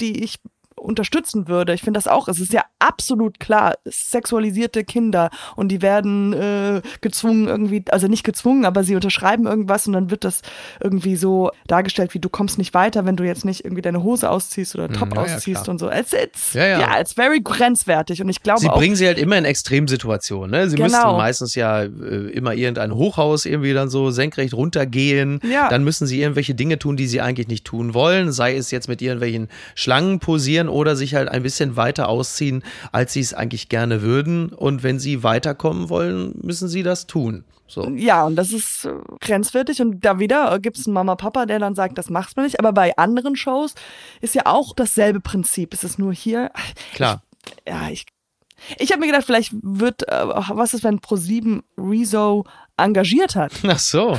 die 0.00 0.22
ich 0.22 0.38
unterstützen 0.76 1.48
würde. 1.48 1.72
Ich 1.74 1.82
finde 1.82 1.98
das 1.98 2.06
auch, 2.06 2.28
es 2.28 2.40
ist 2.40 2.52
ja 2.52 2.62
absolut 2.78 3.40
klar, 3.40 3.74
sexualisierte 3.84 4.84
Kinder 4.84 5.30
und 5.56 5.68
die 5.68 5.82
werden 5.82 6.32
äh, 6.32 6.82
gezwungen 7.00 7.48
irgendwie, 7.48 7.84
also 7.90 8.06
nicht 8.06 8.24
gezwungen, 8.24 8.64
aber 8.64 8.84
sie 8.84 8.94
unterschreiben 8.94 9.46
irgendwas 9.46 9.86
und 9.86 9.94
dann 9.94 10.10
wird 10.10 10.24
das 10.24 10.42
irgendwie 10.80 11.16
so 11.16 11.50
dargestellt, 11.66 12.14
wie 12.14 12.20
du 12.20 12.28
kommst 12.28 12.58
nicht 12.58 12.74
weiter, 12.74 13.04
wenn 13.04 13.16
du 13.16 13.24
jetzt 13.24 13.44
nicht 13.44 13.64
irgendwie 13.64 13.82
deine 13.82 14.02
Hose 14.02 14.30
ausziehst 14.30 14.74
oder 14.74 14.88
Top 14.88 15.10
mhm, 15.10 15.18
ausziehst 15.18 15.66
ja, 15.66 15.70
und 15.70 15.78
so. 15.78 15.90
It's, 15.90 16.12
it's, 16.12 16.52
ja, 16.52 16.66
ja. 16.66 16.80
ja, 16.80 17.00
it's 17.00 17.14
very 17.14 17.40
grenzwertig 17.40 18.22
und 18.22 18.28
ich 18.28 18.42
glaube 18.42 18.60
Sie 18.60 18.68
auch, 18.68 18.76
bringen 18.76 18.96
sie 18.96 19.06
halt 19.06 19.18
immer 19.18 19.38
in 19.38 19.44
Extremsituationen, 19.44 20.50
ne? 20.50 20.68
Sie 20.68 20.76
genau. 20.76 20.88
müssten 20.88 21.16
meistens 21.16 21.54
ja 21.54 21.82
äh, 21.82 21.88
immer 22.32 22.54
irgendein 22.54 22.94
Hochhaus 22.94 23.46
irgendwie 23.46 23.72
dann 23.72 23.88
so 23.88 24.10
senkrecht 24.10 24.54
runtergehen, 24.54 25.40
ja. 25.50 25.68
dann 25.68 25.84
müssen 25.84 26.06
sie 26.06 26.20
irgendwelche 26.20 26.54
Dinge 26.54 26.78
tun, 26.78 26.96
die 26.96 27.06
sie 27.06 27.20
eigentlich 27.20 27.48
nicht 27.48 27.64
tun 27.64 27.94
wollen, 27.94 28.30
sei 28.32 28.56
es 28.56 28.70
jetzt 28.70 28.88
mit 28.88 29.02
irgendwelchen 29.02 29.48
Schlangen 29.74 30.18
posieren 30.18 30.65
oder 30.68 30.96
sich 30.96 31.14
halt 31.14 31.28
ein 31.28 31.42
bisschen 31.42 31.76
weiter 31.76 32.08
ausziehen, 32.08 32.62
als 32.92 33.12
sie 33.12 33.20
es 33.20 33.34
eigentlich 33.34 33.68
gerne 33.68 34.02
würden. 34.02 34.50
Und 34.50 34.82
wenn 34.82 34.98
sie 34.98 35.22
weiterkommen 35.22 35.88
wollen, 35.88 36.38
müssen 36.42 36.68
sie 36.68 36.82
das 36.82 37.06
tun. 37.06 37.44
So. 37.68 37.88
Ja, 37.90 38.24
und 38.24 38.36
das 38.36 38.52
ist 38.52 38.84
äh, 38.84 38.92
grenzwertig. 39.20 39.80
Und 39.80 40.04
da 40.04 40.18
wieder 40.18 40.52
äh, 40.52 40.60
gibt 40.60 40.78
es 40.78 40.86
einen 40.86 40.94
Mama, 40.94 41.16
Papa, 41.16 41.46
der 41.46 41.58
dann 41.58 41.74
sagt, 41.74 41.98
das 41.98 42.10
machst 42.10 42.36
du 42.36 42.42
nicht. 42.42 42.60
Aber 42.60 42.72
bei 42.72 42.96
anderen 42.96 43.36
Shows 43.36 43.74
ist 44.20 44.34
ja 44.34 44.42
auch 44.46 44.74
dasselbe 44.74 45.20
Prinzip. 45.20 45.74
Es 45.74 45.82
ist 45.84 45.98
nur 45.98 46.12
hier. 46.12 46.50
Klar. 46.94 47.22
Ich, 47.64 47.72
ja, 47.72 47.88
ich. 47.90 48.06
Ich 48.78 48.90
habe 48.90 49.00
mir 49.00 49.06
gedacht, 49.06 49.26
vielleicht 49.26 49.52
wird, 49.62 50.08
äh, 50.08 50.26
was 50.26 50.74
ist, 50.74 50.84
wenn 50.84 51.00
Pro7 51.00 51.62
Rezo 51.76 52.44
engagiert 52.76 53.36
hat? 53.36 53.52
Ach 53.66 53.78
so. 53.78 54.16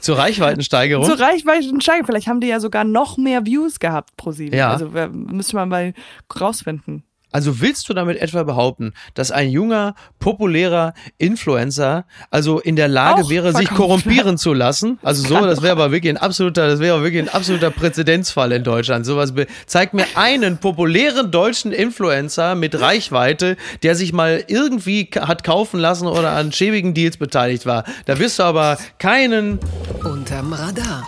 Zur 0.00 0.18
Reichweitensteigerung? 0.18 1.04
Zur 1.04 1.20
Reichweitensteigerung. 1.20 2.06
Vielleicht 2.06 2.26
haben 2.26 2.40
die 2.40 2.48
ja 2.48 2.60
sogar 2.60 2.84
noch 2.84 3.16
mehr 3.16 3.46
Views 3.46 3.78
gehabt 3.78 4.16
pro 4.16 4.32
sieben. 4.32 4.56
Ja. 4.56 4.70
Also 4.70 4.90
müsste 5.12 5.56
man 5.56 5.68
mal 5.68 5.94
rausfinden. 6.40 7.04
Also 7.32 7.60
willst 7.60 7.88
du 7.88 7.94
damit 7.94 8.18
etwa 8.20 8.42
behaupten, 8.42 8.92
dass 9.14 9.30
ein 9.30 9.50
junger, 9.50 9.94
populärer 10.18 10.94
Influencer 11.18 12.04
also 12.30 12.58
in 12.60 12.76
der 12.76 12.88
Lage 12.88 13.22
Auch 13.22 13.30
wäre, 13.30 13.52
sich 13.52 13.68
korrumpieren 13.70 14.38
zu 14.38 14.52
lassen? 14.52 14.98
Also 15.02 15.26
so, 15.26 15.34
das 15.46 15.62
wäre 15.62 15.72
aber 15.72 15.92
wirklich 15.92 16.12
ein 16.12 16.16
absoluter, 16.16 16.66
das 16.68 16.80
wäre 16.80 17.02
wirklich 17.02 17.22
ein 17.22 17.28
absoluter 17.28 17.70
Präzedenzfall 17.70 18.52
in 18.52 18.64
Deutschland. 18.64 19.06
Sowas 19.06 19.32
be- 19.32 19.46
zeigt 19.66 19.94
mir 19.94 20.06
einen 20.14 20.58
populären 20.58 21.30
deutschen 21.30 21.72
Influencer 21.72 22.54
mit 22.54 22.80
Reichweite, 22.80 23.56
der 23.82 23.94
sich 23.94 24.12
mal 24.12 24.44
irgendwie 24.48 25.08
hat 25.18 25.44
kaufen 25.44 25.80
lassen 25.80 26.06
oder 26.06 26.32
an 26.32 26.52
schäbigen 26.52 26.94
Deals 26.94 27.16
beteiligt 27.16 27.66
war. 27.66 27.84
Da 28.06 28.18
wirst 28.18 28.38
du 28.38 28.42
aber 28.42 28.78
keinen 28.98 29.58
Unterm 30.04 30.52
Radar. 30.52 31.04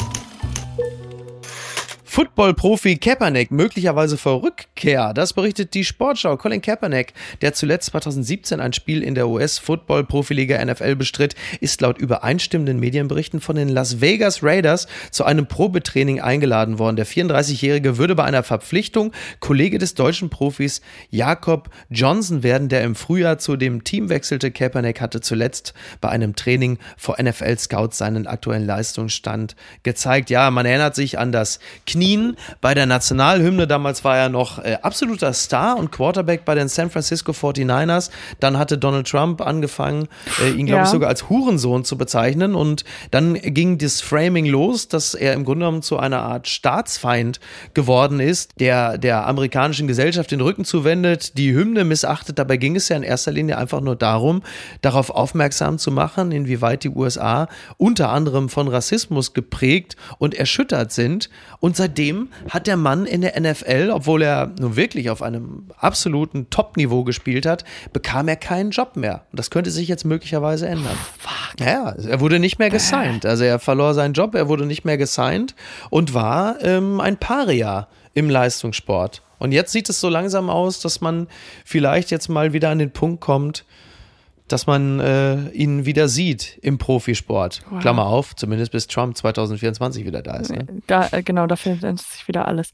Football-Profi 2.12 2.98
Kaepernick 2.98 3.50
möglicherweise 3.50 4.18
vor 4.18 4.42
Rückkehr. 4.42 5.14
Das 5.14 5.32
berichtet 5.32 5.72
die 5.72 5.82
Sportschau. 5.82 6.36
Colin 6.36 6.60
Kaepernick, 6.60 7.14
der 7.40 7.54
zuletzt 7.54 7.86
2017 7.86 8.60
ein 8.60 8.74
Spiel 8.74 9.02
in 9.02 9.14
der 9.14 9.28
US-Football-Profiliga 9.28 10.62
NFL 10.62 10.96
bestritt, 10.96 11.34
ist 11.60 11.80
laut 11.80 11.96
übereinstimmenden 11.96 12.78
Medienberichten 12.78 13.40
von 13.40 13.56
den 13.56 13.70
Las 13.70 14.02
Vegas 14.02 14.42
Raiders 14.42 14.88
zu 15.10 15.24
einem 15.24 15.46
Probetraining 15.46 16.20
eingeladen 16.20 16.78
worden. 16.78 16.96
Der 16.96 17.06
34-Jährige 17.06 17.96
würde 17.96 18.14
bei 18.14 18.24
einer 18.24 18.42
Verpflichtung 18.42 19.12
Kollege 19.40 19.78
des 19.78 19.94
deutschen 19.94 20.28
Profis 20.28 20.82
Jakob 21.08 21.70
Johnson 21.88 22.42
werden, 22.42 22.68
der 22.68 22.82
im 22.82 22.94
Frühjahr 22.94 23.38
zu 23.38 23.56
dem 23.56 23.84
Team 23.84 24.10
wechselte. 24.10 24.50
Kaepernick 24.50 25.00
hatte 25.00 25.22
zuletzt 25.22 25.72
bei 26.02 26.10
einem 26.10 26.36
Training 26.36 26.76
vor 26.98 27.16
NFL-Scouts 27.18 27.96
seinen 27.96 28.26
aktuellen 28.26 28.66
Leistungsstand 28.66 29.56
gezeigt. 29.82 30.28
Ja, 30.28 30.50
man 30.50 30.66
erinnert 30.66 30.94
sich 30.94 31.18
an 31.18 31.32
das 31.32 31.58
Knien 32.02 32.36
bei 32.60 32.74
der 32.74 32.86
Nationalhymne. 32.86 33.68
Damals 33.68 34.02
war 34.02 34.16
er 34.16 34.28
noch 34.28 34.58
äh, 34.58 34.76
absoluter 34.82 35.32
Star 35.32 35.76
und 35.76 35.92
Quarterback 35.92 36.44
bei 36.44 36.56
den 36.56 36.66
San 36.66 36.90
Francisco 36.90 37.30
49ers. 37.30 38.10
Dann 38.40 38.58
hatte 38.58 38.76
Donald 38.76 39.06
Trump 39.08 39.40
angefangen, 39.40 40.08
äh, 40.42 40.50
ihn, 40.50 40.66
glaube 40.66 40.78
Ja. 40.78 40.82
ich, 40.84 40.88
sogar 40.90 41.08
als 41.08 41.28
Hurensohn 41.28 41.84
zu 41.84 41.96
bezeichnen. 41.96 42.56
Und 42.56 42.84
dann 43.12 43.34
ging 43.34 43.78
das 43.78 44.00
Framing 44.00 44.46
los, 44.46 44.88
dass 44.88 45.14
er 45.14 45.34
im 45.34 45.44
Grunde 45.44 45.64
genommen 45.64 45.82
zu 45.82 45.96
einer 45.96 46.22
Art 46.22 46.48
Staatsfeind 46.48 47.38
geworden 47.74 48.18
ist, 48.18 48.50
der 48.58 48.98
der 48.98 49.26
amerikanischen 49.28 49.86
Gesellschaft 49.86 50.32
den 50.32 50.40
Rücken 50.40 50.64
zuwendet, 50.64 51.38
die 51.38 51.52
Hymne 51.54 51.84
missachtet. 51.84 52.36
Dabei 52.38 52.56
ging 52.56 52.74
es 52.74 52.88
ja 52.88 52.96
in 52.96 53.04
erster 53.04 53.30
Linie 53.30 53.58
einfach 53.58 53.80
nur 53.80 53.94
darum, 53.94 54.42
darauf 54.80 55.10
aufmerksam 55.10 55.78
zu 55.78 55.92
machen, 55.92 56.32
inwieweit 56.32 56.82
die 56.82 56.90
USA 56.90 57.46
unter 57.76 58.08
anderem 58.10 58.48
von 58.48 58.66
Rassismus 58.66 59.34
geprägt 59.34 59.96
und 60.18 60.34
erschüttert 60.34 60.90
sind. 60.92 61.30
Und 61.60 61.76
seitdem 61.92 62.28
hat 62.48 62.66
der 62.66 62.76
Mann 62.76 63.04
in 63.04 63.20
der 63.20 63.38
NFL, 63.38 63.90
obwohl 63.92 64.22
er 64.22 64.50
nun 64.58 64.76
wirklich 64.76 65.10
auf 65.10 65.22
einem 65.22 65.66
absoluten 65.76 66.48
Top-Niveau 66.48 67.04
gespielt 67.04 67.44
hat, 67.44 67.64
bekam 67.92 68.28
er 68.28 68.36
keinen 68.36 68.70
Job 68.70 68.96
mehr. 68.96 69.26
Und 69.30 69.38
das 69.38 69.50
könnte 69.50 69.70
sich 69.70 69.88
jetzt 69.88 70.04
möglicherweise 70.04 70.66
ändern. 70.66 70.96
Ja, 71.58 71.90
er 71.90 72.20
wurde 72.20 72.38
nicht 72.38 72.58
mehr 72.58 72.70
gesigned. 72.70 73.26
Also 73.26 73.44
er 73.44 73.58
verlor 73.58 73.92
seinen 73.92 74.14
Job, 74.14 74.34
er 74.34 74.48
wurde 74.48 74.64
nicht 74.64 74.84
mehr 74.84 74.96
gesigned 74.96 75.54
und 75.90 76.14
war 76.14 76.62
ähm, 76.62 77.00
ein 77.00 77.18
Paria 77.18 77.88
im 78.14 78.30
Leistungssport. 78.30 79.22
Und 79.38 79.52
jetzt 79.52 79.72
sieht 79.72 79.88
es 79.88 80.00
so 80.00 80.08
langsam 80.08 80.48
aus, 80.48 80.80
dass 80.80 81.00
man 81.00 81.26
vielleicht 81.64 82.10
jetzt 82.10 82.28
mal 82.28 82.52
wieder 82.52 82.70
an 82.70 82.78
den 82.78 82.92
Punkt 82.92 83.20
kommt, 83.20 83.64
dass 84.48 84.66
man 84.66 85.00
äh, 85.00 85.48
ihn 85.50 85.86
wieder 85.86 86.08
sieht 86.08 86.58
im 86.62 86.76
Profisport. 86.78 87.62
Wow. 87.70 87.80
Klammer 87.80 88.06
auf, 88.06 88.36
zumindest 88.36 88.72
bis 88.72 88.86
Trump 88.86 89.16
2024 89.16 90.04
wieder 90.04 90.20
da 90.22 90.36
ist. 90.36 90.50
Ne? 90.50 90.66
Da, 90.86 91.08
äh, 91.12 91.22
genau, 91.22 91.46
da 91.46 91.56
findet 91.56 92.00
sich 92.00 92.28
wieder 92.28 92.46
alles. 92.48 92.70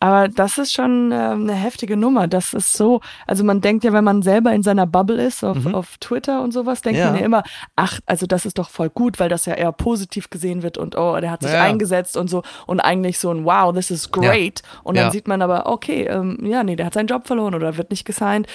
Aber 0.00 0.28
das 0.28 0.58
ist 0.58 0.72
schon 0.72 1.12
äh, 1.12 1.14
eine 1.14 1.52
heftige 1.54 1.96
Nummer. 1.96 2.26
Das 2.26 2.52
ist 2.52 2.72
so, 2.72 3.00
also 3.26 3.44
man 3.44 3.60
denkt 3.60 3.84
ja, 3.84 3.92
wenn 3.92 4.02
man 4.04 4.22
selber 4.22 4.52
in 4.52 4.62
seiner 4.62 4.86
Bubble 4.86 5.22
ist, 5.24 5.44
auf, 5.44 5.64
auf 5.72 5.98
Twitter 5.98 6.42
und 6.42 6.52
sowas, 6.52 6.82
denkt 6.82 6.98
Mhm. 6.98 7.04
Ja. 7.04 7.10
man 7.12 7.20
ja 7.20 7.26
immer, 7.26 7.42
ach, 7.76 8.00
also 8.06 8.26
das 8.26 8.44
ist 8.46 8.58
doch 8.58 8.68
voll 8.70 8.90
gut, 8.90 9.20
weil 9.20 9.28
das 9.28 9.46
ja 9.46 9.54
eher 9.54 9.70
positiv 9.72 10.30
gesehen 10.30 10.62
wird 10.62 10.78
und 10.78 10.96
oh, 10.98 11.18
der 11.20 11.30
hat 11.30 11.42
sich 11.42 11.52
Ja. 11.52 11.62
eingesetzt 11.62 12.16
und 12.16 12.28
so 12.28 12.42
und 12.66 12.80
eigentlich 12.80 13.18
so 13.18 13.30
ein 13.32 13.44
Wow, 13.44 13.72
this 13.72 13.90
is 13.90 14.10
great. 14.10 14.62
Und 14.82 14.96
dann 14.96 15.06
Ja. 15.06 15.10
sieht 15.10 15.28
man 15.28 15.42
aber, 15.42 15.66
okay, 15.66 16.04
ähm, 16.06 16.38
ja, 16.44 16.64
nee, 16.64 16.76
der 16.76 16.86
hat 16.86 16.94
seinen 16.94 17.06
Job 17.06 17.26
verloren 17.26 17.54
oder 17.54 17.76
wird 17.76 17.90
nicht 17.90 18.04
gesigned. 18.04 18.46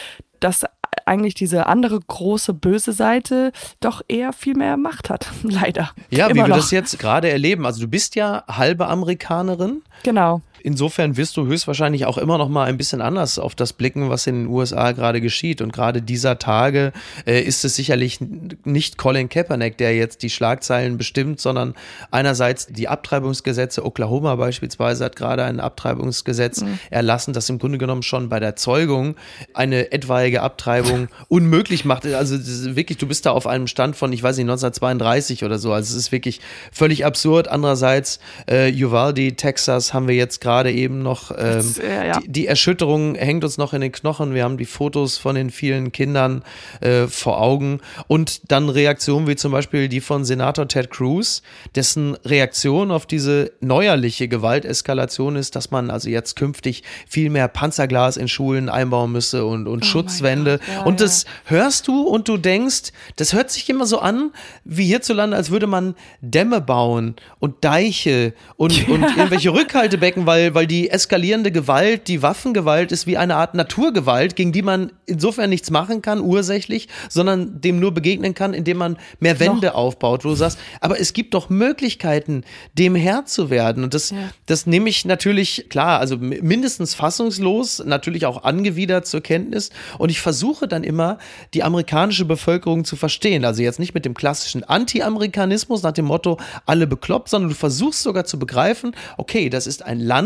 Dass 0.41 0.65
eigentlich 1.05 1.33
diese 1.35 1.67
andere 1.67 1.99
große 1.99 2.53
böse 2.53 2.91
Seite 2.93 3.51
doch 3.79 4.01
eher 4.07 4.33
viel 4.33 4.55
mehr 4.55 4.77
Macht 4.77 5.09
hat, 5.09 5.27
leider. 5.43 5.91
Ja, 6.09 6.27
wie 6.27 6.31
Immer 6.31 6.43
wir 6.43 6.47
noch. 6.49 6.57
das 6.57 6.71
jetzt 6.71 6.97
gerade 6.99 7.29
erleben. 7.29 7.65
Also 7.65 7.81
du 7.81 7.87
bist 7.87 8.15
ja 8.15 8.43
halbe 8.47 8.87
Amerikanerin. 8.87 9.81
Genau. 10.03 10.41
Insofern 10.65 11.15
wirst 11.15 11.37
du 11.37 11.45
höchstwahrscheinlich 11.45 12.07
auch 12.07 12.17
immer 12.17 12.39
noch 12.39 12.49
mal 12.49 12.63
ein 12.63 12.75
bisschen 12.75 12.99
anders 12.99 13.37
auf 13.37 13.53
das 13.53 13.71
blicken, 13.71 14.09
was 14.09 14.25
in 14.25 14.33
den 14.33 14.47
USA 14.47 14.93
gerade 14.93 15.21
geschieht. 15.21 15.61
Und 15.61 15.71
gerade 15.71 16.01
dieser 16.01 16.39
Tage 16.39 16.91
äh, 17.27 17.39
ist 17.39 17.63
es 17.65 17.75
sicherlich 17.75 18.17
nicht 18.63 18.97
Colin 18.97 19.29
Kaepernick, 19.29 19.77
der 19.77 19.95
jetzt 19.95 20.23
die 20.23 20.31
Schlagzeilen 20.31 20.97
bestimmt, 20.97 21.39
sondern 21.39 21.75
einerseits 22.09 22.65
die 22.65 22.87
Abtreibungsgesetze. 22.87 23.85
Oklahoma 23.85 24.37
beispielsweise 24.37 25.05
hat 25.05 25.15
gerade 25.15 25.43
ein 25.43 25.59
Abtreibungsgesetz 25.59 26.65
erlassen, 26.89 27.35
das 27.35 27.47
im 27.47 27.59
Grunde 27.59 27.77
genommen 27.77 28.01
schon 28.01 28.29
bei 28.29 28.39
der 28.39 28.55
Zeugung 28.55 29.17
eine 29.53 29.91
etwaige 29.91 30.41
Abtreibung 30.41 31.09
unmöglich 31.27 31.85
macht. 31.85 32.07
Also 32.07 32.37
wirklich, 32.75 32.97
du 32.97 33.05
bist 33.07 33.27
da 33.27 33.33
auf 33.33 33.45
einem 33.45 33.67
Stand 33.67 33.95
von, 33.95 34.11
ich 34.11 34.23
weiß 34.23 34.37
nicht, 34.37 34.45
1932 34.45 35.43
oder 35.43 35.59
so. 35.59 35.73
Also 35.73 35.95
es 35.95 36.05
ist 36.05 36.11
wirklich 36.11 36.41
völlig 36.71 37.05
absurd. 37.05 37.49
Andererseits, 37.49 38.19
äh, 38.47 38.73
Uvalde, 38.83 39.35
Texas, 39.35 39.93
haben 39.93 40.07
wir 40.07 40.15
jetzt 40.15 40.41
gerade 40.41 40.54
eben 40.63 41.01
noch. 41.01 41.31
Ähm, 41.31 41.37
Das, 41.37 41.77
äh, 41.77 42.07
ja. 42.07 42.19
die, 42.19 42.27
die 42.29 42.47
Erschütterung 42.47 43.15
hängt 43.15 43.43
uns 43.43 43.57
noch 43.57 43.73
in 43.73 43.81
den 43.81 43.91
Knochen. 43.91 44.33
Wir 44.33 44.43
haben 44.43 44.57
die 44.57 44.65
Fotos 44.65 45.17
von 45.17 45.35
den 45.35 45.49
vielen 45.49 45.91
Kindern 45.91 46.43
äh, 46.81 47.07
vor 47.07 47.41
Augen. 47.41 47.81
Und 48.07 48.51
dann 48.51 48.69
Reaktionen 48.69 49.27
wie 49.27 49.35
zum 49.35 49.51
Beispiel 49.51 49.89
die 49.89 50.01
von 50.01 50.25
Senator 50.25 50.67
Ted 50.67 50.89
Cruz, 50.89 51.41
dessen 51.75 52.15
Reaktion 52.25 52.91
auf 52.91 53.05
diese 53.05 53.51
neuerliche 53.59 54.27
Gewalteskalation 54.27 55.35
ist, 55.35 55.55
dass 55.55 55.71
man 55.71 55.89
also 55.89 56.09
jetzt 56.09 56.35
künftig 56.35 56.83
viel 57.07 57.29
mehr 57.29 57.47
Panzerglas 57.47 58.17
in 58.17 58.27
Schulen 58.27 58.69
einbauen 58.69 59.11
müsse 59.11 59.45
und, 59.45 59.67
und 59.67 59.85
Schutzwände. 59.85 60.59
Gott, 60.59 60.75
ja, 60.75 60.83
und 60.83 60.99
ja. 60.99 61.05
das 61.05 61.25
hörst 61.45 61.87
du 61.87 62.03
und 62.03 62.27
du 62.27 62.37
denkst, 62.37 62.91
das 63.15 63.33
hört 63.33 63.51
sich 63.51 63.69
immer 63.69 63.85
so 63.85 63.99
an, 63.99 64.31
wie 64.63 64.85
hierzulande, 64.85 65.35
als 65.35 65.49
würde 65.49 65.67
man 65.67 65.95
Dämme 66.21 66.61
bauen 66.61 67.15
und 67.39 67.63
Deiche 67.63 68.33
und, 68.57 68.87
und 68.89 69.03
irgendwelche 69.17 69.53
Rückhaltebecken, 69.53 70.25
weil, 70.25 70.44
weil 70.53 70.67
die 70.67 70.89
eskalierende 70.89 71.51
Gewalt, 71.51 72.07
die 72.07 72.21
Waffengewalt 72.21 72.91
ist 72.91 73.07
wie 73.07 73.17
eine 73.17 73.35
Art 73.37 73.55
Naturgewalt, 73.55 74.35
gegen 74.35 74.51
die 74.51 74.61
man 74.61 74.91
insofern 75.05 75.49
nichts 75.49 75.71
machen 75.71 76.01
kann, 76.01 76.19
ursächlich, 76.19 76.89
sondern 77.09 77.61
dem 77.61 77.79
nur 77.79 77.93
begegnen 77.93 78.33
kann, 78.33 78.53
indem 78.53 78.77
man 78.77 78.97
mehr 79.19 79.39
Wände 79.39 79.73
aufbaut, 79.75 80.25
wo 80.25 80.29
du 80.29 80.35
sagst, 80.35 80.59
aber 80.81 80.99
es 80.99 81.13
gibt 81.13 81.33
doch 81.33 81.49
Möglichkeiten, 81.49 82.43
dem 82.73 82.95
Herr 82.95 83.25
zu 83.25 83.49
werden. 83.49 83.83
Und 83.83 83.93
das, 83.93 84.13
das 84.45 84.67
nehme 84.67 84.89
ich 84.89 85.05
natürlich, 85.05 85.67
klar, 85.69 85.99
also 85.99 86.17
mi- 86.17 86.41
mindestens 86.41 86.93
fassungslos, 86.93 87.83
natürlich 87.85 88.25
auch 88.25 88.43
angewidert 88.43 89.07
zur 89.07 89.21
Kenntnis. 89.21 89.69
Und 89.97 90.09
ich 90.09 90.19
versuche 90.19 90.67
dann 90.67 90.83
immer, 90.83 91.17
die 91.53 91.63
amerikanische 91.63 92.25
Bevölkerung 92.25 92.83
zu 92.83 92.95
verstehen. 92.95 93.45
Also 93.45 93.61
jetzt 93.61 93.79
nicht 93.79 93.93
mit 93.93 94.03
dem 94.03 94.13
klassischen 94.13 94.63
Anti-Amerikanismus 94.63 95.83
nach 95.83 95.93
dem 95.93 96.05
Motto, 96.05 96.37
alle 96.65 96.87
bekloppt, 96.87 97.29
sondern 97.29 97.49
du 97.49 97.55
versuchst 97.55 98.03
sogar 98.03 98.25
zu 98.25 98.37
begreifen, 98.37 98.95
okay, 99.17 99.49
das 99.49 99.67
ist 99.67 99.83
ein 99.83 99.99
Land, 99.99 100.24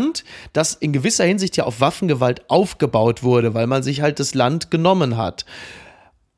das 0.52 0.74
in 0.74 0.92
gewisser 0.92 1.24
Hinsicht 1.24 1.56
ja 1.56 1.64
auf 1.64 1.80
Waffengewalt 1.80 2.48
aufgebaut 2.48 3.22
wurde, 3.22 3.54
weil 3.54 3.66
man 3.66 3.82
sich 3.82 4.00
halt 4.00 4.20
das 4.20 4.34
Land 4.34 4.70
genommen 4.70 5.16
hat. 5.16 5.44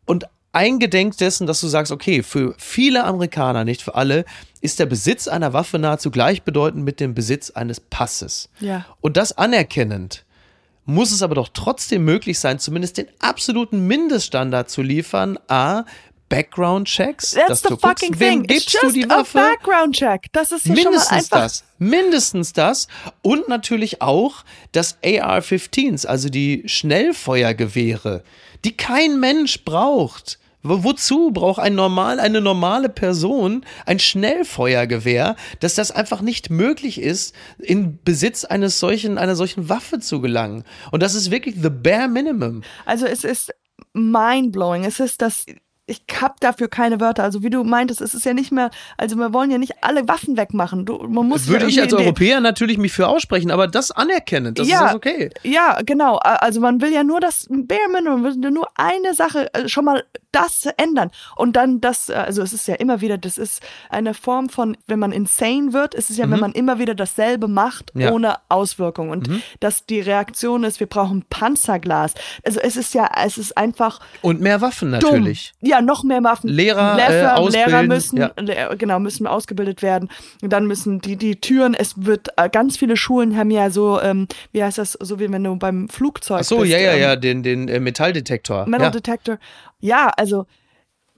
Und 0.04 0.26
eingedenk 0.52 1.16
dessen, 1.16 1.46
dass 1.46 1.60
du 1.60 1.68
sagst, 1.68 1.92
okay, 1.92 2.22
für 2.22 2.54
viele 2.58 3.04
Amerikaner, 3.04 3.64
nicht 3.64 3.82
für 3.82 3.94
alle, 3.94 4.24
ist 4.60 4.78
der 4.78 4.86
Besitz 4.86 5.28
einer 5.28 5.52
Waffe 5.52 5.78
nahezu 5.78 6.10
gleichbedeutend 6.10 6.84
mit 6.84 7.00
dem 7.00 7.14
Besitz 7.14 7.50
eines 7.50 7.80
Passes. 7.80 8.48
Ja. 8.60 8.84
Und 9.00 9.16
das 9.16 9.36
anerkennend, 9.36 10.24
muss 10.84 11.12
es 11.12 11.22
aber 11.22 11.34
doch 11.34 11.48
trotzdem 11.52 12.04
möglich 12.04 12.38
sein, 12.38 12.58
zumindest 12.58 12.98
den 12.98 13.06
absoluten 13.20 13.86
Mindeststandard 13.86 14.68
zu 14.68 14.82
liefern. 14.82 15.38
A, 15.48 15.84
Background-Checks. 16.36 17.30
That's 17.32 17.46
dass 17.48 17.60
the 17.62 17.68
du 17.68 17.76
guckst, 17.76 18.04
fucking 18.04 18.20
wem 18.20 18.42
thing. 18.42 18.44
It's 18.44 18.64
gibst 18.66 18.74
du 18.82 18.86
just 18.86 18.96
die 18.96 19.04
a 19.10 19.18
Waffe? 19.18 19.38
background 19.38 19.94
check. 19.96 20.26
Das 20.32 20.52
ist 20.52 20.66
ja 20.66 20.74
schon 20.74 20.84
mal 20.84 20.90
Mindestens 20.90 21.12
einfach. 21.12 21.38
das. 21.38 21.64
Mindestens 21.78 22.52
das. 22.52 22.88
Und 23.22 23.48
natürlich 23.48 24.02
auch 24.02 24.44
das 24.72 24.98
AR-15s, 25.04 26.06
also 26.06 26.28
die 26.28 26.62
Schnellfeuergewehre, 26.66 28.22
die 28.64 28.76
kein 28.76 29.20
Mensch 29.20 29.64
braucht. 29.64 30.38
Wo- 30.64 30.84
Wozu 30.84 31.32
braucht 31.32 31.58
ein 31.58 31.74
normal, 31.74 32.20
eine 32.20 32.40
normale 32.40 32.88
Person 32.88 33.64
ein 33.84 33.98
Schnellfeuergewehr, 33.98 35.34
dass 35.58 35.74
das 35.74 35.90
einfach 35.90 36.20
nicht 36.20 36.50
möglich 36.50 37.00
ist, 37.00 37.34
in 37.58 37.98
Besitz 38.04 38.44
eines 38.44 38.78
solchen, 38.78 39.18
einer 39.18 39.34
solchen 39.34 39.68
Waffe 39.68 39.98
zu 39.98 40.20
gelangen? 40.20 40.62
Und 40.92 41.02
das 41.02 41.14
ist 41.16 41.30
wirklich 41.32 41.56
the 41.60 41.68
bare 41.70 42.06
minimum. 42.08 42.62
Also 42.86 43.06
es 43.06 43.24
ist 43.24 43.52
mind-blowing. 43.92 44.84
Es 44.84 45.00
ist 45.00 45.20
das, 45.20 45.46
ich 45.92 46.02
habe 46.20 46.34
dafür 46.40 46.68
keine 46.68 47.00
Wörter. 47.00 47.22
Also 47.22 47.42
wie 47.42 47.50
du 47.50 47.62
meintest, 47.64 48.00
es 48.00 48.14
ist 48.14 48.24
ja 48.24 48.32
nicht 48.34 48.50
mehr, 48.52 48.70
also 48.96 49.16
wir 49.16 49.32
wollen 49.32 49.50
ja 49.50 49.58
nicht 49.58 49.74
alle 49.82 50.08
Waffen 50.08 50.36
wegmachen. 50.36 50.84
Du, 50.86 50.98
man 51.08 51.28
muss 51.28 51.46
Würde 51.48 51.64
ja 51.66 51.68
ich 51.68 51.80
als 51.80 51.92
Europäer 51.92 52.40
natürlich 52.40 52.78
mich 52.78 52.92
für 52.92 53.08
aussprechen, 53.08 53.50
aber 53.50 53.66
das 53.68 53.90
anerkennen, 53.90 54.54
das 54.54 54.68
Ja. 54.68 54.76
ist 54.76 54.82
das 54.86 54.94
okay. 54.94 55.30
Ja, 55.42 55.78
genau. 55.84 56.16
Also 56.16 56.60
man 56.60 56.80
will 56.80 56.92
ja 56.92 57.04
nur 57.04 57.20
das 57.20 57.46
Bare 57.50 57.80
Minimum, 57.92 58.22
man 58.22 58.42
will 58.42 58.50
nur 58.50 58.68
eine 58.76 59.14
Sache, 59.14 59.52
äh, 59.54 59.68
schon 59.68 59.84
mal 59.84 60.02
das 60.32 60.66
ändern. 60.78 61.10
Und 61.36 61.56
dann 61.56 61.80
das, 61.82 62.08
äh, 62.08 62.14
also 62.14 62.40
es 62.42 62.54
ist 62.54 62.66
ja 62.66 62.74
immer 62.76 63.02
wieder, 63.02 63.18
das 63.18 63.36
ist 63.36 63.62
eine 63.90 64.14
Form 64.14 64.48
von, 64.48 64.76
wenn 64.86 64.98
man 64.98 65.12
insane 65.12 65.74
wird, 65.74 65.94
ist 65.94 66.08
es 66.08 66.16
ja, 66.16 66.30
wenn 66.30 66.40
man 66.40 66.52
immer 66.52 66.78
wieder 66.78 66.94
dasselbe 66.94 67.48
macht, 67.48 67.94
Mhm. 67.94 68.00
Ja. 68.00 68.08
Mhm. 68.08 68.14
ohne 68.16 68.34
Auswirkung. 68.48 69.10
Und 69.10 69.28
dass 69.60 69.84
die 69.84 70.00
Reaktion 70.00 70.64
ist, 70.64 70.80
wir 70.80 70.86
brauchen 70.86 71.24
Panzerglas. 71.28 72.14
Also 72.46 72.60
es 72.60 72.76
ist 72.76 72.94
ja, 72.94 73.10
es 73.24 73.36
ist 73.36 73.58
einfach 73.58 74.00
Und 74.22 74.40
mehr 74.40 74.60
Waffen 74.62 74.92
dumm. 74.92 75.00
natürlich. 75.00 75.52
Ja, 75.60 75.81
noch 75.82 76.04
mehr 76.04 76.22
Waffen. 76.24 76.48
Lehrer, 76.48 76.98
äh, 76.98 77.10
Lehrer, 77.12 77.36
ausbilden, 77.38 77.70
Lehrer 77.70 77.82
müssen, 77.84 78.16
ja. 78.18 78.30
le- 78.38 78.76
genau, 78.76 78.98
müssen 79.00 79.26
ausgebildet 79.26 79.82
werden. 79.82 80.08
Und 80.42 80.52
dann 80.52 80.66
müssen 80.66 81.00
die, 81.00 81.16
die 81.16 81.36
Türen, 81.40 81.74
es 81.74 81.94
wird, 81.96 82.28
äh, 82.36 82.48
ganz 82.48 82.76
viele 82.76 82.96
Schulen 82.96 83.36
haben 83.36 83.50
ja 83.50 83.70
so, 83.70 84.00
ähm, 84.00 84.26
wie 84.52 84.62
heißt 84.62 84.78
das, 84.78 84.92
so 85.00 85.18
wie 85.18 85.30
wenn 85.30 85.44
du 85.44 85.56
beim 85.56 85.88
Flugzeug 85.88 86.40
Ach 86.40 86.44
so, 86.44 86.58
bist. 86.58 86.72
ja, 86.72 86.78
ja, 86.78 86.92
ähm, 86.92 87.00
ja, 87.00 87.16
den, 87.16 87.42
den 87.42 87.68
äh, 87.68 87.80
Metalldetektor. 87.80 88.66
Metal 88.66 88.92
ja. 88.94 89.38
Ja, 89.80 90.12
also 90.16 90.46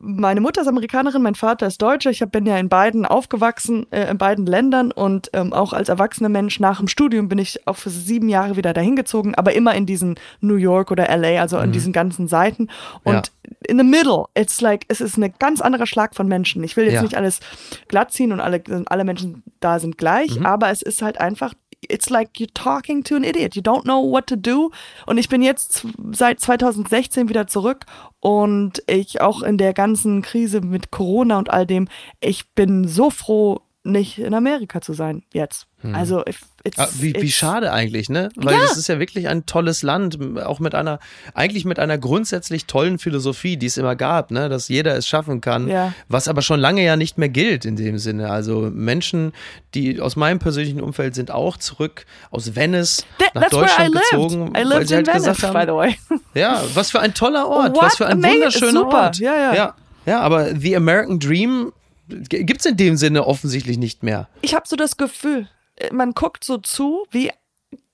meine 0.07 0.41
Mutter 0.41 0.61
ist 0.61 0.69
Amerikanerin, 0.69 1.23
mein 1.23 1.35
Vater 1.35 1.67
ist 1.67 1.81
Deutscher. 1.81 2.11
Ich 2.11 2.21
bin 2.21 2.45
ja 2.47 2.59
in 2.59 2.69
beiden 2.69 3.07
aufgewachsen, 3.07 3.91
äh, 3.91 4.11
in 4.11 4.19
beiden 4.19 4.45
Ländern 4.47 4.93
und 4.93 5.31
ähm, 5.33 5.53
auch 5.53 5.73
als 5.73 5.89
erwachsener 5.89 6.29
Mensch 6.29 6.61
nach 6.61 6.79
dem 6.79 6.89
Studium 6.89 7.29
bin 7.29 7.39
ich 7.39 7.67
auch 7.67 7.77
für 7.77 7.91
sieben 7.91 8.29
Jahre 8.29 8.57
wieder 8.57 8.73
dahin 8.75 8.97
gezogen, 8.97 9.35
aber 9.35 9.55
immer 9.55 9.75
in 9.75 9.87
diesen 9.87 10.17
New 10.41 10.57
York 10.57 10.91
oder 10.91 11.09
LA, 11.09 11.41
also 11.41 11.59
in 11.59 11.73
diesen 11.73 11.93
ganzen 11.93 12.29
Seiten. 12.29 12.69
Und 13.03 13.33
in 13.67 13.79
the 13.79 13.85
middle, 13.85 14.25
it's 14.35 14.61
like, 14.61 14.85
es 14.89 15.01
ist 15.01 15.17
ein 15.17 15.33
ganz 15.39 15.61
anderer 15.61 15.87
Schlag 15.87 16.15
von 16.15 16.29
Menschen. 16.29 16.63
Ich 16.65 16.77
will 16.77 16.85
jetzt 16.85 16.95
Ja. 16.95 17.03
nicht 17.03 17.17
alles 17.17 17.41
glatt 17.89 18.13
ziehen 18.13 18.33
und 18.33 18.41
alle, 18.41 18.63
alle 18.87 19.05
Menschen 19.05 19.43
da 19.61 19.79
sind 19.79 19.97
gleich, 19.97 20.39
Mhm. 20.39 20.47
aber 20.47 20.71
es 20.71 20.83
ist 20.83 21.01
halt 21.03 21.19
einfach 21.21 21.55
it's 21.89 22.11
like 22.11 22.39
you're 22.39 22.53
talking 22.55 23.03
to 23.05 23.17
an 23.17 23.25
idiot. 23.25 23.57
You 23.57 23.63
don't 23.63 23.85
know 23.85 24.01
what 24.01 24.27
to 24.29 24.37
do. 24.37 24.71
Und 25.07 25.19
ich 25.19 25.29
bin 25.29 25.43
jetzt 25.43 25.87
seit 26.13 26.41
2016 26.41 27.29
wieder 27.29 27.47
zurück 27.47 27.87
und 28.21 28.83
ich 28.87 29.21
auch 29.21 29.43
in 29.43 29.59
der 29.59 29.75
ganzen 29.75 30.23
Krise 30.23 30.61
mit 30.61 30.91
Corona 30.91 31.39
und 31.39 31.51
all 31.51 31.67
dem, 31.67 31.89
ich 32.21 32.49
bin 32.55 32.87
so 32.89 33.11
froh, 33.11 33.61
nicht 33.87 34.19
in 34.19 34.33
Amerika 34.35 34.81
zu 34.81 34.95
sein 34.95 35.23
jetzt. 35.33 35.67
Also 35.93 36.25
if, 36.27 36.41
it's, 36.63 36.79
Ah, 36.79 36.89
wie, 36.99 37.13
wie 37.13 37.19
it's- 37.27 37.35
schade 37.35 37.71
eigentlich, 37.71 38.09
ne? 38.09 38.31
Weil 38.37 38.55
Ja. 38.55 38.65
es 38.65 38.79
ist 38.79 38.89
ja 38.89 38.99
wirklich 38.99 39.29
ein 39.29 39.45
tolles 39.45 39.83
Land, 39.83 40.19
auch 40.43 40.59
mit 40.59 40.75
einer, 40.75 40.99
eigentlich 41.35 41.67
mit 41.67 41.79
einer 41.79 41.99
grundsätzlich 41.99 42.65
tollen 42.65 42.99
Philosophie, 42.99 43.59
die 43.59 43.67
es 43.67 43.77
immer 43.77 43.95
gab, 43.95 44.31
ne? 44.31 44.49
Dass 44.49 44.69
jeder 44.69 44.97
es 44.97 45.07
schaffen 45.07 45.43
kann, 45.43 45.69
Ja. 45.69 45.93
was 46.09 46.27
aber 46.27 46.41
schon 46.41 46.59
lange 46.59 46.83
ja 46.83 46.97
nicht 46.97 47.19
mehr 47.19 47.29
gilt 47.29 47.67
in 47.67 47.77
dem 47.77 47.99
Sinne. 47.99 48.31
Also 48.31 48.71
Menschen, 48.73 49.35
die 49.75 50.01
aus 50.01 50.17
meinem 50.17 50.39
persönlichen 50.39 50.81
Umfeld 50.81 51.15
sind 51.15 51.31
auch 51.31 51.59
zurück 51.59 52.07
aus 52.31 52.57
Venice 52.57 53.05
That- 53.19 53.35
nach 53.35 53.43
I 53.49 53.51
Deutschland 53.51 53.95
lived. 53.95 54.11
gezogen, 54.11 54.47
I 54.49 54.55
weil 54.55 54.69
lived 54.69 54.89
sie 54.89 54.95
in 54.95 54.97
halt 54.97 55.07
Venice, 55.09 55.25
gesagt 55.27 55.53
by 55.53 55.59
haben, 55.59 55.69
the 55.69 55.75
way. 55.75 56.21
ja, 56.35 56.63
was 56.73 56.91
für 56.93 57.01
ein 57.01 57.13
toller 57.13 57.47
Ort, 57.47 57.75
What 57.77 57.83
was 57.83 57.97
für 57.97 58.07
ein 58.07 58.23
wunderschöner. 58.23 58.87
Ort. 58.87 59.19
Ja, 59.19 59.35
ja. 59.37 59.55
ja. 59.55 59.75
Ja, 60.07 60.21
aber 60.21 60.55
The 60.59 60.77
American 60.77 61.19
Dream 61.19 61.73
gibt 62.09 62.61
es 62.61 62.67
in 62.67 62.77
dem 62.77 62.97
Sinne 62.97 63.27
offensichtlich 63.27 63.79
nicht 63.79 64.03
mehr. 64.03 64.29
Ich 64.43 64.55
habe 64.55 64.67
so 64.69 64.77
das 64.77 64.97
Gefühl, 64.97 65.49
äh, 65.77 65.93
man 65.93 66.13
guckt 66.13 66.45
so 66.45 66.59
zu, 66.59 67.05
wie 67.11 67.31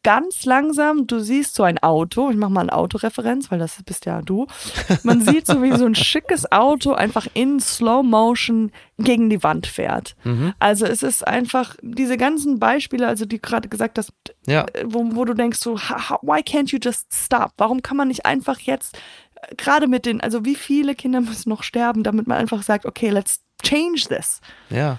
ganz 0.02 0.46
langsam, 0.46 1.06
du 1.06 1.20
siehst 1.20 1.54
so 1.54 1.62
ein 1.62 1.76
Auto, 1.78 2.30
ich 2.30 2.36
mache 2.38 2.50
mal 2.50 2.62
eine 2.62 2.72
Autoreferenz, 2.72 3.50
weil 3.50 3.58
das 3.58 3.76
bist 3.84 4.06
ja 4.06 4.22
du. 4.22 4.46
Man 5.02 5.20
sieht 5.26 5.46
so, 5.46 5.62
wie 5.62 5.76
so 5.76 5.84
ein 5.84 5.94
schickes 5.94 6.50
Auto 6.50 6.92
einfach 6.92 7.26
in 7.34 7.60
Slow 7.60 8.02
Motion 8.02 8.72
gegen 8.98 9.28
die 9.28 9.42
Wand 9.42 9.66
fährt. 9.66 10.16
Mhm. 10.24 10.54
Also 10.58 10.86
es 10.86 11.02
ist 11.02 11.26
einfach 11.28 11.76
diese 11.82 12.16
ganzen 12.16 12.58
Beispiele, 12.58 13.06
also 13.06 13.26
die 13.26 13.42
gerade 13.42 13.68
gesagt 13.68 13.98
hast, 13.98 14.12
Ja. 14.46 14.64
äh, 14.72 14.84
wo, 14.86 15.04
wo 15.14 15.26
du 15.26 15.34
denkst 15.34 15.58
so, 15.58 15.76
why 15.76 16.40
can't 16.40 16.70
you 16.72 16.78
just 16.82 17.08
stop? 17.12 17.52
Warum 17.58 17.82
kann 17.82 17.98
man 17.98 18.08
nicht 18.08 18.24
einfach 18.24 18.58
jetzt 18.60 18.96
äh, 19.42 19.54
gerade 19.56 19.86
mit 19.86 20.06
den, 20.06 20.22
also 20.22 20.46
wie 20.46 20.54
viele 20.56 20.94
Kinder 20.94 21.20
müssen 21.20 21.50
noch 21.50 21.62
sterben, 21.62 22.04
damit 22.04 22.26
man 22.26 22.38
einfach 22.38 22.62
sagt, 22.62 22.86
okay, 22.86 23.10
let's 23.10 23.42
change 23.62 24.06
this. 24.08 24.40
Ja. 24.70 24.98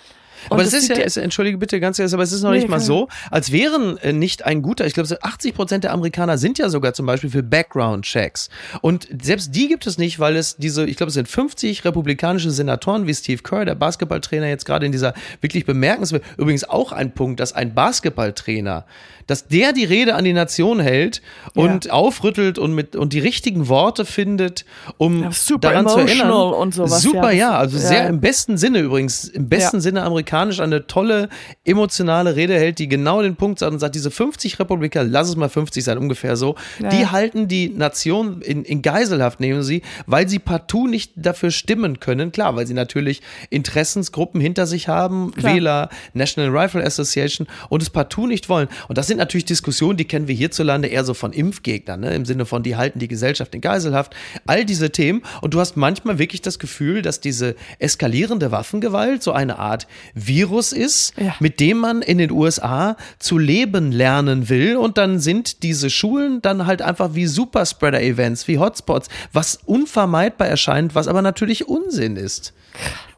Und 0.50 0.54
Aber 0.54 0.64
es 0.64 0.74
ist 0.74 0.90
ja, 0.90 0.96
es, 0.98 1.18
entschuldige 1.18 1.58
bitte 1.58 1.80
ganz 1.80 2.00
ehrlich, 2.00 2.14
aber 2.14 2.24
es 2.24 2.32
ist 2.32 2.42
noch 2.42 2.52
Nee, 2.52 2.58
nicht 2.58 2.68
mal 2.70 2.80
so, 2.80 3.08
als 3.30 3.52
wären 3.52 3.98
äh, 3.98 4.12
nicht 4.12 4.46
ein 4.46 4.62
guter, 4.62 4.86
ich 4.86 4.94
glaube, 4.94 5.08
so 5.08 5.16
80 5.22 5.54
Prozent 5.54 5.84
der 5.84 5.94
Amerikaner 5.94 6.38
sind 6.38 6.58
ja 6.58 6.70
sogar 6.70 6.94
zum 6.94 7.06
Beispiel 7.06 7.30
für 7.30 7.44
Background-Checks. 7.44 8.50
Und 8.82 9.08
selbst 9.22 9.56
die 9.56 9.68
gibt 9.68 9.86
es 9.86 9.98
nicht, 9.98 10.20
weil 10.20 10.36
es 10.36 10.58
diese, 10.58 10.86
ich 10.86 10.98
glaube, 10.98 11.10
es 11.10 11.14
sind 11.14 11.28
50 11.28 11.86
republikanische 11.86 12.52
Senatoren 12.52 13.08
wie 13.08 13.14
Steve 13.14 13.44
Kerr, 13.44 13.66
der 13.66 13.76
Basketballtrainer, 13.76 14.48
jetzt 14.48 14.66
gerade 14.66 14.86
in 14.86 14.92
dieser 14.92 15.14
wirklich 15.42 15.66
bemerkenswerten, 15.66 16.28
übrigens 16.38 16.64
auch 16.64 16.92
ein 16.92 17.14
Punkt, 17.14 17.40
dass 17.40 17.54
ein 17.54 17.74
Basketballtrainer, 17.76 18.86
dass 19.32 19.48
der 19.48 19.74
die 19.74 19.86
Rede 19.86 20.16
an 20.16 20.24
die 20.26 20.34
Nation 20.34 20.80
hält 20.80 21.22
und 21.56 21.90
aufrüttelt 21.90 22.60
und 22.60 22.74
mit, 22.76 22.96
und 22.96 23.14
die 23.14 23.20
richtigen 23.20 23.68
Worte 23.70 24.06
findet, 24.06 24.66
um 24.98 25.24
Ja, 25.24 25.30
daran 25.60 25.88
zu 25.88 26.00
erinnern. 26.00 26.32
und 26.32 26.74
sowas, 26.74 27.02
Super, 27.02 27.32
ja. 27.32 27.52
ja, 27.52 27.58
also 27.58 27.78
Ja. 27.78 27.84
sehr 27.84 28.08
im 28.08 28.20
besten 28.20 28.58
Sinne 28.58 28.80
übrigens, 28.80 29.26
im 29.26 29.48
besten 29.50 29.78
Ja. 29.78 29.82
Sinne 29.82 30.04
amerikanisch 30.04 30.60
eine 30.60 30.86
tolle 30.86 31.30
emotionale 31.64 32.36
Rede 32.36 32.56
hält, 32.56 32.78
die 32.80 32.88
genau 32.88 33.22
den 33.22 33.36
Punkt 33.36 33.60
sagt 33.60 33.72
und 33.72 33.80
sagt, 33.80 33.96
diese 33.96 34.12
50 34.12 34.60
Republikaner, 34.60 35.10
lass 35.10 35.30
es 35.30 35.36
mal 35.36 35.50
50 35.50 35.84
sein, 35.84 35.98
ungefähr 35.98 36.36
so, 36.36 36.56
Ja. 36.80 36.90
die 36.90 37.08
halten 37.08 37.48
die 37.48 37.70
Nation 37.70 38.42
in, 38.42 38.64
in 38.66 38.82
Geiselhaft, 38.82 39.40
nehmen 39.40 39.64
sie, 39.64 39.82
weil 40.08 40.28
sie 40.28 40.40
partout 40.40 40.88
nicht 40.88 41.14
dafür 41.16 41.52
stimmen 41.52 42.00
können. 42.00 42.32
Klar, 42.32 42.56
weil 42.56 42.68
sie 42.68 42.74
natürlich 42.74 43.22
Interessensgruppen 43.50 44.42
hinter 44.42 44.66
sich 44.68 44.88
haben, 44.88 45.32
Klar. 45.32 45.54
Wähler, 45.56 45.90
National 46.14 46.50
Rifle 46.58 46.84
Association 46.84 47.48
und 47.70 47.82
es 47.82 47.90
partout 47.90 48.28
nicht 48.28 48.50
wollen. 48.50 48.68
Und 48.88 48.98
das 48.98 49.08
sind 49.08 49.20
natürlich 49.22 49.46
Diskussionen, 49.46 49.98
die 49.98 50.06
kennen 50.06 50.28
wir 50.28 50.36
hierzulande 50.36 50.88
eher 50.90 51.04
so 51.06 51.14
von 51.14 51.32
Impfgegnern, 51.32 52.00
ne? 52.00 52.14
im 52.14 52.26
Sinne 52.26 52.46
von, 52.46 52.64
die 52.64 52.76
halten 52.76 53.00
die 53.00 53.08
Gesellschaft 53.08 53.56
in 53.56 53.62
Geiselhaft. 53.62 54.14
All 54.46 54.66
diese 54.66 54.92
Themen. 54.92 55.22
Und 55.42 55.54
du 55.54 55.60
hast 55.60 55.78
manchmal 55.78 56.20
wirklich 56.20 56.42
das 56.42 56.60
Gefühl, 56.60 57.02
dass 57.02 57.22
diese 57.22 57.56
eskalierende 57.80 58.52
Waffengewalt 58.52 59.24
so 59.24 59.32
eine 59.32 59.60
Art 59.60 59.88
Virus 60.14 60.74
ist, 60.74 61.14
Ja. 61.18 61.36
mit 61.40 61.60
dem 61.60 61.78
man 61.78 62.02
in 62.02 62.18
den 62.18 62.32
USA 62.32 62.98
zu 63.20 63.38
leben 63.38 63.92
lernen 63.92 64.50
will. 64.50 64.76
Und 64.76 64.98
dann 64.98 65.20
sind 65.20 65.64
diese 65.64 65.90
Schulen 65.90 66.42
dann 66.42 66.66
halt 66.66 66.82
einfach 66.82 67.16
wie 67.16 67.28
Superspreader-Events, 67.28 68.48
wie 68.48 68.58
Hotspots, 68.58 69.08
was 69.32 69.60
unvermeidbar 69.66 70.48
erscheint, 70.48 70.96
was 70.96 71.08
aber 71.08 71.22
natürlich 71.22 71.68
Unsinn 71.68 72.16
ist. 72.18 72.54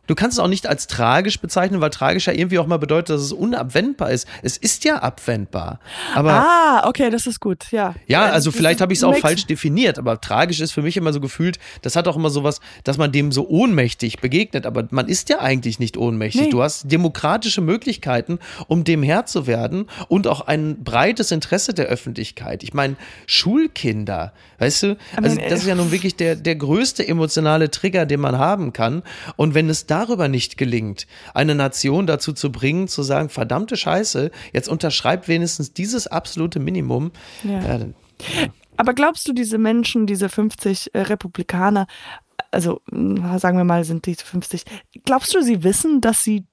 Du 0.05 0.15
kannst 0.15 0.37
es 0.37 0.43
auch 0.43 0.49
nicht 0.49 0.67
als 0.67 0.87
tragisch 0.87 1.39
bezeichnen, 1.39 1.79
weil 1.79 1.89
tragisch 1.89 2.27
ja 2.27 2.33
irgendwie 2.33 2.59
auch 2.59 2.67
mal 2.67 2.77
bedeutet, 2.77 3.11
dass 3.11 3.21
es 3.21 3.31
unabwendbar 3.31 4.11
ist. 4.11 4.27
Es 4.41 4.57
ist 4.57 4.83
ja 4.83 4.97
abwendbar. 4.97 5.79
Aber 6.13 6.31
Ah, 6.33 6.83
okay, 6.87 7.09
das 7.09 7.25
ist 7.25 7.39
gut, 7.39 7.71
ja. 7.71 7.95
ja, 8.07 8.27
Äh, 8.27 8.31
also 8.31 8.49
das 8.49 8.57
vielleicht 8.57 8.81
habe 8.81 8.91
ich 8.91 8.99
es 8.99 9.03
auch 9.03 9.15
falsch 9.15 9.45
definiert, 9.45 9.97
aber 9.97 10.19
tragisch 10.19 10.59
ist 10.59 10.73
für 10.73 10.81
mich 10.81 10.97
immer 10.97 11.13
so 11.13 11.21
gefühlt, 11.21 11.57
das 11.83 11.95
hat 11.95 12.07
auch 12.09 12.17
immer 12.17 12.29
sowas, 12.29 12.59
dass 12.83 12.97
man 12.97 13.13
dem 13.13 13.31
so 13.31 13.47
ohnmächtig 13.47 14.19
begegnet, 14.19 14.65
aber 14.65 14.85
man 14.91 15.07
ist 15.07 15.29
ja 15.29 15.39
eigentlich 15.39 15.79
nicht 15.79 15.95
ohnmächtig. 15.95 16.41
Nee. 16.41 16.49
Du 16.49 16.61
hast 16.61 16.91
demokratische 16.91 17.61
Möglichkeiten, 17.61 18.39
um 18.67 18.83
dem 18.83 19.03
Herr 19.03 19.25
zu 19.25 19.47
werden 19.47 19.85
und 20.09 20.27
auch 20.27 20.41
ein 20.41 20.83
breites 20.83 21.31
Interesse 21.31 21.73
der 21.73 21.85
Öffentlichkeit. 21.85 22.63
Ich 22.63 22.73
meine, 22.73 22.97
Schulkinder, 23.25 24.33
weißt 24.59 24.83
du, 24.83 24.97
also 25.21 25.37
das 25.49 25.61
ist 25.61 25.67
ja 25.67 25.75
nun 25.75 25.91
wirklich 25.91 26.15
der, 26.15 26.35
der 26.35 26.55
größte 26.55 27.07
emotionale 27.07 27.69
Trigger, 27.71 28.05
den 28.05 28.19
man 28.19 28.37
haben 28.37 28.73
kann. 28.73 29.03
Und 29.35 29.53
wenn 29.53 29.69
es 29.69 29.85
darüber 29.93 30.27
nicht 30.27 30.57
gelingt, 30.57 31.05
eine 31.33 31.55
Nation 31.55 32.07
dazu 32.07 32.33
zu 32.33 32.51
bringen, 32.51 32.87
zu 32.87 33.03
sagen, 33.03 33.29
verdammte 33.29 33.77
Scheiße, 33.77 34.31
jetzt 34.51 34.67
unterschreibt 34.67 35.27
wenigstens 35.27 35.73
dieses 35.73 36.07
absolute 36.07 36.59
Minimum, 36.59 37.11
Ja. 37.43 37.61
ja, 37.61 37.77
dann, 37.77 37.93
Aber 38.77 38.93
glaubst 38.93 39.27
du, 39.27 39.33
diese 39.33 39.57
Menschen, 39.57 40.07
diese 40.07 40.29
50 40.29 40.93
äh, 40.95 41.01
Republikaner, 41.01 41.85
also 42.51 42.81
sagen 43.37 43.57
wir 43.57 43.63
mal, 43.63 43.83
sind 43.83 44.05
diese 44.05 44.25
50, 44.25 44.63
glaubst 45.05 45.33
du, 45.35 45.41
sie 45.41 45.63
wissen, 45.63 46.01
dass 46.01 46.23
sie 46.23 46.45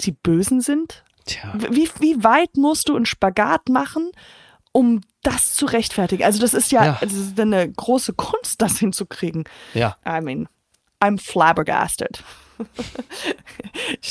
die 0.00 0.12
Bösen 0.12 0.60
sind? 0.60 1.04
tja. 1.26 1.52
Wie, 1.70 1.88
wie 2.00 2.22
weit 2.24 2.56
musst 2.56 2.88
du 2.88 2.96
einen 2.96 3.06
Spagat 3.06 3.68
machen, 3.68 4.10
um 4.72 5.00
das 5.22 5.54
zu 5.54 5.66
rechtfertigen? 5.66 6.22
Also 6.24 6.38
das 6.40 6.54
ist 6.54 6.70
ja, 6.72 6.84
Ja. 6.84 6.98
Es 7.00 7.12
ist 7.12 7.38
eine 7.40 7.70
große 7.70 8.12
Kunst, 8.14 8.62
das 8.62 8.78
hinzukriegen. 8.78 9.44
Ja. 9.74 9.96
I 10.06 10.20
mean, 10.22 10.48
I'm 11.02 11.18
flabbergasted. 11.20 12.22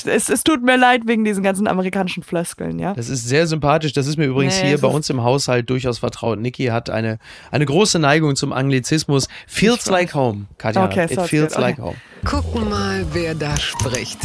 Es, 0.05 0.29
es 0.29 0.43
tut 0.43 0.61
mir 0.63 0.77
leid 0.77 1.01
wegen 1.05 1.25
diesen 1.25 1.43
ganzen 1.43 1.67
amerikanischen 1.67 2.23
Floskeln, 2.23 2.79
ja. 2.79 2.93
Das 2.93 3.09
ist 3.09 3.27
sehr 3.27 3.47
sympathisch. 3.47 3.93
Das 3.93 4.07
ist 4.07 4.17
mir 4.17 4.25
übrigens 4.25 4.61
Nee, 4.61 4.69
hier 4.69 4.77
bei 4.79 4.87
uns 4.87 5.09
im 5.09 5.23
Haushalt 5.23 5.69
durchaus 5.69 5.99
vertraut. 5.99 6.39
Niki 6.39 6.65
hat 6.67 6.89
eine, 6.89 7.17
eine 7.51 7.65
große 7.65 7.99
Neigung 7.99 8.35
zum 8.35 8.53
Anglizismus. 8.53 9.27
Feels 9.47 9.87
like 9.87 10.13
home, 10.13 10.45
Katja. 10.57 10.85
Okay, 10.85 11.05
It 11.09 11.19
feels 11.21 11.53
good. 11.53 11.61
like 11.61 11.79
Okay. 11.79 11.87
home. 11.87 11.95
Gucken 12.25 12.69
mal, 12.69 13.05
wer 13.13 13.35
da 13.35 13.57
spricht. 13.57 14.19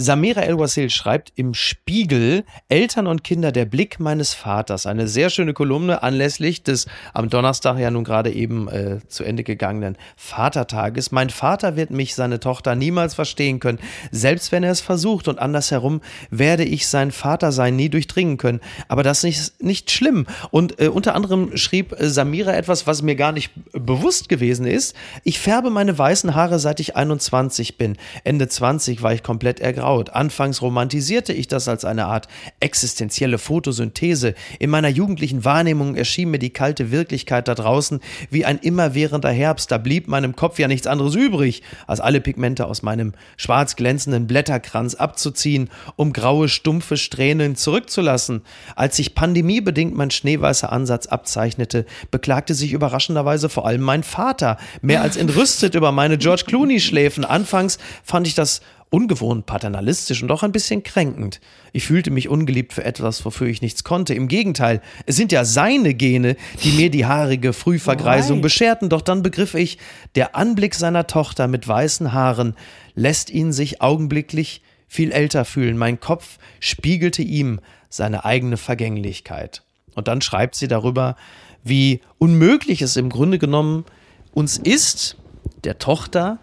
Samira 0.00 0.42
El-Wasil 0.42 0.90
schreibt 0.90 1.32
im 1.34 1.54
Spiegel 1.54 2.44
Eltern 2.68 3.08
und 3.08 3.24
Kinder 3.24 3.50
der 3.50 3.64
Blick 3.64 3.98
meines 3.98 4.32
Vaters. 4.32 4.86
Eine 4.86 5.08
sehr 5.08 5.28
schöne 5.28 5.54
Kolumne 5.54 6.04
anlässlich 6.04 6.62
des 6.62 6.86
am 7.12 7.28
Donnerstag 7.28 7.80
ja 7.80 7.90
nun 7.90 8.04
gerade 8.04 8.30
eben 8.30 8.68
äh, 8.68 9.00
zu 9.08 9.24
Ende 9.24 9.42
gegangenen 9.42 9.96
Vatertages. 10.16 11.10
Mein 11.10 11.30
Vater 11.30 11.74
wird 11.74 11.90
mich, 11.90 12.14
seine 12.14 12.38
Tochter, 12.38 12.76
niemals 12.76 13.14
verstehen 13.14 13.58
können, 13.58 13.80
selbst 14.12 14.52
wenn 14.52 14.62
er 14.62 14.70
es 14.70 14.80
versucht. 14.80 15.26
Und 15.26 15.40
andersherum 15.40 16.00
werde 16.30 16.62
ich 16.62 16.86
sein 16.86 17.10
Vater 17.10 17.50
sein 17.50 17.74
nie 17.74 17.88
durchdringen 17.88 18.36
können. 18.36 18.60
Aber 18.86 19.02
das 19.02 19.24
ist 19.24 19.60
nicht 19.60 19.90
schlimm. 19.90 20.28
Und 20.52 20.80
äh, 20.80 20.86
unter 20.86 21.16
anderem 21.16 21.56
schrieb 21.56 22.00
äh, 22.00 22.08
Samira 22.08 22.54
etwas, 22.54 22.86
was 22.86 23.02
mir 23.02 23.16
gar 23.16 23.32
nicht 23.32 23.50
bewusst 23.72 24.28
gewesen 24.28 24.64
ist. 24.64 24.94
Ich 25.24 25.40
färbe 25.40 25.70
meine 25.70 25.98
weißen 25.98 26.36
Haare, 26.36 26.60
seit 26.60 26.78
ich 26.78 26.94
21 26.94 27.78
bin. 27.78 27.96
Ende 28.22 28.46
20 28.46 29.02
war 29.02 29.12
ich 29.12 29.24
komplett 29.24 29.58
ergraut. 29.58 29.87
Anfangs 29.88 30.60
romantisierte 30.60 31.32
ich 31.32 31.48
das 31.48 31.66
als 31.66 31.84
eine 31.86 32.04
Art 32.04 32.28
existenzielle 32.60 33.38
Photosynthese. 33.38 34.34
In 34.58 34.68
meiner 34.68 34.88
jugendlichen 34.88 35.46
Wahrnehmung 35.46 35.96
erschien 35.96 36.30
mir 36.30 36.38
die 36.38 36.50
kalte 36.50 36.90
Wirklichkeit 36.90 37.48
da 37.48 37.54
draußen 37.54 38.00
wie 38.30 38.44
ein 38.44 38.58
immerwährender 38.58 39.30
Herbst. 39.30 39.70
Da 39.70 39.78
blieb 39.78 40.06
meinem 40.06 40.36
Kopf 40.36 40.58
ja 40.58 40.68
nichts 40.68 40.86
anderes 40.86 41.14
übrig, 41.14 41.62
als 41.86 42.00
alle 42.00 42.20
Pigmente 42.20 42.66
aus 42.66 42.82
meinem 42.82 43.14
schwarz 43.38 43.76
glänzenden 43.76 44.26
Blätterkranz 44.26 44.94
abzuziehen, 44.94 45.70
um 45.96 46.12
graue, 46.12 46.50
stumpfe 46.50 46.98
Strähnen 46.98 47.56
zurückzulassen. 47.56 48.42
Als 48.76 48.96
sich 48.96 49.14
pandemiebedingt 49.14 49.96
mein 49.96 50.10
schneeweißer 50.10 50.70
Ansatz 50.70 51.06
abzeichnete, 51.06 51.86
beklagte 52.10 52.52
sich 52.52 52.72
überraschenderweise 52.72 53.48
vor 53.48 53.66
allem 53.66 53.80
mein 53.80 54.02
Vater, 54.02 54.58
mehr 54.82 55.00
als 55.00 55.16
entrüstet 55.16 55.74
über 55.74 55.92
meine 55.92 56.18
George 56.18 56.44
Clooney-Schläfen. 56.46 57.24
Anfangs 57.24 57.78
fand 58.04 58.26
ich 58.26 58.34
das 58.34 58.60
ungewohnt 58.90 59.46
paternalistisch 59.46 60.22
und 60.22 60.30
auch 60.30 60.42
ein 60.42 60.52
bisschen 60.52 60.82
kränkend. 60.82 61.40
Ich 61.72 61.86
fühlte 61.86 62.10
mich 62.10 62.28
ungeliebt 62.28 62.72
für 62.72 62.84
etwas, 62.84 63.24
wofür 63.24 63.46
ich 63.46 63.60
nichts 63.60 63.84
konnte. 63.84 64.14
Im 64.14 64.28
Gegenteil, 64.28 64.80
es 65.06 65.16
sind 65.16 65.32
ja 65.32 65.44
seine 65.44 65.94
Gene, 65.94 66.36
die 66.62 66.72
mir 66.72 66.90
die 66.90 67.06
haarige 67.06 67.52
Frühvergreisung 67.52 68.36
Right. 68.38 68.42
bescherten. 68.42 68.88
Doch 68.88 69.02
dann 69.02 69.22
begriff 69.22 69.54
ich, 69.54 69.78
der 70.14 70.36
Anblick 70.36 70.74
seiner 70.74 71.06
Tochter 71.06 71.48
mit 71.48 71.68
weißen 71.68 72.12
Haaren 72.12 72.54
lässt 72.94 73.30
ihn 73.30 73.52
sich 73.52 73.82
augenblicklich 73.82 74.62
viel 74.86 75.12
älter 75.12 75.44
fühlen. 75.44 75.76
Mein 75.76 76.00
Kopf 76.00 76.38
spiegelte 76.60 77.22
ihm 77.22 77.60
seine 77.90 78.24
eigene 78.24 78.56
Vergänglichkeit. 78.56 79.62
Und 79.94 80.08
dann 80.08 80.22
schreibt 80.22 80.54
sie 80.54 80.68
darüber, 80.68 81.16
wie 81.62 82.00
unmöglich 82.18 82.80
es 82.82 82.96
im 82.96 83.10
Grunde 83.10 83.38
genommen 83.38 83.84
uns 84.32 84.56
ist, 84.56 85.16
der 85.64 85.78
Tochter 85.78 86.38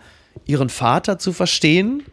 ihren 0.45 0.69
Vater 0.69 1.17
zu 1.17 1.33
verstehen 1.33 2.03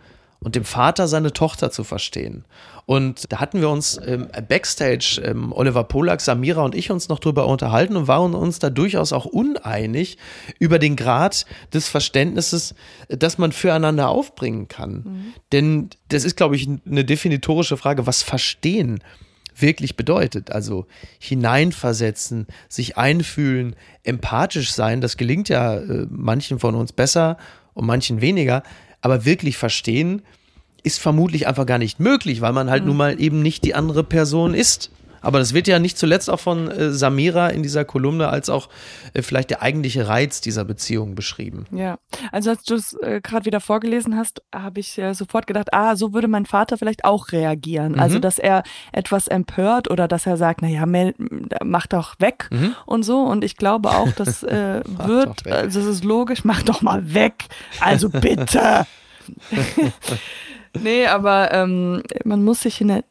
und 0.43 0.57
dem 0.57 0.65
Vater 0.65 1.09
seine 1.09 1.33
Tochter 1.33 1.71
zu 1.71 1.85
verstehen. 1.85 2.45
Und 2.85 3.33
da 3.33 3.39
hatten 3.39 3.61
wir 3.61 3.71
uns 3.71 3.99
ähm, 4.05 4.29
backstage, 4.49 5.23
ähm, 5.25 5.53
Oliver 5.53 5.85
Polak, 5.85 6.21
Samira 6.21 6.63
und 6.63 6.75
ich 6.75 6.91
uns 6.91 7.09
noch 7.09 7.21
drüber 7.21 7.47
unterhalten 7.47 7.97
und 7.97 8.09
waren 8.09 8.35
uns 8.35 8.59
da 8.59 8.71
durchaus 8.71 9.13
auch 9.13 9.25
uneinig 9.25 10.19
über 10.59 10.79
den 10.79 10.97
Grad 10.97 11.47
des 11.73 11.89
Verständnisses, 11.89 12.75
äh, 13.09 13.17
das 13.17 13.39
man 13.39 13.53
füreinander 13.53 14.09
aufbringen 14.09 14.69
kann. 14.69 15.35
Denn 15.53 15.91
das 16.09 16.25
ist, 16.25 16.37
glaube 16.37 16.57
ich, 16.57 16.69
eine 16.69 17.05
definitorische 17.05 17.77
Frage, 17.77 18.07
was 18.07 18.23
verstehen 18.23 19.01
wirklich 19.55 19.97
bedeutet. 19.97 20.51
Also 20.51 20.87
hineinversetzen, 21.19 22.47
sich 22.69 22.97
einfühlen, 22.97 23.77
empathisch 24.03 24.73
sein, 24.73 25.01
das 25.01 25.17
gelingt 25.17 25.49
ja 25.49 25.77
äh, 25.77 26.07
manchen 26.11 26.59
von 26.59 26.75
uns 26.75 26.93
besser 26.93 27.37
und 27.75 27.87
manchen 27.87 28.21
weniger, 28.21 28.63
aber 29.03 29.25
wirklich 29.25 29.59
verstehen 29.59 30.23
ist 30.83 30.99
vermutlich 30.99 31.47
einfach 31.47 31.67
gar 31.67 31.79
nicht 31.79 32.01
möglich, 32.01 32.41
weil 32.41 32.53
man 32.53 32.71
halt 32.71 32.85
nun 32.85 32.97
mal 32.97 33.21
eben 33.21 33.41
nicht 33.43 33.65
die 33.65 33.75
andere 33.75 34.03
Person 34.03 34.55
ist. 34.55 34.91
Aber 35.23 35.39
das 35.39 35.55
wird 35.55 35.69
ja 35.69 35.79
nicht 35.79 35.97
zuletzt 35.97 36.29
auch 36.29 36.41
von 36.41 36.69
äh, 36.71 36.91
Samira 36.93 37.49
in 37.49 37.63
dieser 37.63 37.85
Kolumne 37.85 38.29
als 38.29 38.51
auch 38.51 38.69
äh, 39.15 39.23
vielleicht 39.23 39.51
der 39.51 39.63
eigentliche 39.63 40.09
Reiz 40.09 40.41
dieser 40.41 40.65
Beziehung 40.65 41.15
beschrieben. 41.15 41.67
Ja, 41.71 41.99
also 42.31 42.51
als 42.51 42.65
du 42.65 42.75
es 42.75 42.95
äh, 42.95 43.21
gerade 43.23 43.47
wieder 43.47 43.61
vorgelesen 43.61 44.17
hast, 44.17 44.43
habe 44.55 44.81
ich 44.81 44.99
äh, 44.99 45.15
sofort 45.15 45.47
gedacht, 45.47 45.73
ah, 45.73 45.97
so 45.97 46.13
würde 46.13 46.29
mein 46.29 46.47
Vater 46.47 46.77
vielleicht 46.77 47.05
auch 47.05 47.33
reagieren. 47.33 47.99
Also, 47.99 48.19
dass 48.19 48.39
er 48.39 48.63
etwas 48.93 49.29
empört 49.29 49.91
oder 49.91 50.09
dass 50.09 50.27
er 50.27 50.37
sagt, 50.37 50.63
naja, 50.63 50.87
Mel, 50.87 51.15
mach 51.65 51.87
doch 51.87 52.19
weg 52.19 52.51
und 52.87 53.05
so. 53.05 53.21
Und 53.21 53.45
ich 53.45 53.57
glaube 53.57 53.91
auch, 53.91 54.11
das 54.17 54.43
äh, 54.43 54.83
wird, 54.85 55.47
also 55.47 55.81
es 55.81 55.87
ist 55.87 56.05
logisch, 56.05 56.45
mach 56.45 56.63
doch 56.63 56.83
mal 56.83 57.15
weg. 57.15 57.45
Also 57.81 58.09
bitte. 58.09 58.87
nee, 60.83 61.07
aber 61.07 61.53
ähm, 61.53 62.03
man 62.25 62.45
muss 62.45 62.63
sich 62.63 62.81
in, 62.81 63.03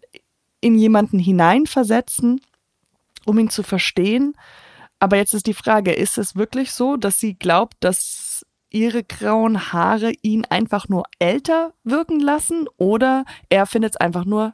in 0.62 0.76
jemanden 0.76 1.20
hineinversetzen, 1.20 2.41
um 3.26 3.38
ihn 3.39 3.49
zu 3.49 3.64
verstehen. 3.64 4.36
Aber 4.99 5.18
jetzt 5.18 5.34
ist 5.34 5.47
die 5.47 5.53
Frage, 5.53 5.91
ist 5.91 6.18
es 6.18 6.36
wirklich 6.36 6.72
so, 6.72 6.95
dass 6.95 7.20
sie 7.20 7.34
glaubt, 7.34 7.76
dass 7.80 8.45
ihre 8.70 9.03
grauen 9.03 9.74
Haare 9.74 10.14
ihn 10.22 10.45
einfach 10.45 10.88
nur 10.88 11.03
älter 11.20 11.74
wirken 11.84 12.20
lassen 12.20 12.68
oder 12.78 13.26
er 13.49 13.66
findet 13.66 13.95
es 13.95 13.97
einfach 13.97 14.26
nur 14.26 14.53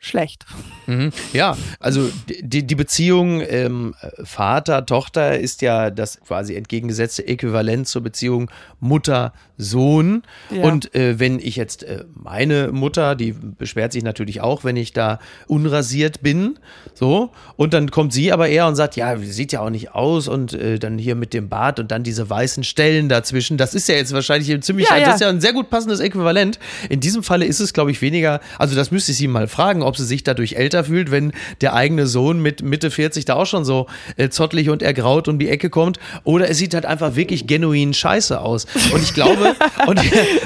schlecht? 0.00 0.46
Mhm. 0.86 1.12
Ja, 1.34 1.56
also 1.78 2.10
die, 2.26 2.66
die 2.66 2.74
Beziehung 2.74 3.42
ähm, 3.46 3.94
Vater-Tochter 4.24 5.38
ist 5.38 5.60
ja 5.60 5.90
das 5.90 6.18
quasi 6.26 6.54
entgegengesetzte 6.54 7.28
Äquivalent 7.28 7.86
zur 7.86 8.02
Beziehung 8.02 8.50
Mutter-Sohn. 8.80 10.22
Ja. 10.50 10.62
Und 10.62 10.94
äh, 10.94 11.18
wenn 11.18 11.38
ich 11.38 11.56
jetzt 11.56 11.82
äh, 11.82 12.04
meine 12.14 12.72
Mutter, 12.72 13.14
die 13.14 13.32
beschwert 13.32 13.92
sich 13.92 14.02
natürlich 14.02 14.40
auch, 14.40 14.64
wenn 14.64 14.76
ich 14.76 14.94
da 14.94 15.18
unrasiert 15.46 16.22
bin, 16.22 16.58
so, 16.94 17.30
und 17.56 17.74
dann 17.74 17.90
kommt 17.90 18.14
sie 18.14 18.32
aber 18.32 18.48
eher 18.48 18.66
und 18.66 18.76
sagt, 18.76 18.96
ja, 18.96 19.18
sieht 19.18 19.52
ja 19.52 19.60
auch 19.60 19.70
nicht 19.70 19.94
aus 19.94 20.28
und 20.28 20.54
äh, 20.54 20.78
dann 20.78 20.96
hier 20.96 21.14
mit 21.14 21.34
dem 21.34 21.50
Bart 21.50 21.78
und 21.78 21.90
dann 21.90 22.04
diese 22.04 22.28
weißen 22.28 22.64
Stellen 22.64 23.10
dazwischen, 23.10 23.58
das 23.58 23.74
ist 23.74 23.86
ja 23.86 23.96
jetzt 23.96 24.14
wahrscheinlich 24.14 24.50
ein 24.50 24.62
ziemlich, 24.62 24.88
Ja, 24.88 24.96
ja. 24.96 25.04
das 25.04 25.16
ist 25.16 25.20
ja 25.20 25.28
ein 25.28 25.42
sehr 25.42 25.52
gut 25.52 25.68
passendes 25.68 26.00
Äquivalent. 26.00 26.58
In 26.88 27.00
diesem 27.00 27.22
Falle 27.22 27.44
ist 27.44 27.60
es, 27.60 27.74
glaube 27.74 27.90
ich, 27.90 28.00
weniger, 28.00 28.40
also 28.58 28.74
das 28.74 28.90
müsste 28.90 29.12
ich 29.12 29.18
sie 29.18 29.28
mal 29.28 29.46
fragen, 29.46 29.82
ob 29.90 29.96
sie 29.96 30.04
sich 30.04 30.22
dadurch 30.22 30.54
älter 30.54 30.84
fühlt, 30.84 31.10
wenn 31.10 31.32
der 31.60 31.74
eigene 31.74 32.06
Sohn 32.06 32.40
mit 32.40 32.62
Mitte 32.62 32.92
40 32.92 33.24
da 33.24 33.34
auch 33.34 33.46
schon 33.46 33.64
so 33.64 33.88
äh, 34.16 34.28
zottelig 34.28 34.70
und 34.70 34.82
ergraut 34.82 35.26
um 35.26 35.40
die 35.40 35.48
Ecke 35.48 35.68
kommt. 35.68 35.98
Oder 36.22 36.48
es 36.48 36.58
sieht 36.58 36.74
halt 36.74 36.86
einfach 36.86 37.16
wirklich 37.16 37.48
genuin 37.48 37.92
scheiße 37.92 38.40
aus. 38.40 38.66
Und 38.92 39.02
ich 39.02 39.12
glaube, 39.12 39.56
und, 39.86 40.00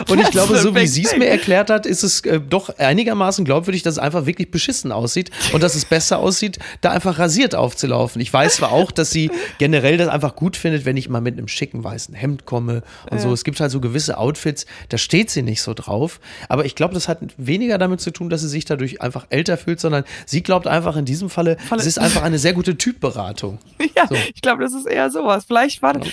und 0.08 0.20
ich 0.20 0.30
glaube, 0.30 0.58
so 0.58 0.74
wie 0.74 0.86
sie 0.86 1.04
es 1.04 1.16
mir 1.16 1.26
erklärt 1.26 1.68
hat, 1.68 1.84
ist 1.84 2.02
es 2.02 2.22
äh, 2.22 2.40
doch 2.40 2.70
einigermaßen 2.78 3.44
glaubwürdig, 3.44 3.82
dass 3.82 3.94
es 3.94 3.98
einfach 3.98 4.24
wirklich 4.24 4.50
beschissen 4.50 4.92
aussieht 4.92 5.30
und 5.52 5.62
dass 5.62 5.74
es 5.74 5.84
besser 5.84 6.18
aussieht, 6.18 6.58
da 6.80 6.90
einfach 6.90 7.18
rasiert 7.18 7.54
aufzulaufen. 7.54 8.22
Ich 8.22 8.32
weiß 8.32 8.56
zwar 8.56 8.72
auch, 8.72 8.90
dass 8.90 9.10
sie 9.10 9.30
generell 9.58 9.98
das 9.98 10.08
einfach 10.08 10.34
gut 10.36 10.56
findet, 10.56 10.86
wenn 10.86 10.96
ich 10.96 11.10
mal 11.10 11.20
mit 11.20 11.36
einem 11.36 11.48
schicken 11.48 11.84
weißen 11.84 12.14
Hemd 12.14 12.46
komme 12.46 12.82
und 13.10 13.20
so. 13.20 13.32
Es 13.32 13.44
gibt 13.44 13.60
halt 13.60 13.70
so 13.70 13.80
gewisse 13.80 14.16
Outfits, 14.16 14.64
da 14.88 14.96
steht 14.96 15.28
sie 15.30 15.42
nicht 15.42 15.60
so 15.60 15.74
drauf. 15.74 16.20
Aber 16.48 16.64
ich 16.64 16.74
glaube, 16.74 16.94
das 16.94 17.08
hat 17.08 17.18
weniger 17.36 17.76
damit 17.76 18.00
zu 18.00 18.10
tun, 18.10 18.30
dass 18.30 18.40
sie 18.40 18.48
sich 18.48 18.64
dadurch 18.64 19.02
einfach 19.02 19.26
älter 19.34 19.56
fühlt, 19.58 19.80
sondern 19.80 20.04
sie 20.26 20.42
glaubt 20.42 20.66
einfach 20.66 20.96
in 20.96 21.04
diesem 21.04 21.28
Falle, 21.28 21.56
es 21.76 21.86
ist 21.86 21.98
einfach 21.98 22.22
eine 22.22 22.38
sehr 22.38 22.52
gute 22.54 22.76
Typberatung. 22.78 23.58
Ja, 23.96 24.08
So. 24.08 24.14
ich 24.34 24.42
glaube, 24.42 24.62
das 24.64 24.72
ist 24.72 24.86
eher 24.86 25.08
sowas. 25.10 25.44
Vielleicht 25.46 25.80
war 25.82 25.92
das 25.92 26.08
äh, 26.08 26.10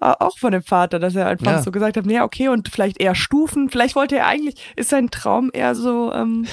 auch 0.00 0.36
von 0.38 0.52
dem 0.52 0.62
Vater, 0.62 0.98
dass 0.98 1.14
er 1.14 1.28
einfach 1.28 1.46
Ja. 1.46 1.62
so 1.62 1.70
gesagt 1.70 1.96
hat, 1.96 2.04
nee, 2.04 2.20
okay, 2.20 2.48
und 2.48 2.68
vielleicht 2.68 3.00
eher 3.00 3.14
Stufen. 3.14 3.70
Vielleicht 3.70 3.96
wollte 3.96 4.16
er 4.18 4.26
eigentlich, 4.26 4.56
ist 4.76 4.90
sein 4.90 5.10
Traum 5.10 5.50
eher 5.52 5.74
so, 5.74 6.12
ähm, 6.12 6.46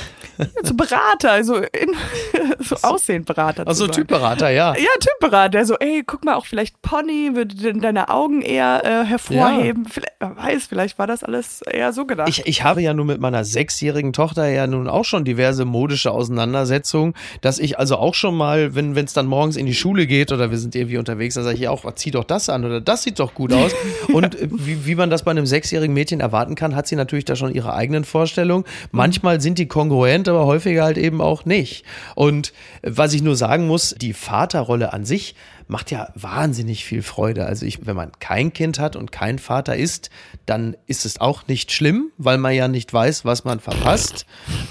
so 0.64 0.74
Berater, 0.76 1.32
also 1.32 1.56
in, 1.58 1.94
so 2.60 2.76
Aussehenberater. 2.82 3.68
Also. 3.68 3.88
Typberater, 3.88 4.50
ja. 4.52 4.74
Ja, 4.78 4.88
Typberater. 5.00 5.66
So, 5.66 5.76
ey, 5.80 6.04
guck 6.06 6.24
mal, 6.24 6.36
auch 6.36 6.46
vielleicht 6.46 6.82
Pony 6.82 7.32
würde 7.34 7.56
de- 7.56 7.78
deine 7.80 8.08
Augen 8.10 8.42
eher 8.42 8.82
äh, 8.86 9.06
hervorheben. 9.06 9.86
Vielleicht, 9.86 10.14
wer 10.20 10.38
weiß, 10.38 10.66
vielleicht 10.68 10.98
war 11.00 11.08
das 11.08 11.24
alles 11.24 11.62
eher 11.64 11.92
so 11.92 12.06
gedacht. 12.06 12.30
Ich, 12.30 12.46
ich 12.46 12.64
habe 12.64 12.82
ja 12.82 12.94
nun 12.94 13.08
mit 13.08 13.20
meiner 13.20 13.44
sechsjährigen 13.44 14.14
Tochter 14.14 14.48
ja 14.48 14.66
nun 14.68 14.88
auch 14.88 15.06
schon 15.06 15.26
diverse 15.26 15.66
modische 15.66 16.09
Auseinandersetzungen, 16.12 17.14
dass 17.42 17.60
ich 17.60 17.80
also 17.80 17.98
auch 17.98 18.14
schon 18.14 18.36
mal, 18.36 18.76
wenn 18.76 18.98
es 18.98 19.14
dann 19.14 19.28
morgens 19.28 19.56
in 19.56 19.66
die 19.66 19.74
Schule 19.74 20.08
geht 20.08 20.32
oder 20.32 20.52
wir 20.52 20.58
sind 20.58 20.76
irgendwie 20.76 20.98
unterwegs, 20.98 21.36
dann 21.36 21.44
sage 21.44 21.56
ich 21.56 21.62
ja 21.62 21.72
auch, 21.72 21.92
zieh 21.96 22.12
doch 22.12 22.24
das 22.24 22.50
an 22.50 22.66
oder 22.66 22.82
das 22.82 23.04
sieht 23.04 23.20
doch 23.20 23.34
gut 23.34 23.54
aus. 23.54 23.72
Und 24.14 24.36
äh, 24.36 24.48
wie, 24.52 24.86
wie 24.86 24.96
man 24.96 25.10
das 25.10 25.24
bei 25.24 25.32
einem 25.32 25.46
sechsjährigen 25.46 25.94
Mädchen 25.94 26.20
erwarten 26.20 26.56
kann, 26.56 26.76
hat 26.76 26.88
sie 26.88 26.96
natürlich 26.96 27.26
da 27.26 27.36
schon 27.36 27.54
ihre 27.54 27.74
eigenen 27.74 28.04
Vorstellungen. 28.04 28.66
Manchmal 28.92 29.42
sind 29.42 29.58
die 29.58 29.68
kongruent, 29.68 30.28
aber 30.28 30.46
häufiger 30.46 30.84
halt 30.84 30.98
eben 30.98 31.22
auch 31.22 31.46
nicht. 31.46 31.86
Und 32.16 32.54
äh, 32.82 32.92
was 32.94 33.14
ich 33.14 33.22
nur 33.22 33.36
sagen 33.36 33.68
muss, 33.68 33.96
die 34.00 34.14
Vaterrolle 34.14 34.94
an 34.94 35.06
sich 35.06 35.36
macht 35.70 35.92
ja 35.92 36.10
wahnsinnig 36.16 36.84
viel 36.84 37.04
Freude. 37.04 37.46
Also 37.46 37.64
ich, 37.64 37.86
wenn 37.86 37.96
man 37.96 38.12
kein 38.20 38.52
Kind 38.54 38.80
hat 38.80 38.96
und 38.96 39.12
kein 39.12 39.38
Vater 39.38 39.76
ist, 39.78 40.10
dann 40.48 40.76
ist 40.88 41.06
es 41.06 41.22
auch 41.22 41.46
nicht 41.48 41.72
schlimm, 41.72 42.12
weil 42.18 42.40
man 42.40 42.54
ja 42.56 42.68
nicht 42.68 42.92
weiß, 42.92 43.24
was 43.24 43.44
man 43.46 43.60
verpasst. 43.60 44.26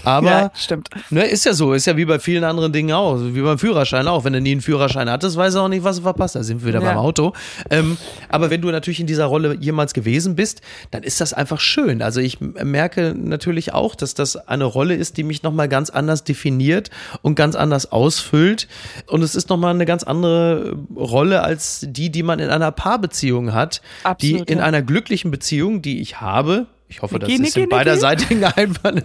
Aber 0.05 0.27
Ja, 0.29 0.51
stimmt. 0.57 0.89
Ne, 1.11 1.25
ist 1.25 1.45
ja 1.45 1.53
so, 1.55 1.73
ist 1.73 1.87
ja 1.87 1.97
wie 1.97 2.05
bei 2.05 2.19
vielen 2.19 2.43
anderen 2.43 2.73
Dingen 2.73 2.91
auch, 2.93 3.17
wie 3.21 3.41
beim 3.43 3.61
Führerschein 3.61 4.09
auch. 4.09 4.25
Wenn 4.25 4.33
du 4.33 4.41
nie 4.41 4.51
einen 4.51 4.61
Führerschein 4.61 5.09
hattest, 5.09 5.37
weißt 5.37 5.55
du 5.55 5.61
auch 5.61 5.69
nicht, 5.69 5.85
was 5.85 5.97
du 5.99 6.03
verpasst. 6.03 6.35
Da 6.35 6.43
sind 6.43 6.63
wir 6.63 6.69
wieder 6.69 6.83
Ja. 6.83 6.89
beim 6.89 6.99
Auto. 6.99 7.33
Ähm, 7.71 7.97
aber 8.29 8.51
wenn 8.51 8.61
du 8.61 8.69
natürlich 8.73 8.99
in 8.99 9.07
dieser 9.07 9.27
Rolle 9.27 9.57
jemals 9.61 9.95
gewesen 9.95 10.35
bist, 10.35 10.63
dann 10.91 11.05
ist 11.05 11.21
das 11.21 11.33
einfach 11.33 11.61
schön. 11.61 12.03
Also 12.03 12.19
ich 12.21 12.41
merke 12.41 13.15
natürlich 13.17 13.73
auch, 13.73 13.95
dass 13.95 14.15
das 14.15 14.35
eine 14.49 14.65
Rolle 14.65 14.97
ist, 14.97 15.17
die 15.17 15.23
mich 15.23 15.45
nochmal 15.45 15.69
ganz 15.69 15.91
anders 15.91 16.25
definiert 16.25 16.91
und 17.23 17.37
ganz 17.37 17.55
anders 17.55 17.93
ausfüllt. 17.93 18.67
Und 19.07 19.23
es 19.23 19.37
ist 19.37 19.49
nochmal 19.49 19.75
eine 19.75 19.87
ganz 19.87 20.03
andere 20.03 20.77
Rolle 20.95 21.43
als 21.43 21.87
die, 21.89 22.11
die 22.11 22.23
man 22.23 22.39
in 22.39 22.51
einer 22.51 22.71
Paarbeziehung 22.73 23.53
hat. 23.53 23.83
Absolut, 24.05 24.49
die 24.49 24.53
in 24.53 24.59
ja. 24.59 24.65
einer 24.65 24.83
glücklichen 24.83 25.31
Beziehung, 25.31 25.83
die 25.83 26.01
ich 26.01 26.21
habe, 26.21 26.67
ich 26.91 27.03
hoffe, 27.03 27.19
das 27.19 27.29
Niki, 27.29 27.43
ist 27.43 27.57
in 27.57 27.69
beiderseitigen 27.69 28.45
Einwand. 28.57 29.05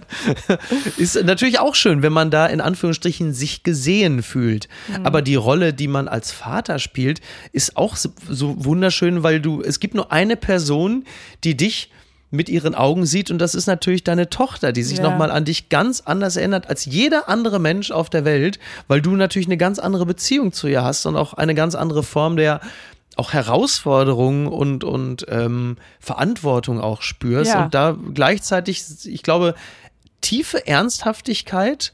ist 0.96 1.22
natürlich 1.22 1.60
auch 1.60 1.74
schön, 1.74 2.02
wenn 2.02 2.14
man 2.14 2.30
da 2.30 2.46
in 2.46 2.62
Anführungsstrichen 2.62 3.34
sich 3.34 3.62
gesehen 3.62 4.22
fühlt. 4.22 4.68
Mhm. 4.88 5.04
Aber 5.06 5.20
die 5.20 5.34
Rolle, 5.34 5.74
die 5.74 5.88
man 5.88 6.08
als 6.08 6.32
Vater 6.32 6.78
spielt, 6.78 7.20
ist 7.52 7.76
auch 7.76 7.96
so 7.96 8.14
wunderschön, 8.64 9.22
weil 9.22 9.40
du, 9.40 9.60
es 9.60 9.80
gibt 9.80 9.94
nur 9.94 10.10
eine 10.12 10.36
Person, 10.36 11.04
die 11.44 11.56
dich 11.56 11.90
mit 12.34 12.48
ihren 12.48 12.74
Augen 12.74 13.06
sieht 13.06 13.30
und 13.30 13.38
das 13.38 13.54
ist 13.54 13.66
natürlich 13.66 14.04
deine 14.04 14.28
Tochter, 14.28 14.72
die 14.72 14.82
sich 14.82 14.98
Ja. 14.98 15.04
nochmal 15.04 15.30
an 15.30 15.44
dich 15.44 15.68
ganz 15.68 16.02
anders 16.04 16.36
erinnert 16.36 16.68
als 16.68 16.84
jeder 16.84 17.28
andere 17.28 17.58
Mensch 17.58 17.90
auf 17.90 18.10
der 18.10 18.24
Welt, 18.24 18.58
weil 18.88 19.00
du 19.00 19.16
natürlich 19.16 19.48
eine 19.48 19.56
ganz 19.56 19.78
andere 19.78 20.04
Beziehung 20.06 20.52
zu 20.52 20.66
ihr 20.66 20.82
hast 20.84 21.06
und 21.06 21.16
auch 21.16 21.34
eine 21.34 21.54
ganz 21.54 21.74
andere 21.74 22.02
Form 22.02 22.36
der 22.36 22.60
auch 23.16 23.32
Herausforderungen 23.32 24.48
und, 24.48 24.82
und 24.82 25.24
ähm, 25.28 25.76
Verantwortung 26.00 26.80
auch 26.80 27.00
spürst 27.02 27.52
Ja. 27.54 27.64
und 27.64 27.74
da 27.74 27.96
gleichzeitig, 28.12 28.82
ich 29.04 29.22
glaube, 29.22 29.54
tiefe 30.20 30.66
Ernsthaftigkeit 30.66 31.92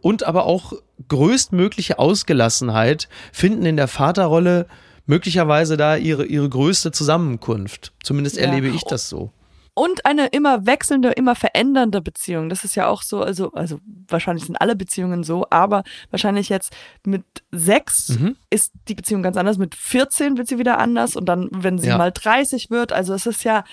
und 0.00 0.22
aber 0.22 0.46
auch 0.46 0.72
größtmögliche 1.08 1.98
Ausgelassenheit 1.98 3.08
finden 3.32 3.66
in 3.66 3.76
der 3.76 3.88
Vaterrolle 3.88 4.66
möglicherweise 5.06 5.76
da 5.76 5.96
ihre, 5.96 6.24
ihre 6.24 6.48
größte 6.48 6.92
Zusammenkunft. 6.92 7.92
Zumindest 8.02 8.36
Ja. 8.36 8.44
erlebe 8.44 8.68
ich 8.68 8.84
das 8.84 9.08
so. 9.08 9.32
Und 9.76 10.06
eine 10.06 10.26
immer 10.28 10.66
wechselnde, 10.66 11.10
immer 11.10 11.34
verändernde 11.34 12.00
Beziehung. 12.00 12.48
Das 12.48 12.62
ist 12.62 12.76
ja 12.76 12.86
auch 12.86 13.02
so, 13.02 13.22
also, 13.22 13.50
also 13.54 13.80
wahrscheinlich 14.08 14.44
sind 14.46 14.54
alle 14.60 14.76
Beziehungen 14.76 15.24
so, 15.24 15.46
aber 15.50 15.82
wahrscheinlich 16.10 16.48
jetzt 16.48 16.72
mit 17.04 17.24
sechs 17.50 18.10
Mhm. 18.10 18.36
ist 18.50 18.72
die 18.86 18.94
Beziehung 18.94 19.24
ganz 19.24 19.36
anders. 19.36 19.58
Mit 19.58 19.74
14 19.74 20.38
wird 20.38 20.46
sie 20.46 20.58
wieder 20.58 20.78
anders 20.78 21.16
und 21.16 21.26
dann, 21.26 21.48
wenn 21.50 21.78
sie 21.78 21.88
Ja. 21.88 21.98
mal 21.98 22.12
30 22.12 22.70
wird, 22.70 22.92
also 22.92 23.14
es 23.14 23.26
ist 23.26 23.42
ja, 23.42 23.64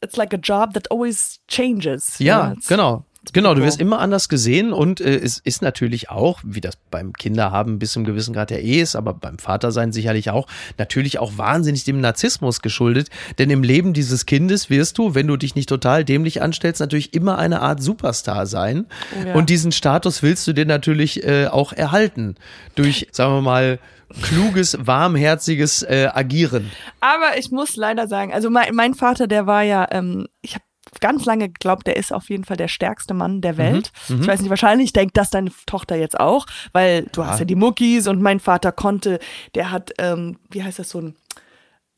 it's 0.00 0.14
like 0.16 0.32
a 0.32 0.38
job 0.40 0.74
that 0.74 0.90
always 0.92 1.40
changes. 1.48 2.18
Ja, 2.20 2.52
it's- 2.52 2.68
genau. 2.68 3.04
Genau, 3.32 3.54
du 3.54 3.62
wirst 3.62 3.80
immer 3.80 3.98
anders 3.98 4.28
gesehen 4.28 4.72
und 4.72 5.00
äh, 5.00 5.16
es 5.16 5.38
ist 5.38 5.62
natürlich 5.62 6.10
auch, 6.10 6.40
wie 6.44 6.60
das 6.60 6.76
beim 6.90 7.12
Kinderhaben 7.12 7.78
bis 7.78 7.92
zum 7.92 8.04
gewissen 8.04 8.32
Grad 8.34 8.50
ja 8.50 8.58
eh 8.58 8.80
ist, 8.80 8.96
aber 8.96 9.14
beim 9.14 9.38
Vatersein 9.38 9.92
sicherlich 9.92 10.30
auch, 10.30 10.46
natürlich 10.78 11.18
auch 11.18 11.36
wahnsinnig 11.36 11.84
dem 11.84 12.00
Narzissmus 12.00 12.62
geschuldet. 12.62 13.08
Denn 13.38 13.50
im 13.50 13.62
Leben 13.62 13.92
dieses 13.92 14.26
Kindes 14.26 14.70
wirst 14.70 14.98
du, 14.98 15.14
wenn 15.14 15.26
du 15.26 15.36
dich 15.36 15.54
nicht 15.54 15.68
total 15.68 16.04
dämlich 16.04 16.42
anstellst, 16.42 16.80
natürlich 16.80 17.14
immer 17.14 17.38
eine 17.38 17.60
Art 17.60 17.82
Superstar 17.82 18.46
sein. 18.46 18.86
Oh 19.20 19.26
ja. 19.26 19.34
Und 19.34 19.50
diesen 19.50 19.72
Status 19.72 20.22
willst 20.22 20.46
du 20.46 20.52
dir 20.52 20.66
natürlich 20.66 21.24
äh, 21.24 21.46
auch 21.46 21.72
erhalten. 21.72 22.36
Durch, 22.74 23.08
sagen 23.12 23.34
wir 23.34 23.42
mal, 23.42 23.78
kluges, 24.22 24.78
warmherziges 24.80 25.82
äh, 25.82 26.08
Agieren. 26.12 26.70
Aber 27.00 27.38
ich 27.38 27.50
muss 27.50 27.76
leider 27.76 28.06
sagen, 28.08 28.32
also 28.32 28.50
mein, 28.50 28.74
mein 28.74 28.94
Vater, 28.94 29.26
der 29.26 29.46
war 29.46 29.62
ja, 29.62 29.86
ähm, 29.90 30.26
ich 30.42 30.54
habe 30.54 30.64
ganz 31.00 31.24
lange 31.24 31.48
geglaubt, 31.48 31.86
der 31.86 31.96
ist 31.96 32.12
auf 32.12 32.28
jeden 32.30 32.44
Fall 32.44 32.56
der 32.56 32.68
stärkste 32.68 33.14
Mann 33.14 33.40
der 33.40 33.56
Welt. 33.56 33.92
Ich 34.20 34.26
weiß 34.26 34.40
nicht, 34.40 34.50
wahrscheinlich 34.50 34.92
denkt 34.92 35.16
das 35.16 35.30
deine 35.30 35.50
Tochter 35.66 35.96
jetzt 35.96 36.18
auch, 36.18 36.46
weil 36.72 37.06
du 37.12 37.24
hast 37.24 37.38
ja 37.40 37.44
die 37.44 37.54
Muckis 37.54 38.06
und 38.08 38.20
mein 38.22 38.40
Vater 38.40 38.72
konnte, 38.72 39.18
der 39.54 39.70
hat, 39.70 39.92
ähm, 39.98 40.38
wie 40.50 40.62
heißt 40.62 40.78
das, 40.78 40.90
so 40.90 41.00
ein, 41.00 41.14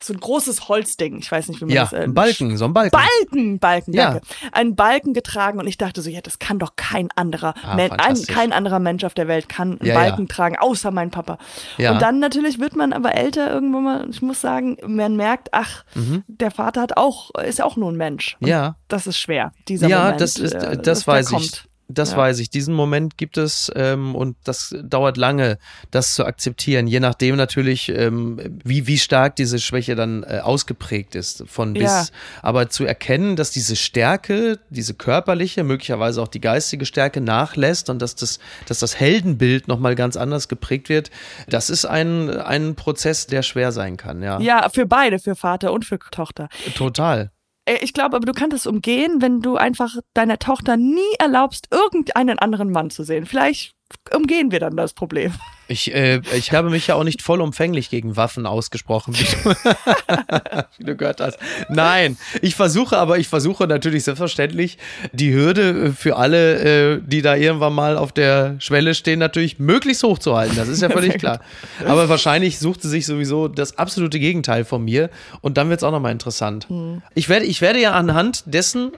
so 0.01 0.13
ein 0.13 0.19
großes 0.19 0.69
Holzding, 0.69 1.17
ich 1.19 1.31
weiß 1.31 1.49
nicht, 1.49 1.59
wie 1.61 1.65
man 1.65 1.73
Ja, 1.73 1.83
das... 1.83 1.93
äh, 1.93 2.03
ein 2.03 2.13
Balken, 2.13 2.55
so 2.57 2.65
ein 2.65 2.73
Balken. 2.73 2.91
Balken, 2.97 3.59
Balken, 3.59 3.93
Ja. 3.93 4.11
danke. 4.11 4.27
Einen 4.53 4.75
Balken 4.75 5.13
getragen 5.13 5.59
und 5.59 5.67
ich 5.67 5.77
dachte 5.77 6.01
so, 6.01 6.09
ja, 6.09 6.21
das 6.21 6.39
kann 6.39 6.57
doch 6.59 6.75
kein 6.77 7.09
anderer, 7.15 7.53
Ah, 7.63 7.75
Men 7.75 7.91
ein, 7.91 8.15
kein 8.25 8.53
anderer 8.53 8.79
Mensch 8.79 9.03
auf 9.03 9.13
der 9.13 9.27
Welt 9.27 9.49
kann 9.49 9.77
einen 9.79 9.85
Ja, 9.89 9.95
Balken 9.95 10.27
ja. 10.29 10.33
tragen, 10.35 10.55
außer 10.57 10.91
mein 10.91 11.11
Papa. 11.11 11.37
Ja. 11.77 11.91
Und 11.91 12.01
dann 12.01 12.19
natürlich 12.19 12.59
wird 12.59 12.75
man 12.75 12.93
aber 12.93 13.13
älter 13.15 13.51
irgendwann 13.51 13.83
mal, 13.83 14.09
ich 14.09 14.21
muss 14.21 14.39
sagen, 14.41 14.77
man 14.87 15.15
merkt, 15.17 15.49
ach, 15.51 15.83
der 16.27 16.51
Vater 16.51 16.81
hat 16.81 16.97
auch, 16.97 17.31
ist 17.35 17.61
auch 17.61 17.75
nur 17.75 17.91
ein 17.91 17.97
Mensch. 17.97 18.35
Und 18.39 18.47
Mhm. 18.47 18.47
Ja. 18.49 18.75
Das 18.87 19.05
ist 19.05 19.17
schwer, 19.19 19.51
dieser 19.67 19.87
ja, 19.87 19.99
Moment. 20.03 20.21
das 20.21 20.37
ist, 20.37 20.53
äh, 20.53 20.77
das 20.77 21.05
weiß 21.07 21.27
ich. 21.27 21.31
kommt. 21.33 21.68
Das 21.91 22.11
Ja. 22.11 22.17
weiß 22.17 22.37
ich. 22.39 22.51
Diesen 22.51 22.75
Moment 22.75 23.17
gibt 23.17 23.37
es 23.37 23.71
ähm, 23.75 24.13
und 24.15 24.37
das 24.43 24.75
dauert 24.83 25.17
lange, 25.17 25.57
das 25.89 26.13
zu 26.13 26.23
akzeptieren. 26.23 26.85
Je 26.85 26.99
nachdem 26.99 27.35
natürlich, 27.35 27.89
ähm, 27.89 28.39
wie 28.63 28.85
wie 28.85 28.99
stark 28.99 29.35
diese 29.35 29.57
Schwäche 29.57 29.95
dann 29.95 30.21
äh, 30.23 30.39
ausgeprägt 30.43 31.15
ist 31.15 31.43
von 31.47 31.73
bis. 31.73 31.81
Ja. 31.83 32.05
Aber 32.43 32.69
zu 32.69 32.85
erkennen, 32.85 33.35
dass 33.35 33.49
diese 33.51 33.75
Stärke, 33.75 34.59
diese 34.69 34.93
körperliche, 34.93 35.63
möglicherweise 35.63 36.21
auch 36.21 36.27
die 36.27 36.41
geistige 36.41 36.85
Stärke 36.85 37.21
nachlässt 37.21 37.89
und 37.89 37.99
dass 38.01 38.13
das, 38.15 38.37
dass 38.67 38.77
das 38.79 38.99
Heldenbild 38.99 39.67
noch 39.67 39.79
mal 39.79 39.95
ganz 39.95 40.15
anders 40.15 40.47
geprägt 40.47 40.89
wird, 40.89 41.09
das 41.47 41.69
ist 41.71 41.85
ein 41.85 42.29
ein 42.29 42.75
Prozess, 42.75 43.25
der 43.25 43.41
schwer 43.41 43.71
sein 43.71 43.97
kann. 43.97 44.21
Ja, 44.21 44.39
Ja, 44.39 44.69
für 44.69 44.85
beide, 44.85 45.17
für 45.17 45.35
Vater 45.35 45.73
und 45.73 45.85
für 45.85 45.97
Tochter. 46.11 46.49
total. 46.75 47.31
Äh, 47.69 47.79
Ich 47.81 47.93
glaube 47.93 48.15
aber, 48.15 48.25
du 48.25 48.33
kannst 48.33 48.55
es 48.55 48.67
umgehen, 48.67 49.21
wenn 49.21 49.41
du 49.41 49.55
einfach 49.55 49.95
deiner 50.13 50.39
Tochter 50.39 50.75
nie 50.77 51.13
erlaubst, 51.19 51.67
irgendeinen 51.71 52.39
anderen 52.39 52.71
Mann 52.71 52.89
zu 52.89 53.03
sehen. 53.03 53.25
Vielleicht 53.25 53.73
umgehen 54.13 54.51
wir 54.51 54.59
dann 54.59 54.75
das 54.75 54.93
Problem. 54.93 55.33
Ich, 55.69 55.93
äh, 55.93 56.21
ich 56.35 56.51
habe 56.51 56.71
mich 56.71 56.87
ja 56.87 56.95
auch 56.95 57.03
nicht 57.03 57.21
vollumfänglich 57.21 57.91
gegen 57.91 58.15
Waffen 58.17 58.47
ausgesprochen, 58.47 59.13
wie 59.13 59.23
du, 59.23 59.55
wie 60.79 60.83
du 60.83 60.95
gehört 60.95 61.21
hast. 61.21 61.37
Nein, 61.69 62.17
ich 62.41 62.55
versuche 62.55 62.97
aber, 62.97 63.19
ich 63.19 63.27
versuche 63.27 63.67
natürlich 63.67 64.03
selbstverständlich 64.03 64.79
die 65.11 65.31
Hürde 65.31 65.93
für 65.93 66.17
alle, 66.17 66.95
äh, 66.95 67.01
die 67.05 67.21
da 67.21 67.35
irgendwann 67.35 67.73
mal 67.73 67.97
auf 67.97 68.11
der 68.11 68.55
Schwelle 68.57 68.95
stehen, 68.95 69.19
natürlich 69.19 69.59
möglichst 69.59 70.01
hoch 70.01 70.17
zu 70.17 70.35
halten. 70.35 70.55
Das 70.55 70.69
ist 70.69 70.81
ja 70.81 70.89
völlig 70.99 71.19
klar. 71.19 71.39
Aber 71.85 72.09
wahrscheinlich 72.09 72.57
sucht 72.57 72.81
sie 72.81 72.89
sich 72.89 73.05
sowieso 73.05 73.47
das 73.47 73.77
absolute 73.77 74.19
Gegenteil 74.19 74.65
von 74.65 74.83
mir 74.83 75.11
und 75.41 75.57
dann 75.57 75.69
wird 75.69 75.81
es 75.81 75.83
auch 75.83 75.91
nochmal 75.91 76.13
interessant. 76.13 76.67
Ich, 77.13 77.29
werde, 77.29 77.45
ich 77.45 77.61
werde 77.61 77.79
ja 77.79 77.91
anhand 77.91 78.41
dessen 78.47 78.91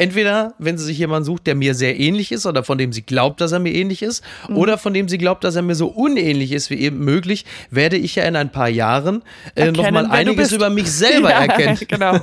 Entweder, 0.00 0.54
wenn 0.58 0.78
sie 0.78 0.84
sich 0.86 0.96
jemanden 0.96 1.26
sucht, 1.26 1.46
der 1.46 1.54
mir 1.54 1.74
sehr 1.74 2.00
ähnlich 2.00 2.32
ist 2.32 2.46
oder 2.46 2.64
von 2.64 2.78
dem 2.78 2.90
sie 2.90 3.02
glaubt, 3.02 3.40
dass 3.42 3.52
er 3.52 3.58
mir 3.58 3.74
ähnlich 3.74 4.00
ist, 4.00 4.24
Mhm. 4.48 4.56
oder 4.56 4.78
von 4.78 4.94
dem 4.94 5.10
sie 5.10 5.18
glaubt, 5.18 5.44
dass 5.44 5.56
er 5.56 5.62
mir 5.62 5.74
so 5.74 5.88
unähnlich 5.88 6.52
ist 6.52 6.70
wie 6.70 6.80
eben 6.80 7.00
möglich, 7.04 7.44
werde 7.70 7.98
ich 7.98 8.14
ja 8.14 8.24
in 8.24 8.34
ein 8.34 8.50
paar 8.50 8.70
Jahren 8.70 9.22
äh, 9.56 9.70
nochmal 9.70 10.06
einiges 10.06 10.52
über 10.52 10.70
mich 10.70 10.90
selber 10.90 11.28
Ja, 11.30 11.40
erkennen. 11.44 11.78
Genau. 11.88 12.14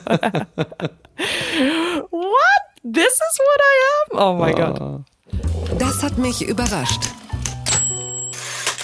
What? 2.09 2.61
This 2.83 3.13
is 3.13 3.39
what 3.39 3.59
I 3.61 3.75
am? 4.15 4.19
Oh 4.19 4.33
mein 4.39 4.55
Gott. 4.55 5.01
Das 5.79 6.01
hat 6.03 6.17
mich 6.17 6.41
überrascht. 6.47 7.01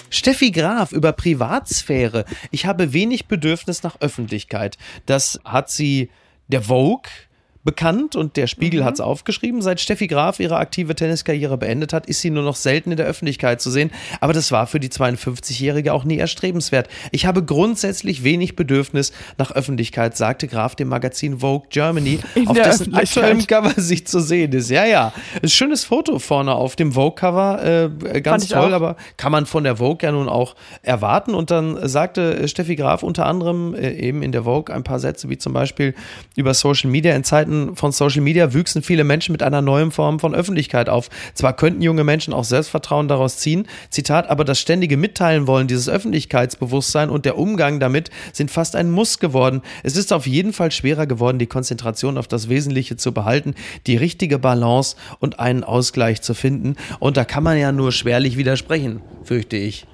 Steffi 0.10 0.52
Graf 0.52 0.92
über 0.92 1.12
Privatsphäre. 1.14 2.26
Ich 2.52 2.66
habe 2.68 2.94
wenig 2.94 3.28
Bedürfnis 3.28 3.82
nach 3.82 3.96
Öffentlichkeit. 4.02 4.78
Das 5.08 5.40
hat 5.46 5.72
sie 5.72 6.12
der 6.48 6.62
Vogue 6.62 7.10
bekannt 7.64 8.16
und 8.16 8.36
der 8.38 8.48
Spiegel 8.48 8.82
Mhm. 8.82 8.86
hat 8.86 8.94
es 8.96 9.00
aufgeschrieben. 9.00 9.62
Seit 9.62 9.80
Steffi 9.80 10.08
Graf 10.08 10.40
ihre 10.40 10.58
aktive 10.58 10.96
Tenniskarriere 10.96 11.58
beendet 11.58 11.94
hat, 11.94 12.06
ist 12.08 12.22
sie 12.22 12.30
nur 12.30 12.44
noch 12.44 12.56
selten 12.58 12.92
in 12.92 12.98
der 12.98 13.06
Öffentlichkeit 13.06 13.62
zu 13.62 13.72
sehen. 13.72 13.90
Aber 14.20 14.34
das 14.34 14.52
war 14.52 14.68
für 14.68 14.80
die 14.80 14.90
52-Jährige 14.90 15.94
auch 15.94 16.04
nie 16.04 16.18
erstrebenswert. 16.18 16.90
Ich 17.12 17.26
habe 17.26 17.44
grundsätzlich 17.44 18.24
wenig 18.24 18.56
Bedürfnis 18.56 19.14
nach 19.38 19.52
Öffentlichkeit, 19.52 20.18
sagte 20.18 20.48
Graf 20.48 20.76
dem 20.76 20.90
Magazin 20.90 21.40
Vogue 21.40 21.68
Germany, 21.70 22.20
In 22.36 22.48
auf 22.48 22.58
dessen 22.58 22.94
aktuellem 22.94 23.46
Cover 23.48 23.72
sich 23.78 24.06
zu 24.08 24.20
sehen 24.20 24.52
ist. 24.52 24.70
Ja, 24.70 24.86
ja. 24.86 25.14
Ein 25.42 25.50
schönes 25.50 25.86
Foto 25.86 26.20
vorne 26.20 26.54
auf 26.56 26.76
dem 26.76 26.92
Vogue-Cover. 26.94 27.90
Äh, 28.14 28.22
ganz 28.22 28.44
ich 28.46 28.50
toll, 28.52 28.72
auch. 28.72 28.76
aber 28.76 28.98
kann 29.18 29.32
man 29.32 29.46
von 29.46 29.64
der 29.64 29.78
Vogue 29.78 30.00
ja 30.02 30.12
nun 30.12 30.28
auch 30.28 30.56
erwarten. 30.82 31.34
Und 31.34 31.50
dann 31.52 31.88
sagte 31.88 32.36
äh, 32.40 32.48
Steffi 32.48 32.76
Graf 32.76 33.04
unter 33.04 33.26
anderem 33.26 33.74
äh, 33.74 33.92
eben 33.94 34.22
in 34.22 34.32
der 34.34 34.44
Vogue 34.44 34.74
ein 34.76 34.84
paar 34.84 35.00
Sätze, 35.00 35.30
wie 35.30 35.38
zum 35.38 35.54
Beispiel 35.54 35.94
über 36.36 36.54
Social 36.54 36.90
Media. 36.90 37.16
In 37.16 37.24
Zeiten 37.24 37.53
von 37.76 37.92
Social 37.92 38.22
Media 38.22 38.54
wüchsen 38.54 38.82
viele 38.82 39.04
Menschen 39.04 39.32
mit 39.32 39.44
einer 39.44 39.62
neuen 39.62 39.92
Form 39.92 40.20
von 40.20 40.36
Öffentlichkeit 40.36 40.90
auf. 40.90 41.10
Zwar 41.34 41.56
könnten 41.56 41.82
junge 41.82 42.04
Menschen 42.04 42.34
auch 42.34 42.44
Selbstvertrauen 42.44 43.08
daraus 43.08 43.38
ziehen, 43.38 43.68
Zitat, 43.90 44.30
aber 44.30 44.44
das 44.46 44.60
ständige 44.60 44.98
Mitteilen 44.98 45.48
wollen, 45.48 45.68
dieses 45.68 45.90
Öffentlichkeitsbewusstsein 45.90 47.10
und 47.10 47.26
der 47.26 47.38
Umgang 47.38 47.80
damit 47.80 48.10
sind 48.32 48.52
fast 48.52 48.76
ein 48.76 48.92
Muss 48.92 49.20
geworden. 49.20 49.62
Es 49.84 49.96
ist 49.96 50.14
auf 50.14 50.28
jeden 50.28 50.54
Fall 50.54 50.72
schwerer 50.72 51.08
geworden, 51.08 51.40
die 51.40 51.48
Konzentration 51.48 52.18
auf 52.18 52.28
das 52.28 52.50
Wesentliche 52.50 52.98
zu 52.98 53.14
behalten, 53.14 53.56
die 53.88 53.98
richtige 53.98 54.40
Balance 54.40 54.96
und 55.20 55.40
einen 55.40 55.64
Ausgleich 55.64 56.22
zu 56.22 56.34
finden. 56.34 56.76
Und 57.00 57.18
da 57.18 57.26
kann 57.26 57.44
man 57.44 57.58
ja 57.58 57.72
nur 57.72 57.92
schwerlich 57.92 58.38
widersprechen, 58.38 59.02
fürchte 59.24 59.58
ich. 59.58 59.86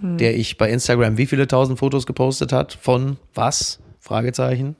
hm. 0.00 0.18
der 0.18 0.36
ich 0.36 0.58
bei 0.58 0.70
Instagram 0.70 1.18
wie 1.18 1.26
viele 1.26 1.46
tausend 1.46 1.78
Fotos 1.78 2.06
gepostet 2.06 2.52
hat 2.52 2.76
von 2.80 3.16
was? 3.34 3.80
Fragezeichen. 4.00 4.76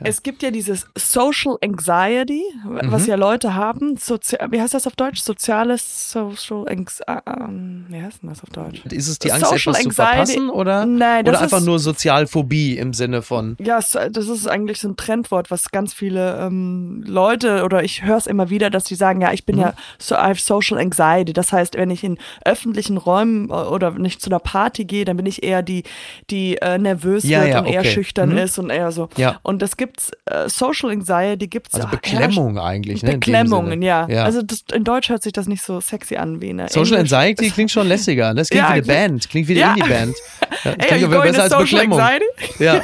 Es 0.00 0.22
gibt 0.22 0.42
ja 0.42 0.50
dieses 0.50 0.86
Social 0.96 1.56
Anxiety, 1.62 2.42
was 2.64 3.02
mhm. 3.02 3.08
ja 3.08 3.16
Leute 3.16 3.54
haben. 3.54 3.96
Sozi 3.96 4.36
wie 4.50 4.60
heißt 4.60 4.74
das 4.74 4.86
auf 4.86 4.96
Deutsch? 4.96 5.20
Soziales 5.20 6.10
Social 6.10 6.68
Anxiety. 6.68 7.22
Ähm, 7.26 7.86
wie 7.88 8.00
heißt 8.00 8.22
denn 8.22 8.30
das 8.30 8.42
auf 8.42 8.50
Deutsch? 8.50 8.84
Ist 8.86 9.08
es 9.08 9.18
die 9.18 9.32
Angst, 9.32 9.46
Social 9.46 9.74
etwas 9.74 9.86
Anxiety. 9.86 9.88
zu 9.88 10.02
verpassen 10.02 10.50
oder, 10.50 10.86
Nein, 10.86 11.26
oder 11.28 11.40
einfach 11.40 11.58
ist, 11.58 11.66
nur 11.66 11.78
Sozialphobie 11.78 12.78
im 12.78 12.92
Sinne 12.92 13.22
von? 13.22 13.56
Ja, 13.60 13.78
das 13.78 14.28
ist 14.28 14.46
eigentlich 14.46 14.80
so 14.80 14.88
ein 14.88 14.96
Trendwort, 14.96 15.50
was 15.50 15.70
ganz 15.70 15.92
viele 15.92 16.38
ähm, 16.38 17.02
Leute 17.06 17.64
oder 17.64 17.82
ich 17.82 18.04
höre 18.04 18.16
es 18.16 18.26
immer 18.26 18.50
wieder, 18.50 18.70
dass 18.70 18.84
die 18.84 18.94
sagen, 18.94 19.20
ja, 19.20 19.32
ich 19.32 19.44
bin 19.44 19.56
mhm. 19.56 19.62
ja 19.62 19.74
so, 19.98 20.14
I 20.14 20.18
have 20.18 20.40
Social 20.40 20.78
Anxiety. 20.78 21.32
Das 21.32 21.52
heißt, 21.52 21.76
wenn 21.76 21.90
ich 21.90 22.04
in 22.04 22.18
öffentlichen 22.44 22.96
Räumen 22.96 23.50
äh, 23.50 23.52
oder 23.52 23.90
nicht 23.92 24.20
zu 24.20 24.30
einer 24.30 24.38
Party 24.38 24.84
gehe, 24.84 25.04
dann 25.04 25.16
bin 25.16 25.26
ich 25.26 25.42
eher 25.42 25.62
die, 25.62 25.84
die 26.30 26.56
äh, 26.56 26.78
nervös 26.78 27.24
ja, 27.24 27.40
wird 27.40 27.50
ja, 27.50 27.58
und 27.60 27.66
okay. 27.66 27.74
eher 27.74 27.84
schüchtern 27.84 28.30
mhm. 28.30 28.38
ist 28.38 28.58
und 28.58 28.70
eher 28.70 28.92
so. 28.92 29.08
Ja. 29.16 29.38
Und 29.42 29.62
das 29.62 29.67
gibt's 29.76 30.10
äh, 30.26 30.48
Social 30.48 30.90
Anxiety 30.90 31.46
gibt's 31.46 31.74
also 31.74 31.88
Beklemmung 31.88 32.56
ja, 32.56 32.64
eigentlich 32.64 33.02
ne, 33.02 33.12
Beklemmungen 33.12 33.82
ja. 33.82 34.08
ja. 34.08 34.24
also 34.24 34.42
das, 34.42 34.64
in 34.72 34.84
Deutsch 34.84 35.08
hört 35.08 35.22
sich 35.22 35.32
das 35.32 35.46
nicht 35.46 35.62
so 35.62 35.80
sexy 35.80 36.16
an 36.16 36.40
wie 36.40 36.50
eine 36.50 36.68
Social 36.68 36.98
Englisch. 36.98 37.12
Anxiety 37.12 37.50
klingt 37.50 37.70
schon 37.70 37.88
lässiger 37.88 38.34
das 38.34 38.48
klingt 38.48 38.64
ja, 38.64 38.70
wie 38.70 38.74
eine 38.74 38.82
Band 38.86 39.28
klingt 39.28 39.48
wie 39.48 39.52
eine 39.52 39.60
ja. 39.60 39.70
Indie 39.70 39.88
Band 39.88 40.16
ja, 40.64 40.70
Ey, 40.72 40.86
klingt 40.86 41.04
aber 41.04 41.22
besser 41.22 41.42
als 41.42 41.56
Beklemmung 41.56 42.00
Anxiety? 42.00 42.24
ja. 42.64 42.82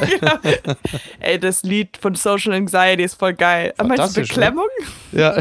Ey 1.21 1.39
das 1.39 1.63
Lied 1.63 1.97
von 1.97 2.15
Social 2.15 2.53
Anxiety 2.53 3.03
ist 3.03 3.15
voll 3.15 3.35
geil 3.35 3.73
aber 3.77 3.89
meinst 3.89 4.17
du 4.17 4.21
Beklemmung 4.21 4.69
ne? 5.13 5.21
ja 5.21 5.37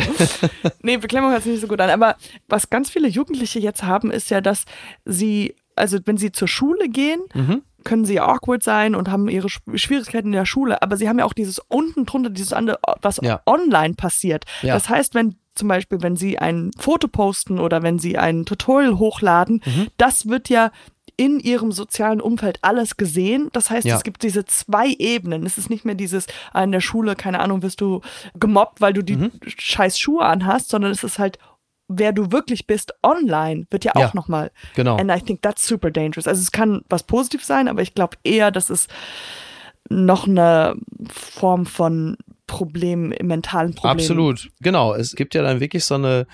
nee 0.82 0.98
Beklemmung 0.98 1.32
hört 1.32 1.44
sich 1.44 1.54
nicht 1.54 1.62
so 1.62 1.68
gut 1.68 1.82
an 1.82 1.90
aber 1.90 2.16
was 2.48 2.70
ganz 2.70 2.90
viele 2.90 3.08
Jugendliche 3.08 3.60
jetzt 3.60 3.84
haben 3.84 4.12
ist 4.12 4.30
ja 4.30 4.42
dass 4.42 4.66
sie 5.06 5.56
also 5.76 5.98
wenn 6.06 6.18
sie 6.18 6.32
zur 6.32 6.48
Schule 6.48 6.90
gehen 6.90 7.22
mhm 7.34 7.64
können 7.84 8.06
sie 8.06 8.20
awkward 8.20 8.64
sein 8.64 8.96
und 8.96 9.10
haben 9.10 9.30
ihre 9.30 9.50
Schwierigkeiten 9.50 10.28
in 10.28 10.34
der 10.34 10.46
Schule, 10.46 10.82
aber 10.82 10.98
sie 10.98 11.08
haben 11.08 11.20
ja 11.20 11.26
auch 11.26 11.34
dieses 11.34 11.60
unten 11.60 12.06
drunter, 12.06 12.30
dieses 12.30 12.54
andere, 12.54 12.80
was 13.02 13.20
ja. 13.22 13.42
online 13.46 13.94
passiert. 13.96 14.46
Ja. 14.62 14.74
Das 14.74 14.90
heißt, 14.90 15.16
wenn 15.16 15.36
zum 15.56 15.68
Beispiel, 15.68 16.02
wenn 16.02 16.16
sie 16.16 16.40
ein 16.40 16.72
Foto 16.78 17.08
posten 17.08 17.60
oder 17.60 17.84
wenn 17.84 18.00
sie 18.00 18.18
ein 18.18 18.46
Tutorial 18.46 18.98
hochladen, 18.98 19.62
mhm. 19.66 19.88
das 19.98 20.28
wird 20.28 20.50
ja 20.50 20.72
in 21.16 21.40
ihrem 21.40 21.72
sozialen 21.72 22.22
Umfeld 22.22 22.58
alles 22.64 22.98
gesehen. 22.98 23.50
Das 23.54 23.70
heißt, 23.70 23.86
ja. 23.86 23.96
es 23.96 24.04
gibt 24.04 24.24
diese 24.24 24.46
zwei 24.46 24.88
Ebenen. 24.88 25.46
Es 25.46 25.58
ist 25.58 25.70
nicht 25.70 25.86
mehr 25.86 25.96
dieses, 25.96 26.26
ah, 26.54 26.64
in 26.64 26.72
der 26.72 26.82
Schule, 26.82 27.16
keine 27.16 27.40
Ahnung, 27.40 27.62
wirst 27.62 27.82
du 27.82 28.02
gemobbt, 28.34 28.82
weil 28.82 28.94
du 28.94 29.04
die 29.04 29.18
mhm. 29.18 29.32
scheiß 29.46 30.00
Schuhe 30.00 30.26
anhast, 30.26 30.70
sondern 30.70 30.92
es 30.92 31.04
ist 31.04 31.20
halt 31.20 31.38
wer 31.88 32.14
du 32.14 32.32
wirklich 32.32 32.68
bist 32.68 32.94
online 33.04 33.66
wird 33.70 33.86
ja 33.86 33.96
auch 33.96 34.00
ja, 34.00 34.12
nochmal. 34.14 34.52
Genau. 34.76 34.98
And 34.98 35.12
I 35.12 35.20
think 35.20 35.42
that's 35.42 35.68
super 35.68 35.92
dangerous. 35.92 36.28
Also 36.28 36.42
es 36.42 36.52
kann 36.52 36.84
was 36.90 37.04
Positives 37.04 37.48
sein, 37.48 37.68
aber 37.68 37.82
ich 37.82 37.94
glaube 37.94 38.18
eher, 38.24 38.52
dass 38.52 38.70
es 38.70 38.88
noch 39.90 40.28
eine 40.28 40.76
Form 41.10 41.66
von 41.66 42.18
Problem, 42.48 43.14
mentalen 43.22 43.74
Problem. 43.74 43.92
Absolut, 43.92 44.50
genau. 44.62 44.94
Es 44.94 45.16
gibt 45.16 45.34
ja 45.34 45.42
dann 45.42 45.60
wirklich 45.60 45.86
so 45.86 45.96
eine, 45.96 46.28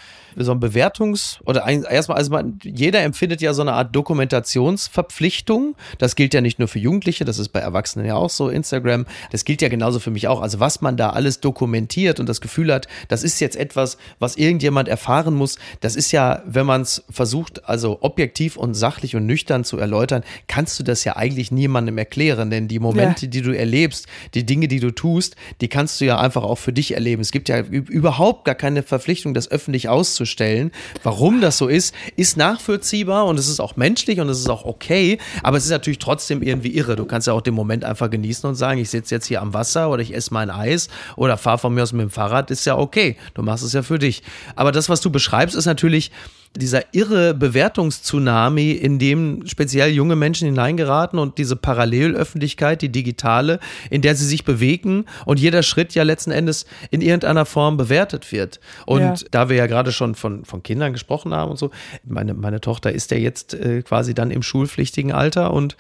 so 0.46 0.52
ein 0.52 0.60
Bewertungs- 0.60 1.40
oder 1.46 1.66
ein, 1.66 1.84
erstmal, 1.84 2.18
also 2.18 2.32
man, 2.32 2.60
jeder 2.64 3.02
empfindet 3.02 3.42
ja 3.42 3.54
so 3.54 3.62
eine 3.62 3.74
Art 3.74 3.96
Dokumentationsverpflichtung. 3.96 5.76
Das 5.98 6.16
gilt 6.16 6.34
ja 6.34 6.42
nicht 6.42 6.60
nur 6.60 6.68
für 6.68 6.80
Jugendliche, 6.80 7.26
das 7.26 7.40
ist 7.40 7.50
bei 7.50 7.60
Erwachsenen 7.60 8.06
ja 8.06 8.16
auch 8.16 8.30
so, 8.30 8.50
Instagram. 8.50 9.06
Das 9.32 9.46
gilt 9.46 9.62
ja 9.62 9.70
genauso 9.70 10.00
für 10.00 10.12
mich 10.12 10.28
auch. 10.28 10.42
Also 10.42 10.60
was 10.60 10.82
man 10.82 10.98
da 10.98 11.12
alles 11.12 11.40
dokumentiert 11.40 12.20
und 12.20 12.28
das 12.28 12.42
Gefühl 12.42 12.74
hat, 12.74 12.88
das 13.08 13.24
ist 13.24 13.40
jetzt 13.40 13.56
etwas, 13.56 13.98
was 14.20 14.36
irgendjemand 14.38 14.88
erfahren 14.88 15.36
muss. 15.36 15.58
Das 15.82 15.96
ist 15.96 16.12
ja, 16.12 16.42
wenn 16.46 16.66
man 16.66 16.82
es 16.82 17.04
versucht, 17.10 17.68
also 17.68 17.98
objektiv 18.02 18.58
und 18.58 18.74
sachlich 18.74 19.16
und 19.16 19.26
nüchtern 19.26 19.64
zu 19.64 19.78
erläutern, 19.78 20.24
kannst 20.48 20.80
du 20.80 20.84
das 20.84 21.04
ja 21.04 21.16
eigentlich 21.16 21.52
niemandem 21.52 21.98
erklären, 21.98 22.50
denn 22.50 22.68
die 22.68 22.80
Momente, 22.80 23.26
ja. 23.26 23.32
die 23.32 23.42
du 23.42 23.56
erlebst, 23.56 24.08
die 24.34 24.46
Dinge, 24.46 24.68
die 24.68 24.80
du 24.80 24.92
tust, 24.92 25.36
die 25.62 25.68
kannst 25.68 26.00
du 26.02 26.06
ja 26.06 26.20
einfach 26.20 26.44
auch 26.44 26.58
für 26.58 26.74
dich 26.74 26.94
erleben. 26.94 27.22
Es 27.22 27.32
gibt 27.32 27.50
ja 27.50 27.60
überhaupt 27.60 28.46
gar 28.46 28.56
keine 28.56 28.84
Verpflichtung, 28.84 29.34
das 29.34 29.50
öffentlich 29.52 29.90
auszustellen. 30.30 30.72
Warum 31.04 31.42
das 31.42 31.58
so 31.58 31.68
ist, 31.68 31.94
ist 32.16 32.38
nachvollziehbar 32.38 33.26
und 33.26 33.40
es 33.40 33.48
ist 33.48 33.60
auch 33.60 33.76
menschlich 33.76 34.20
und 34.20 34.30
es 34.30 34.40
ist 34.40 34.50
auch 34.50 34.66
okay, 34.66 35.18
aber 35.44 35.58
es 35.58 35.66
ist 35.66 35.72
natürlich 35.72 36.00
trotzdem 36.00 36.42
irgendwie 36.42 36.76
irre. 36.76 36.96
Du 36.96 37.06
kannst 37.06 37.28
ja 37.28 37.34
auch 37.34 37.42
den 37.42 37.54
Moment 37.54 37.84
einfach 37.84 38.10
genießen 38.10 38.48
und 38.48 38.56
sagen, 38.56 38.80
ich 38.80 38.90
sitze 38.90 39.16
jetzt 39.16 39.26
hier 39.26 39.42
am 39.42 39.54
Wasser 39.54 39.90
oder 39.90 40.02
ich 40.02 40.14
esse 40.14 40.34
mein 40.34 40.50
Eis 40.50 40.90
oder 41.16 41.38
fahre 41.38 41.58
von 41.58 41.74
mir 41.74 41.84
aus 41.84 41.94
mit 41.94 42.02
dem 42.02 42.10
Fahrrad, 42.10 42.52
ist 42.52 42.66
ja 42.66 42.78
okay. 42.78 43.18
Du 43.34 43.42
machst 43.42 43.64
es 43.64 43.74
ja 43.74 43.82
für 43.82 44.00
dich. 44.00 44.22
Aber 44.56 44.72
das, 44.72 44.90
was 44.90 45.02
du 45.02 45.10
beschreibst, 45.10 45.56
ist 45.56 45.66
natürlich 45.66 46.12
dieser 46.56 46.94
irre 46.94 47.34
Bewertungstsunami, 47.34 48.72
in 48.72 49.00
dem 49.00 49.46
speziell 49.46 49.92
junge 49.92 50.16
Menschen 50.16 50.48
hineingeraten 50.48 51.20
und 51.20 51.38
diese 51.38 51.56
Parallelöffentlichkeit, 51.56 52.82
die 52.82 52.90
digitale, 52.90 53.60
in 53.90 54.02
der 54.02 54.16
sie 54.16 54.26
sich 54.26 54.44
bewegen 54.44 55.06
und 55.26 55.40
jeder 55.40 55.64
Schritt 55.64 55.94
ja 55.94 56.04
letzten 56.04 56.32
Endes 56.32 56.66
in 56.90 57.02
irgendeiner 57.02 57.46
Form 57.46 57.78
bewertet 57.78 58.32
wird. 58.32 58.60
Und 58.86 59.02
ja. 59.02 59.16
da 59.32 59.50
wir 59.50 59.58
ja 59.58 59.68
gerade 59.68 59.92
schon 59.92 60.16
von, 60.16 60.44
von 60.44 60.64
Kindern 60.64 60.92
gesprochen 60.94 61.34
haben 61.34 61.52
und 61.52 61.58
so, 61.58 61.70
meine, 62.04 62.34
meine 62.34 62.62
Tochter 62.62 62.92
ist 62.92 63.12
ja 63.12 63.18
jetzt 63.18 63.54
äh, 63.54 63.82
quasi 63.84 64.14
dann 64.14 64.32
im 64.32 64.42
schulpflichtigen 64.42 65.12
Alter 65.12 65.54
und 65.54 65.78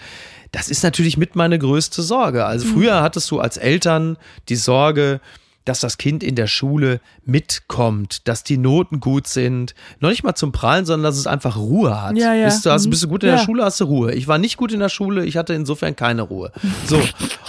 das 0.51 0.70
ist 0.70 0.84
natürlich 0.84 1.17
mit 1.17 1.36
meine 1.36 1.59
größte 1.59 2.01
Sorge. 2.01 2.45
Also 2.45 2.67
mhm. 2.67 2.74
früher 2.74 3.01
hattest 3.01 3.30
du 3.32 3.39
als 3.39 3.57
Eltern 3.57 4.17
die 4.49 4.55
Sorge, 4.55 5.20
dass 5.70 5.80
das 5.82 5.99
Kind 5.99 6.24
in 6.24 6.36
der 6.36 6.47
Schule 6.47 6.99
mitkommt, 7.26 8.28
dass 8.28 8.43
die 8.43 8.57
Noten 8.57 8.99
gut 8.99 9.28
sind. 9.28 9.76
Noch 9.99 10.09
nicht 10.09 10.24
mal 10.24 10.34
zum 10.34 10.51
Prallen, 10.51 10.86
sondern 10.86 11.03
dass 11.03 11.17
es 11.17 11.28
einfach 11.28 11.57
Ruhe 11.57 12.01
hat. 12.01 12.17
Ja, 12.17 12.34
ja. 12.34 12.45
Bist, 12.45 12.65
du, 12.65 12.72
also 12.72 12.89
bist 12.89 13.03
du 13.03 13.07
gut 13.07 13.24
in 13.24 13.30
ja. 13.30 13.36
der 13.36 13.43
Schule, 13.43 13.63
hast 13.63 13.80
du 13.80 13.86
Ruhe. 13.86 14.13
Ich 14.13 14.28
war 14.28 14.39
nicht 14.39 14.57
gut 14.57 14.72
in 14.72 14.80
der 14.80 14.89
Schule, 14.89 15.24
ich 15.26 15.38
hatte 15.38 15.53
insofern 15.53 15.95
keine 15.95 16.24
Ruhe. 16.24 16.51
So. 16.88 16.99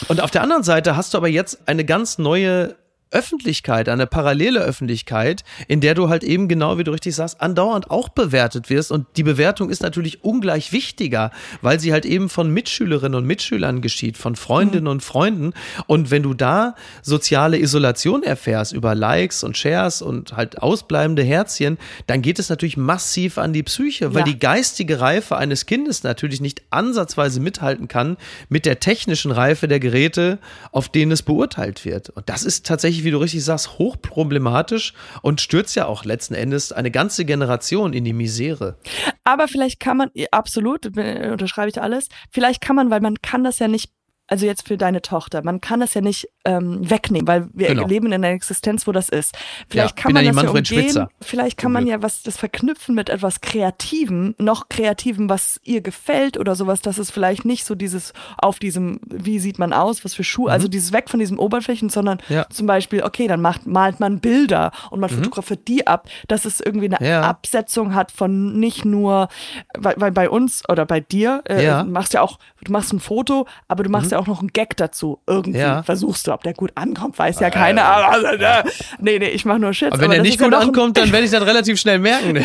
Und 0.09 0.21
auf 0.21 0.31
der 0.31 0.43
anderen 0.43 0.63
Seite 0.63 0.97
hast 0.97 1.15
du 1.15 1.19
aber 1.19 1.29
jetzt 1.29 1.67
eine 1.67 1.85
ganz 1.85 2.19
neue 2.19 2.77
Öffentlichkeit, 3.11 3.89
eine 3.89 4.07
parallele 4.07 4.61
Öffentlichkeit, 4.61 5.43
in 5.67 5.81
der 5.81 5.95
du 5.95 6.09
halt 6.09 6.23
eben 6.23 6.47
genau, 6.47 6.79
wie 6.79 6.85
du 6.85 6.93
richtig 6.93 7.15
sagst, 7.15 7.41
andauernd 7.41 7.91
auch 7.91 8.09
bewertet 8.09 8.71
wirst. 8.71 8.93
Und 8.93 9.07
die 9.17 9.25
Bewertung 9.25 9.69
ist 9.69 9.83
natürlich 9.83 10.23
ungleich 10.23 10.73
wichtiger, 10.73 11.33
weil 11.61 11.81
sie 11.81 11.93
halt 11.93 12.07
eben 12.07 12.29
von 12.29 12.51
Mitschülerinnen 12.51 13.17
und 13.17 13.27
Mitschülern 13.27 13.81
geschieht, 13.81 14.17
von 14.17 14.37
Freundinnen 14.37 14.85
mhm. 14.85 14.91
und 14.91 15.03
Freunden. 15.03 15.55
Und 15.87 16.11
wenn 16.11 16.23
du 16.23 16.35
da 16.35 16.77
soziale 17.03 17.59
Isolation 17.59 18.23
erfährst 18.23 18.73
über 18.73 18.95
Likes 18.95 19.43
und 19.43 19.57
Shares 19.57 20.03
und 20.03 20.37
halt 20.37 20.63
ausbleibende 20.63 21.25
Herzchen, 21.25 21.79
dann 22.07 22.23
geht 22.23 22.39
es 22.39 22.49
natürlich 22.49 22.77
massiv 22.77 23.39
an 23.39 23.53
die 23.53 23.65
Psyche, 23.65 24.15
weil 24.15 24.21
ja. 24.21 24.27
die 24.27 24.39
geistige 24.39 25.01
Reife 25.01 25.37
eines 25.37 25.67
Kindes 25.67 26.05
natürlich 26.05 26.41
nicht 26.41 26.63
ansatzweise 26.71 27.41
mithalten 27.41 27.89
kann 27.89 28.17
mit 28.49 28.67
der 28.67 28.79
technischen 28.79 29.33
Reife 29.33 29.67
der 29.67 29.81
Geräte, 29.81 30.39
auf 30.71 30.89
denen 30.89 31.11
es 31.11 31.23
beurteilt 31.23 31.85
wird. 31.85 32.11
Und 32.11 32.29
das 32.29 32.45
ist 32.45 32.67
tatsächlich 32.67 33.00
tatsächlich, 33.01 33.05
wie 33.05 33.11
du 33.11 33.19
richtig 33.19 33.45
sagst, 33.45 33.79
hochproblematisch 33.79 34.93
und 35.23 35.41
stürzt 35.41 35.77
ja 35.77 35.87
auch 35.87 36.05
letzten 36.05 36.35
Endes 36.35 36.73
eine 36.73 36.91
ganze 36.91 37.25
Generation 37.25 37.93
in 37.93 38.05
die 38.05 38.13
Misere. 38.13 38.77
Aber 39.25 39.49
vielleicht 39.49 39.81
kann 39.81 39.97
man, 39.97 40.11
absolut, 40.31 40.87
unterschreibe 40.87 41.69
ich 41.69 41.81
alles, 41.81 42.09
vielleicht 42.31 42.61
kann 42.61 42.77
man, 42.77 42.91
weil 42.91 43.01
man 43.01 43.21
kann 43.23 43.45
das 43.45 43.59
ja 43.59 43.69
nicht 43.69 43.91
also 44.31 44.47
jetzt 44.47 44.69
für 44.69 44.77
deine 44.77 45.03
Tochter, 45.03 45.43
man 45.43 45.61
kann 45.61 45.81
das 45.81 45.95
ja 45.95 46.01
nicht 46.01 46.29
ähm, 46.45 46.89
wegnehmen, 46.89 47.27
weil 47.27 47.49
wir 47.53 47.69
genau. 47.69 47.87
leben 47.87 48.07
in 48.07 48.15
einer 48.15 48.29
Existenz, 48.29 48.87
wo 48.87 48.93
das 48.93 49.09
ist. 49.09 49.37
Vielleicht 49.69 49.99
ja, 49.99 50.03
kann 50.03 50.13
man 50.13 50.25
ja 50.25 50.33
das 50.33 50.43
ja 50.43 50.49
umgehen, 50.49 50.65
Spitzer. 50.65 51.11
vielleicht 51.21 51.59
kann 51.59 51.73
man 51.73 51.87
ja 51.87 52.01
was 52.01 52.23
das 52.23 52.37
verknüpfen 52.37 52.95
mit 52.95 53.09
etwas 53.09 53.41
Kreativem, 53.41 54.37
noch 54.39 54.69
Kreativem, 54.69 55.29
was 55.29 55.61
ihr 55.65 55.81
gefällt 55.81 56.39
oder 56.39 56.55
sowas, 56.55 56.81
dass 56.81 56.99
es 56.99 57.11
vielleicht 57.11 57.45
nicht 57.45 57.65
so 57.65 57.75
dieses 57.75 58.13
auf 58.39 58.61
diesem, 58.61 59.01
wie 59.05 59.41
sieht 59.41 59.59
man 59.59 59.73
aus, 59.73 60.05
was 60.05 60.15
für 60.15 60.23
Schuhe, 60.23 60.47
mhm. 60.47 60.53
also 60.53 60.69
dieses 60.69 60.93
weg 60.93 61.11
von 61.11 61.19
diesem 61.19 61.41
Oberflächen, 61.41 61.89
sondern 61.89 62.21
ja. 62.29 62.47
zum 62.51 62.69
Beispiel, 62.69 63.03
okay, 63.03 63.27
dann 63.27 63.41
macht, 63.41 63.67
malt 63.67 63.99
man 63.99 64.21
Bilder 64.21 64.71
und 64.91 65.01
man 65.01 65.11
mhm. 65.11 65.17
fotografiert 65.17 65.67
die 65.67 65.89
ab, 65.89 66.09
dass 66.29 66.45
es 66.45 66.61
irgendwie 66.61 66.95
eine 66.95 67.05
ja. 67.07 67.23
Absetzung 67.23 67.97
hat 67.97 68.13
von 68.13 68.61
nicht 68.61 68.85
nur, 68.85 69.29
weil, 69.77 69.95
weil 69.99 70.13
bei 70.13 70.31
uns 70.31 70.63
oder 70.69 70.87
bei 70.87 71.01
dir, 71.01 71.43
äh, 71.47 71.83
machst 71.83 72.15
ja 72.15 72.23
auch, 72.23 72.39
du 72.63 72.71
machst 72.71 72.93
ein 72.93 73.01
Foto, 73.01 73.47
aber 73.67 73.83
du 73.83 73.91
machst 73.91 74.13
mhm. 74.13 74.13
ja 74.13 74.20
auch 74.21 74.27
noch 74.27 74.41
einen 74.41 74.53
Gag 74.53 74.77
dazu. 74.77 75.21
Irgendwie 75.27 75.59
ja. 75.59 75.83
versuchst 75.83 76.27
du, 76.27 76.33
ob 76.33 76.43
der 76.45 76.55
gut 76.55 76.73
ankommt, 76.75 77.19
weiß 77.19 77.41
ja 77.41 77.49
äh, 77.49 77.51
keiner. 77.51 77.85
Also, 77.85 78.27
äh, 78.27 78.65
nee, 78.99 79.19
nee, 79.19 79.29
ich 79.29 79.45
mache 79.45 79.59
nur 79.59 79.73
Shit. 79.73 79.93
Aber 79.93 80.03
wenn 80.03 80.13
er 80.13 80.23
nicht 80.23 80.39
gut 80.39 80.53
ja 80.53 80.59
ankommt, 80.59 80.97
dann 80.97 81.11
werde 81.13 81.25
ich 81.25 81.31
das 81.31 81.45
relativ 81.45 81.81
schnell 81.81 81.99
merken. 81.99 82.45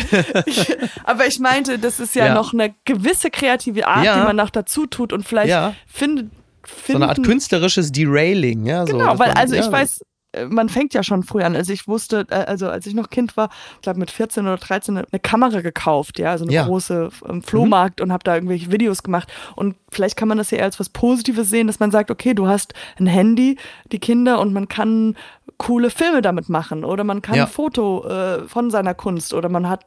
aber 1.04 1.26
ich 1.26 1.38
meinte, 1.38 1.78
das 1.78 2.00
ist 2.00 2.14
ja, 2.14 2.26
ja, 2.26 2.34
noch 2.34 2.52
eine 2.52 2.74
gewisse 2.84 3.30
kreative 3.30 3.86
Art, 3.86 4.04
die 4.04 4.24
man 4.24 4.36
noch 4.36 4.50
dazu 4.50 4.86
tut 4.86 5.12
und 5.12 5.26
vielleicht 5.26 5.54
findet 5.86 6.30
Finden. 6.66 7.00
So 7.00 7.04
eine 7.04 7.08
Art 7.08 7.22
künstlerisches 7.22 7.92
Derailing, 7.92 8.66
ja. 8.66 8.84
Genau, 8.84 9.12
so, 9.12 9.18
weil 9.18 9.30
also 9.30 9.54
ich 9.54 9.70
weiß, 9.70 10.00
man 10.48 10.68
fängt 10.68 10.94
ja 10.94 11.02
schon 11.02 11.22
früh 11.22 11.42
an. 11.42 11.56
Also 11.56 11.72
ich 11.72 11.88
wusste, 11.88 12.26
äh, 12.30 12.34
also 12.34 12.68
als 12.68 12.86
ich 12.86 12.94
noch 12.94 13.10
Kind 13.10 13.36
war, 13.36 13.50
ich 13.76 13.82
glaube 13.82 13.98
mit 13.98 14.10
14 14.10 14.44
oder 14.44 14.56
13 14.56 14.98
eine 14.98 15.20
Kamera 15.20 15.60
gekauft, 15.60 16.18
ja, 16.18 16.30
also 16.30 16.44
eine 16.44 16.52
ja. 16.52 16.64
große 16.64 17.10
ähm, 17.28 17.42
Flohmarkt 17.42 18.00
mhm. 18.00 18.04
und 18.04 18.12
habe 18.12 18.24
da 18.24 18.34
irgendwelche 18.34 18.70
Videos 18.70 19.02
gemacht. 19.02 19.32
Und 19.54 19.76
vielleicht 19.90 20.16
kann 20.16 20.28
man 20.28 20.38
das 20.38 20.50
ja 20.50 20.58
eher 20.58 20.64
als 20.64 20.80
was 20.80 20.88
Positives 20.88 21.50
sehen, 21.50 21.66
dass 21.66 21.80
man 21.80 21.90
sagt, 21.90 22.10
okay, 22.10 22.34
du 22.34 22.46
hast 22.46 22.74
ein 22.98 23.06
Handy, 23.06 23.56
die 23.92 23.98
Kinder, 23.98 24.40
und 24.40 24.52
man 24.52 24.68
kann 24.68 25.16
coole 25.58 25.90
Filme 25.90 26.22
damit 26.22 26.48
machen 26.48 26.84
oder 26.84 27.04
man 27.04 27.22
kann 27.22 27.36
ja. 27.36 27.44
ein 27.44 27.50
Foto 27.50 28.06
äh, 28.06 28.48
von 28.48 28.70
seiner 28.70 28.94
Kunst 28.94 29.32
oder 29.32 29.48
man 29.48 29.68
hat 29.68 29.86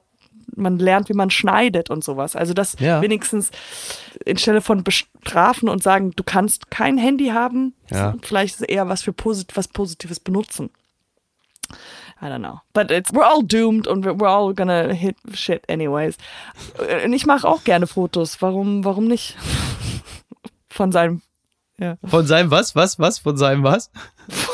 man 0.56 0.78
lernt, 0.80 1.10
wie 1.10 1.14
man 1.14 1.30
schneidet 1.30 1.90
und 1.90 2.04
sowas. 2.04 2.36
Also 2.36 2.54
das 2.54 2.76
Ja. 2.80 3.02
wenigstens 3.02 3.52
anstelle 4.28 4.62
von 4.62 4.84
bestrafen 4.84 5.70
und 5.70 5.84
sagen, 5.84 6.12
du 6.16 6.24
kannst 6.24 6.70
kein 6.72 6.98
Handy 6.98 7.28
haben, 7.28 7.74
Ja. 7.90 8.16
vielleicht 8.22 8.56
ist 8.56 8.62
es 8.62 8.68
eher 8.68 8.88
was 8.90 9.02
für 9.04 9.14
Posit 9.14 9.56
was 9.58 9.68
Positives 9.68 10.20
benutzen. 10.20 10.70
I 12.22 12.26
don't 12.26 12.40
know. 12.40 12.60
But 12.74 12.92
it's, 12.92 13.14
we're 13.14 13.24
all 13.24 13.44
doomed 13.44 13.88
und 13.88 14.06
we're, 14.06 14.20
we're 14.20 14.28
all 14.28 14.54
gonna 14.54 14.92
hit 14.94 15.16
shit 15.34 15.70
anyways. 15.70 16.18
Und 17.06 17.14
ich 17.14 17.26
mache 17.26 17.48
auch 17.48 17.64
gerne 17.64 17.88
Fotos. 17.88 18.42
Warum, 18.42 18.84
warum 18.84 19.06
nicht? 19.06 19.38
Von 20.70 20.92
seinem, 20.92 21.22
ja. 21.78 21.98
Von 22.04 22.26
seinem 22.28 22.52
was? 22.52 22.76
Was? 22.76 23.00
Was? 23.00 23.20
Von 23.20 23.38
seinem 23.38 23.64
was? 23.64 23.90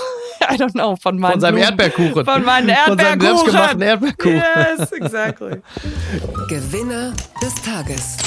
I 0.52 0.56
don't 0.58 0.72
know, 0.74 0.96
von 0.96 1.18
meinem 1.20 1.34
Von 1.34 1.42
seinem 1.42 1.56
Blumen- 1.56 1.64
Erdbeerkuchen. 1.70 2.26
Von 2.26 2.44
meinen 2.46 2.70
Von 2.86 2.98
seinem 2.98 3.22
Erdbeerkuchen. 3.22 3.52
selbstgemachten 3.52 3.82
Erdbeerkuchen. 3.82 4.44
Yes, 4.80 4.92
exactly. 4.92 5.62
Gewinner 6.50 7.14
des 7.42 7.54
Tages. 7.64 8.18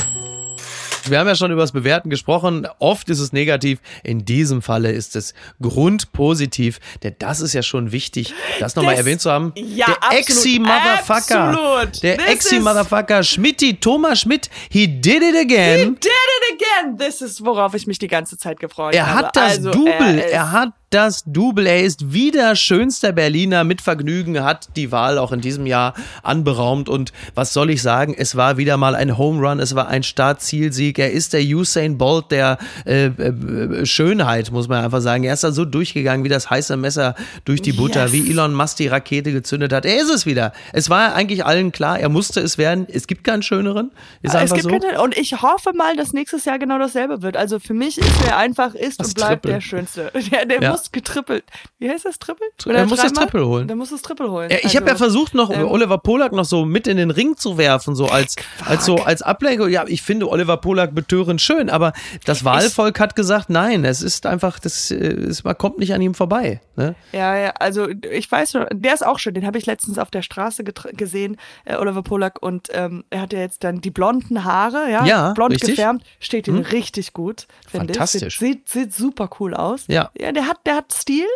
Wir 1.07 1.19
haben 1.21 1.27
ja 1.27 1.35
schon 1.37 1.51
über 1.51 1.63
das 1.63 1.73
Bewerten 1.73 2.11
gesprochen. 2.11 2.67
Oft 2.81 3.09
ist 3.09 3.21
es 3.21 3.33
negativ. 3.33 3.79
In 4.05 4.27
diesem 4.27 4.61
Falle 4.61 4.93
ist 4.93 5.17
es 5.17 5.33
grundpositiv. 5.63 6.81
Denn 7.03 7.15
das 7.19 7.41
ist 7.41 7.55
ja 7.55 7.63
schon 7.63 7.93
wichtig, 7.93 8.35
das 8.61 8.77
nochmal 8.77 8.95
erwähnt 8.97 9.23
zu 9.23 9.31
haben. 9.31 9.53
ja, 9.57 9.87
der. 10.11 10.19
Exi-Motherfucker. 10.19 11.87
Der 12.03 12.29
Exi-Motherfucker 12.29 13.23
Schmidti, 13.23 13.81
Thomas 13.81 14.21
Schmidt, 14.21 14.51
he 14.71 14.87
did 14.87 15.23
it 15.23 15.35
again. 15.35 15.95
Did 15.95 16.05
it 16.13 16.48
again. 16.59 16.97
This 16.99 17.21
is, 17.21 17.45
worauf 17.45 17.75
ich 17.75 17.87
mich 17.87 17.99
die 17.99 18.09
ganze 18.09 18.37
Zeit 18.39 18.61
gefreut 18.61 18.95
Er 18.95 19.07
habe. 19.09 19.27
hat 19.27 19.37
das 19.37 19.59
also, 19.59 19.71
Double, 19.71 20.19
Er, 20.19 20.31
er, 20.33 20.53
hat 20.53 20.73
das 20.91 21.23
Double, 21.27 21.67
er 21.67 21.83
ist 21.85 22.13
wieder 22.15 22.57
schönster 22.57 23.13
Berliner 23.13 23.63
mit 23.63 23.83
Vergnügen, 23.83 24.43
hat 24.43 24.69
die 24.77 24.91
Wahl 24.91 25.19
auch 25.19 25.33
in 25.33 25.43
diesem 25.43 25.67
Jahr 25.67 25.93
anberaumt 26.23 26.89
und 26.89 27.13
was 27.35 27.53
soll 27.53 27.69
ich 27.69 27.83
sagen, 27.83 28.15
es 28.17 28.37
war 28.37 28.57
wieder 28.57 28.79
mal 28.79 28.95
ein 28.95 29.19
Home 29.19 29.47
Run, 29.47 29.61
es 29.61 29.75
war 29.75 29.89
ein 29.89 30.03
Startzielsieg, 30.03 30.99
er 30.99 31.13
ist 31.13 31.35
der 31.35 31.43
Usain 31.43 31.99
Bolt 31.99 32.31
der 32.31 32.57
äh, 32.87 33.07
äh, 33.09 33.85
Schönheit, 33.85 34.51
muss 34.51 34.69
man 34.69 34.83
einfach 34.83 35.03
sagen, 35.03 35.25
er 35.25 35.35
ist 35.35 35.45
da 35.45 35.53
so 35.53 35.67
durchgegangen 35.67 36.25
wie 36.25 36.31
das 36.31 36.49
heiße 36.49 36.77
Messer 36.79 37.15
durch 37.45 37.61
die 37.61 37.73
Butter, 37.73 38.05
Yes. 38.05 38.13
wie 38.13 38.31
Elon 38.31 38.55
Musk 38.55 38.79
die 38.79 38.89
Rakete 38.89 39.31
gezündet 39.33 39.75
hat, 39.75 39.85
er 39.85 40.01
ist 40.01 40.11
es 40.11 40.25
wieder. 40.25 40.53
Es 40.73 40.89
war 40.89 41.15
eigentlich 41.15 41.45
allen 41.45 41.71
klar, 41.71 41.99
er 42.01 42.09
musste 42.09 42.41
es 42.41 42.57
werden, 42.57 42.87
es 42.91 43.07
gibt 43.07 43.25
keinen 43.25 43.43
schöneren, 43.43 43.91
ist 44.23 44.31
es 44.31 44.35
einfach 44.37 44.57
gibt 44.57 44.71
so. 44.71 44.79
keine, 44.89 45.03
und 45.03 45.19
ich 45.19 45.43
hoffe 45.43 45.73
mal, 45.75 45.97
dass 45.97 46.15
nächstes 46.15 46.47
Jahr 46.49 46.59
genau 46.59 46.79
dasselbe 46.79 47.23
wird. 47.23 47.37
Also 47.37 47.61
für 47.61 47.75
mich 47.75 47.99
ist 47.99 48.27
er 48.27 48.37
einfach 48.37 48.75
ist 48.75 48.99
Das 49.01 49.09
und 49.09 49.15
bleibt 49.15 49.43
Triple. 49.45 49.53
der 49.53 49.61
Schönste. 49.61 50.11
Der, 50.33 50.45
der 50.47 50.61
Ja. 50.63 50.71
muss 50.73 50.91
getrippelt. 50.91 51.45
Wie 51.79 51.89
heißt 51.89 52.05
das 52.05 52.19
Triple? 52.19 52.47
Er 52.67 52.87
muss 52.87 53.01
das? 53.01 53.13
Triple 53.13 53.47
holen. 53.47 53.67
Der 53.69 53.77
muss 53.77 53.91
das 53.91 54.03
Triple 54.03 54.31
holen. 54.31 54.51
Ja, 54.51 54.59
ich 54.63 54.75
habe 54.77 54.87
ja 54.87 54.93
Also, 54.93 55.05
versucht, 55.05 55.35
noch 55.35 55.51
ähm, 55.51 55.67
Oliver 55.69 55.99
Polak 55.99 56.33
noch 56.33 56.45
so 56.45 56.65
mit 56.65 56.87
in 56.87 56.97
den 56.97 57.11
Ring 57.11 57.37
zu 57.37 57.57
werfen, 57.59 57.95
so 57.95 58.07
als, 58.07 58.37
als 58.67 58.85
so 58.85 58.97
als 58.97 59.23
Ablenkung. 59.23 59.69
Ja, 59.69 59.85
ich 59.87 60.03
finde 60.03 60.29
Oliver 60.29 60.57
Polak 60.57 60.95
betörend 60.95 61.41
schön, 61.41 61.71
aber 61.71 61.93
das 62.25 62.45
Wahlvolk 62.45 62.99
hat 63.01 63.15
gesagt, 63.17 63.51
nein, 63.51 63.85
es 63.85 64.03
ist 64.03 64.27
einfach, 64.27 64.59
das, 64.59 64.91
äh, 64.91 64.97
es, 64.97 65.45
man 65.45 65.57
kommt 65.57 65.79
nicht 65.79 65.95
an 65.95 66.01
ihm 66.03 66.15
vorbei. 66.15 66.61
Ne? 66.77 66.95
Ja, 67.13 67.37
ja, 67.37 67.51
also 67.59 67.89
ich 67.89 68.31
weiß 68.31 68.53
schon, 68.53 68.67
der 68.73 68.95
ist 68.95 69.05
auch 69.07 69.19
schön, 69.19 69.35
den 69.35 69.47
habe 69.47 69.59
ich 69.59 69.67
letztens 69.67 69.99
auf 69.99 70.11
der 70.11 70.23
Straße 70.23 70.65
gesehen, 70.65 71.37
äh, 71.65 71.77
Oliver 71.77 72.03
Polak, 72.03 72.41
und 72.43 72.69
ähm, 72.73 73.05
er 73.11 73.23
hat 73.23 73.33
ja 73.33 73.41
jetzt 73.41 73.65
dann 73.65 73.81
die 73.81 73.91
blonden 73.91 74.45
Haare, 74.45 74.91
ja, 74.91 75.05
Ja, 75.05 75.33
blond 75.33 75.53
richtig. 75.53 75.71
gefärbt, 75.77 76.03
steht 76.21 76.38
ihm 76.47 76.59
richtig 76.59 77.15
gut. 77.15 77.47
Fantastisch. 77.69 78.39
Sieht, 78.39 78.69
sieht, 78.69 78.95
super 78.95 79.29
cool 79.41 79.55
aus. 79.55 79.85
Ja. 79.89 80.11
Ja, 80.17 80.31
der 80.31 80.47
hat, 80.47 80.59
der 80.67 80.77
hat 80.77 80.93
Stil, 80.93 81.27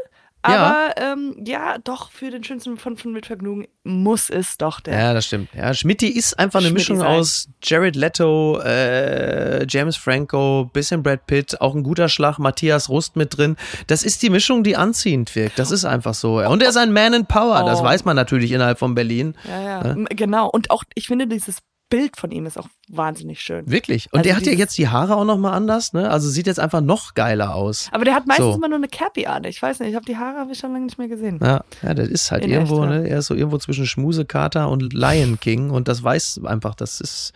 Ja. 0.46 0.54
aber 0.94 0.94
ähm, 1.00 1.34
ja, 1.44 1.78
doch, 1.78 2.10
für 2.12 2.30
den 2.30 2.44
schönsten 2.44 2.76
von, 2.76 2.96
von 2.96 3.12
mit 3.12 3.26
Vergnügen 3.26 3.66
muss 3.84 4.30
es 4.30 4.58
doch 4.58 4.78
der. 4.80 4.96
Ja, 4.96 5.14
das 5.14 5.26
stimmt. 5.26 5.48
Ja, 5.54 5.72
Schmidti 5.74 6.06
ist 6.06 6.38
einfach 6.38 6.60
eine 6.60 6.68
Schmidti 6.68 6.92
Mischung 6.92 6.98
sein. 6.98 7.08
aus 7.08 7.48
Jared 7.64 7.96
Leto, 7.96 8.60
äh, 8.60 9.66
James 9.68 9.96
Franco, 9.96 10.70
bisschen 10.72 11.02
Brad 11.02 11.26
Pitt, 11.26 11.60
auch 11.60 11.74
ein 11.74 11.82
guter 11.82 12.08
Schlag, 12.08 12.38
Matthias 12.38 12.88
Rust 12.88 13.16
mit 13.16 13.36
drin. 13.36 13.56
Das 13.88 14.02
ist 14.04 14.22
die 14.22 14.30
Mischung, 14.30 14.62
die 14.62 14.76
anziehend 14.76 15.34
wirkt. 15.34 15.58
Das 15.58 15.70
ist 15.72 15.84
einfach 15.84 16.14
so. 16.14 16.38
Und 16.40 16.62
er 16.62 16.68
ist 16.68 16.76
ein 16.76 16.92
Man 16.92 17.12
in 17.14 17.26
Power, 17.26 17.64
das 17.64 17.80
Oh. 17.80 17.84
weiß 17.84 18.04
man 18.04 18.14
natürlich 18.16 18.52
innerhalb 18.52 18.78
von 18.78 18.94
Berlin. 18.94 19.34
Ja, 19.48 19.62
ja, 19.62 19.80
m- 19.90 20.06
genau. 20.10 20.48
Und 20.48 20.70
auch, 20.70 20.84
ich 20.94 21.06
finde, 21.08 21.26
dieses 21.26 21.58
Bild 21.92 22.16
von 22.16 22.30
ihm 22.30 22.46
ist 22.46 22.58
auch 22.58 22.68
wahnsinnig 22.88 23.42
schön. 23.42 23.70
Wirklich. 23.70 24.06
Und 24.12 24.20
Also 24.20 24.28
der 24.28 24.36
hat 24.36 24.46
ja 24.46 24.52
jetzt 24.52 24.78
die 24.78 24.88
Haare 24.88 25.14
auch 25.14 25.26
nochmal 25.26 25.52
anders, 25.52 25.92
ne? 25.92 26.08
Also 26.10 26.30
sieht 26.30 26.46
jetzt 26.46 26.58
einfach 26.58 26.80
noch 26.80 27.12
geiler 27.12 27.54
aus. 27.54 27.90
Aber 27.92 28.06
der 28.06 28.14
hat 28.14 28.26
meistens 28.26 28.46
So. 28.46 28.54
immer 28.54 28.68
nur 28.68 28.78
eine 28.78 28.88
Cappy 28.88 29.26
an. 29.26 29.44
Ich 29.44 29.60
weiß 29.60 29.80
nicht, 29.80 29.90
ich 29.90 29.94
habe 29.94 30.06
die 30.06 30.16
Haare 30.16 30.38
habe 30.38 30.52
ich 30.52 30.58
schon 30.58 30.72
lange 30.72 30.86
nicht 30.86 30.96
mehr 30.96 31.08
gesehen. 31.08 31.38
Ja, 31.42 31.62
ja, 31.82 31.92
das 31.92 32.08
ist 32.08 32.30
halt 32.30 32.44
In 32.44 32.50
irgendwo, 32.50 32.82
echt, 32.84 32.92
ne? 32.92 33.08
Er 33.10 33.18
ist 33.18 33.26
so 33.26 33.34
irgendwo 33.34 33.58
zwischen 33.58 33.84
Schmusekater 33.84 34.70
und 34.70 34.94
Lion 34.94 35.38
King 35.38 35.68
und 35.68 35.86
das 35.86 36.02
weiß 36.02 36.40
einfach, 36.44 36.74
das 36.74 37.00
ist. 37.02 37.32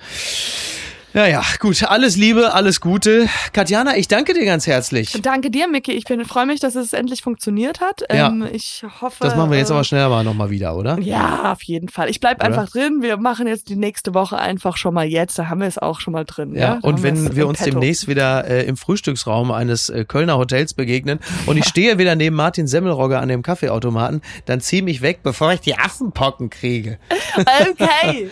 Ja, 1.17 1.27
ja, 1.27 1.43
gut. 1.61 1.83
Alles 1.83 2.17
Liebe, 2.17 2.53
alles 2.53 2.83
Gute. 2.83 3.27
Katjana, 3.55 3.97
ich 3.97 4.07
danke 4.07 4.35
dir 4.35 4.45
ganz 4.45 4.67
herzlich. 4.67 5.19
Danke 5.23 5.51
dir, 5.51 5.67
Micky. 5.67 5.93
Ich 5.93 6.05
freue 6.27 6.45
mich, 6.45 6.61
dass 6.61 6.75
es 6.75 6.93
endlich 6.93 7.23
funktioniert 7.23 7.81
hat. 7.81 8.03
Ja. 8.13 8.29
Ähm, 8.29 8.47
ich 8.53 8.85
hoffe. 9.01 9.17
Das 9.21 9.35
machen 9.35 9.51
wir 9.51 9.57
jetzt 9.57 9.71
äh, 9.71 9.73
aber 9.73 9.85
schneller 9.85 10.11
mal 10.11 10.25
nochmal 10.25 10.51
wieder, 10.51 10.77
oder? 10.77 10.99
Ja, 11.01 11.53
auf 11.53 11.63
jeden 11.63 11.89
Fall. 11.89 12.11
Ich 12.11 12.21
bleib 12.21 12.41
Oder? 12.41 12.49
einfach 12.49 12.69
drin. 12.69 12.99
Wir 13.01 13.17
machen 13.17 13.47
jetzt 13.47 13.71
die 13.71 13.77
nächste 13.77 14.13
Woche 14.13 14.37
einfach 14.37 14.77
schon 14.77 14.93
mal 14.93 15.07
jetzt. 15.07 15.39
Da 15.39 15.49
haben 15.49 15.61
wir 15.63 15.69
es 15.69 15.79
auch 15.79 16.01
schon 16.01 16.13
mal 16.13 16.27
drin. 16.27 16.55
Ja, 16.55 16.61
Ja, 16.61 16.79
Da 16.83 16.87
und 16.87 17.03
wenn 17.03 17.35
wir 17.35 17.47
uns 17.47 17.61
Petto. 17.61 17.71
demnächst 17.71 18.09
wieder 18.09 18.47
äh, 18.47 18.67
im 18.67 18.77
Frühstücksraum 18.77 19.53
eines 19.53 19.89
äh, 19.89 20.05
Kölner 20.05 20.37
Hotels 20.37 20.75
begegnen 20.75 21.19
und 21.47 21.57
ich 21.57 21.65
stehe 21.65 21.97
wieder 21.97 22.15
neben 22.15 22.37
Martin 22.37 22.67
Semmelrogge 22.67 23.19
an 23.19 23.31
dem 23.31 23.43
Kaffeeautomaten, 23.43 24.21
dann 24.45 24.61
zieh 24.61 24.83
mich 24.83 25.01
weg, 25.01 25.21
bevor 25.23 25.51
ich 25.55 25.61
die 25.61 25.79
Affenpocken 25.79 26.51
kriege. 26.51 26.99
Okay. 27.37 28.31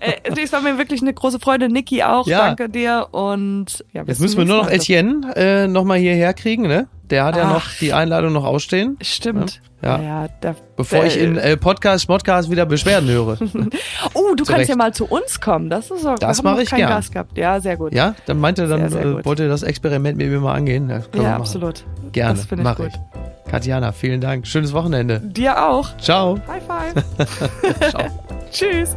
äh, 0.00 0.42
es 0.42 0.52
war 0.52 0.62
mir 0.62 0.78
wirklich 0.78 1.02
eine 1.02 1.12
große 1.12 1.38
Freude. 1.38 1.68
Niki 1.68 2.01
auch. 2.04 2.26
Ja. 2.26 2.46
Danke 2.46 2.68
dir. 2.68 3.08
Und 3.10 3.84
ja, 3.92 4.02
Jetzt 4.06 4.20
müssen 4.20 4.38
wir 4.38 4.44
nur 4.44 4.64
noch. 4.64 4.70
Etienne 4.70 5.34
äh, 5.36 5.66
nochmal 5.68 5.98
hierher 5.98 6.34
kriegen, 6.34 6.62
ne? 6.62 6.88
Der 7.10 7.24
hat 7.24 7.36
ja 7.36 7.44
noch 7.44 7.64
Ach. 7.66 7.78
die 7.78 7.92
Einladung 7.92 8.32
noch 8.32 8.44
ausstehen. 8.44 8.96
Stimmt. 9.02 9.60
Ja. 9.82 10.00
ja 10.00 10.28
da, 10.40 10.54
Bevor 10.76 11.04
äh, 11.04 11.08
ich 11.08 11.18
in 11.18 11.36
äh, 11.36 11.56
Podcast, 11.56 12.06
Podcast 12.06 12.50
wieder 12.50 12.64
Beschwerden 12.64 13.08
höre. 13.10 13.36
Oh, 14.14 14.34
du 14.34 14.44
Zu 14.44 14.52
kannst 14.52 14.68
ja 14.68 14.76
mal 14.76 14.94
zu 14.94 15.06
uns 15.06 15.40
kommen. 15.40 15.68
Das 15.68 15.90
ist 15.90 16.06
auch. 16.06 16.18
Das 16.18 16.20
wir 16.20 16.26
haben 16.38 16.44
mach 16.44 16.54
noch 16.54 16.62
ich 16.62 16.70
keinen 16.70 16.78
gern. 16.78 16.90
Gast 16.90 17.12
gehabt. 17.12 17.36
Ja, 17.36 17.60
sehr 17.60 17.76
gut. 17.76 17.92
Ja, 17.92 18.14
dann 18.26 18.38
meinte 18.38 18.62
er, 18.62 18.68
dann 18.68 18.88
Sehr, 18.88 19.02
sehr 19.02 19.18
äh, 19.18 19.24
wollte 19.24 19.48
das 19.48 19.62
Experiment 19.62 20.16
mit 20.16 20.28
mir 20.30 20.40
mal 20.40 20.54
angehen. 20.54 20.88
Ja, 20.88 20.98
machen. 20.98 21.26
absolut. 21.26 21.84
Gerne, 22.12 22.34
Das 22.34 22.46
finde 22.46 22.62
ich 22.62 22.64
mache 22.64 22.82
gut. 22.84 22.92
ich. 22.94 23.50
Katjana, 23.50 23.92
vielen 23.92 24.20
Dank. 24.20 24.46
Schönes 24.46 24.72
Wochenende. 24.72 25.20
Dir 25.20 25.68
auch. 25.68 25.94
Ciao. 25.98 26.38
High 26.48 26.62
five. 26.66 27.80
Ciao. 27.90 28.04
Tschüss. 28.50 28.96